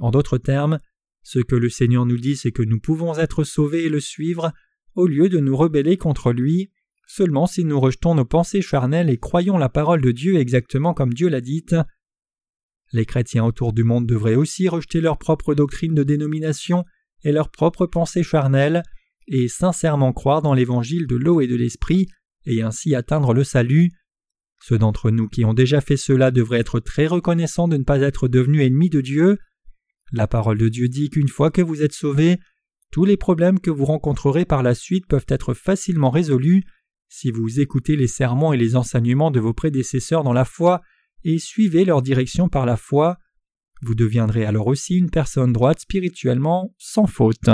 En 0.00 0.10
d'autres 0.10 0.38
termes, 0.38 0.78
ce 1.22 1.38
que 1.40 1.56
le 1.56 1.68
Seigneur 1.70 2.06
nous 2.06 2.18
dit, 2.18 2.36
c'est 2.36 2.52
que 2.52 2.62
nous 2.62 2.78
pouvons 2.78 3.18
être 3.18 3.42
sauvés 3.42 3.84
et 3.84 3.88
le 3.88 4.00
suivre 4.00 4.52
au 4.94 5.06
lieu 5.06 5.28
de 5.28 5.40
nous 5.40 5.56
rebeller 5.56 5.96
contre 5.96 6.32
lui, 6.32 6.70
seulement 7.06 7.46
si 7.46 7.64
nous 7.64 7.80
rejetons 7.80 8.14
nos 8.14 8.24
pensées 8.24 8.62
charnelles 8.62 9.10
et 9.10 9.18
croyons 9.18 9.58
la 9.58 9.68
parole 9.68 10.00
de 10.00 10.10
Dieu 10.10 10.36
exactement 10.36 10.92
comme 10.92 11.14
Dieu 11.14 11.28
l'a 11.28 11.40
dite. 11.40 11.74
Les 12.92 13.06
chrétiens 13.06 13.44
autour 13.44 13.72
du 13.72 13.84
monde 13.84 14.06
devraient 14.06 14.34
aussi 14.34 14.68
rejeter 14.68 15.00
leur 15.00 15.18
propre 15.18 15.54
doctrine 15.54 15.94
de 15.94 16.02
dénomination 16.02 16.84
et 17.22 17.32
leurs 17.32 17.50
propres 17.50 17.86
pensées 17.86 18.22
charnelles 18.22 18.82
et 19.28 19.48
sincèrement 19.48 20.12
croire 20.12 20.42
dans 20.42 20.54
l'évangile 20.54 21.06
de 21.06 21.16
l'eau 21.16 21.40
et 21.40 21.46
de 21.46 21.56
l'esprit 21.56 22.06
et 22.44 22.62
ainsi 22.62 22.94
atteindre 22.94 23.34
le 23.34 23.44
salut. 23.44 23.90
Ceux 24.62 24.78
d'entre 24.78 25.10
nous 25.10 25.28
qui 25.28 25.44
ont 25.44 25.54
déjà 25.54 25.80
fait 25.80 25.96
cela 25.96 26.30
devraient 26.30 26.60
être 26.60 26.80
très 26.80 27.06
reconnaissants 27.06 27.68
de 27.68 27.76
ne 27.76 27.84
pas 27.84 28.00
être 28.00 28.28
devenus 28.28 28.62
ennemis 28.62 28.90
de 28.90 29.00
Dieu. 29.00 29.38
La 30.12 30.26
parole 30.26 30.58
de 30.58 30.68
Dieu 30.68 30.88
dit 30.88 31.10
qu'une 31.10 31.28
fois 31.28 31.50
que 31.50 31.62
vous 31.62 31.82
êtes 31.82 31.92
sauvés, 31.92 32.38
tous 32.92 33.04
les 33.04 33.16
problèmes 33.16 33.60
que 33.60 33.70
vous 33.70 33.84
rencontrerez 33.84 34.44
par 34.44 34.62
la 34.62 34.74
suite 34.74 35.06
peuvent 35.06 35.26
être 35.28 35.54
facilement 35.54 36.10
résolus 36.10 36.64
si 37.08 37.30
vous 37.30 37.60
écoutez 37.60 37.96
les 37.96 38.08
sermons 38.08 38.52
et 38.52 38.56
les 38.56 38.76
enseignements 38.76 39.30
de 39.30 39.40
vos 39.40 39.54
prédécesseurs 39.54 40.24
dans 40.24 40.32
la 40.32 40.44
foi 40.44 40.82
et 41.24 41.38
suivez 41.38 41.84
leur 41.84 42.02
direction 42.02 42.48
par 42.48 42.66
la 42.66 42.76
foi. 42.76 43.18
Vous 43.82 43.94
deviendrez 43.94 44.44
alors 44.44 44.66
aussi 44.68 44.94
une 44.94 45.10
personne 45.10 45.52
droite 45.52 45.80
spirituellement 45.80 46.74
sans 46.78 47.06
faute. 47.06 47.50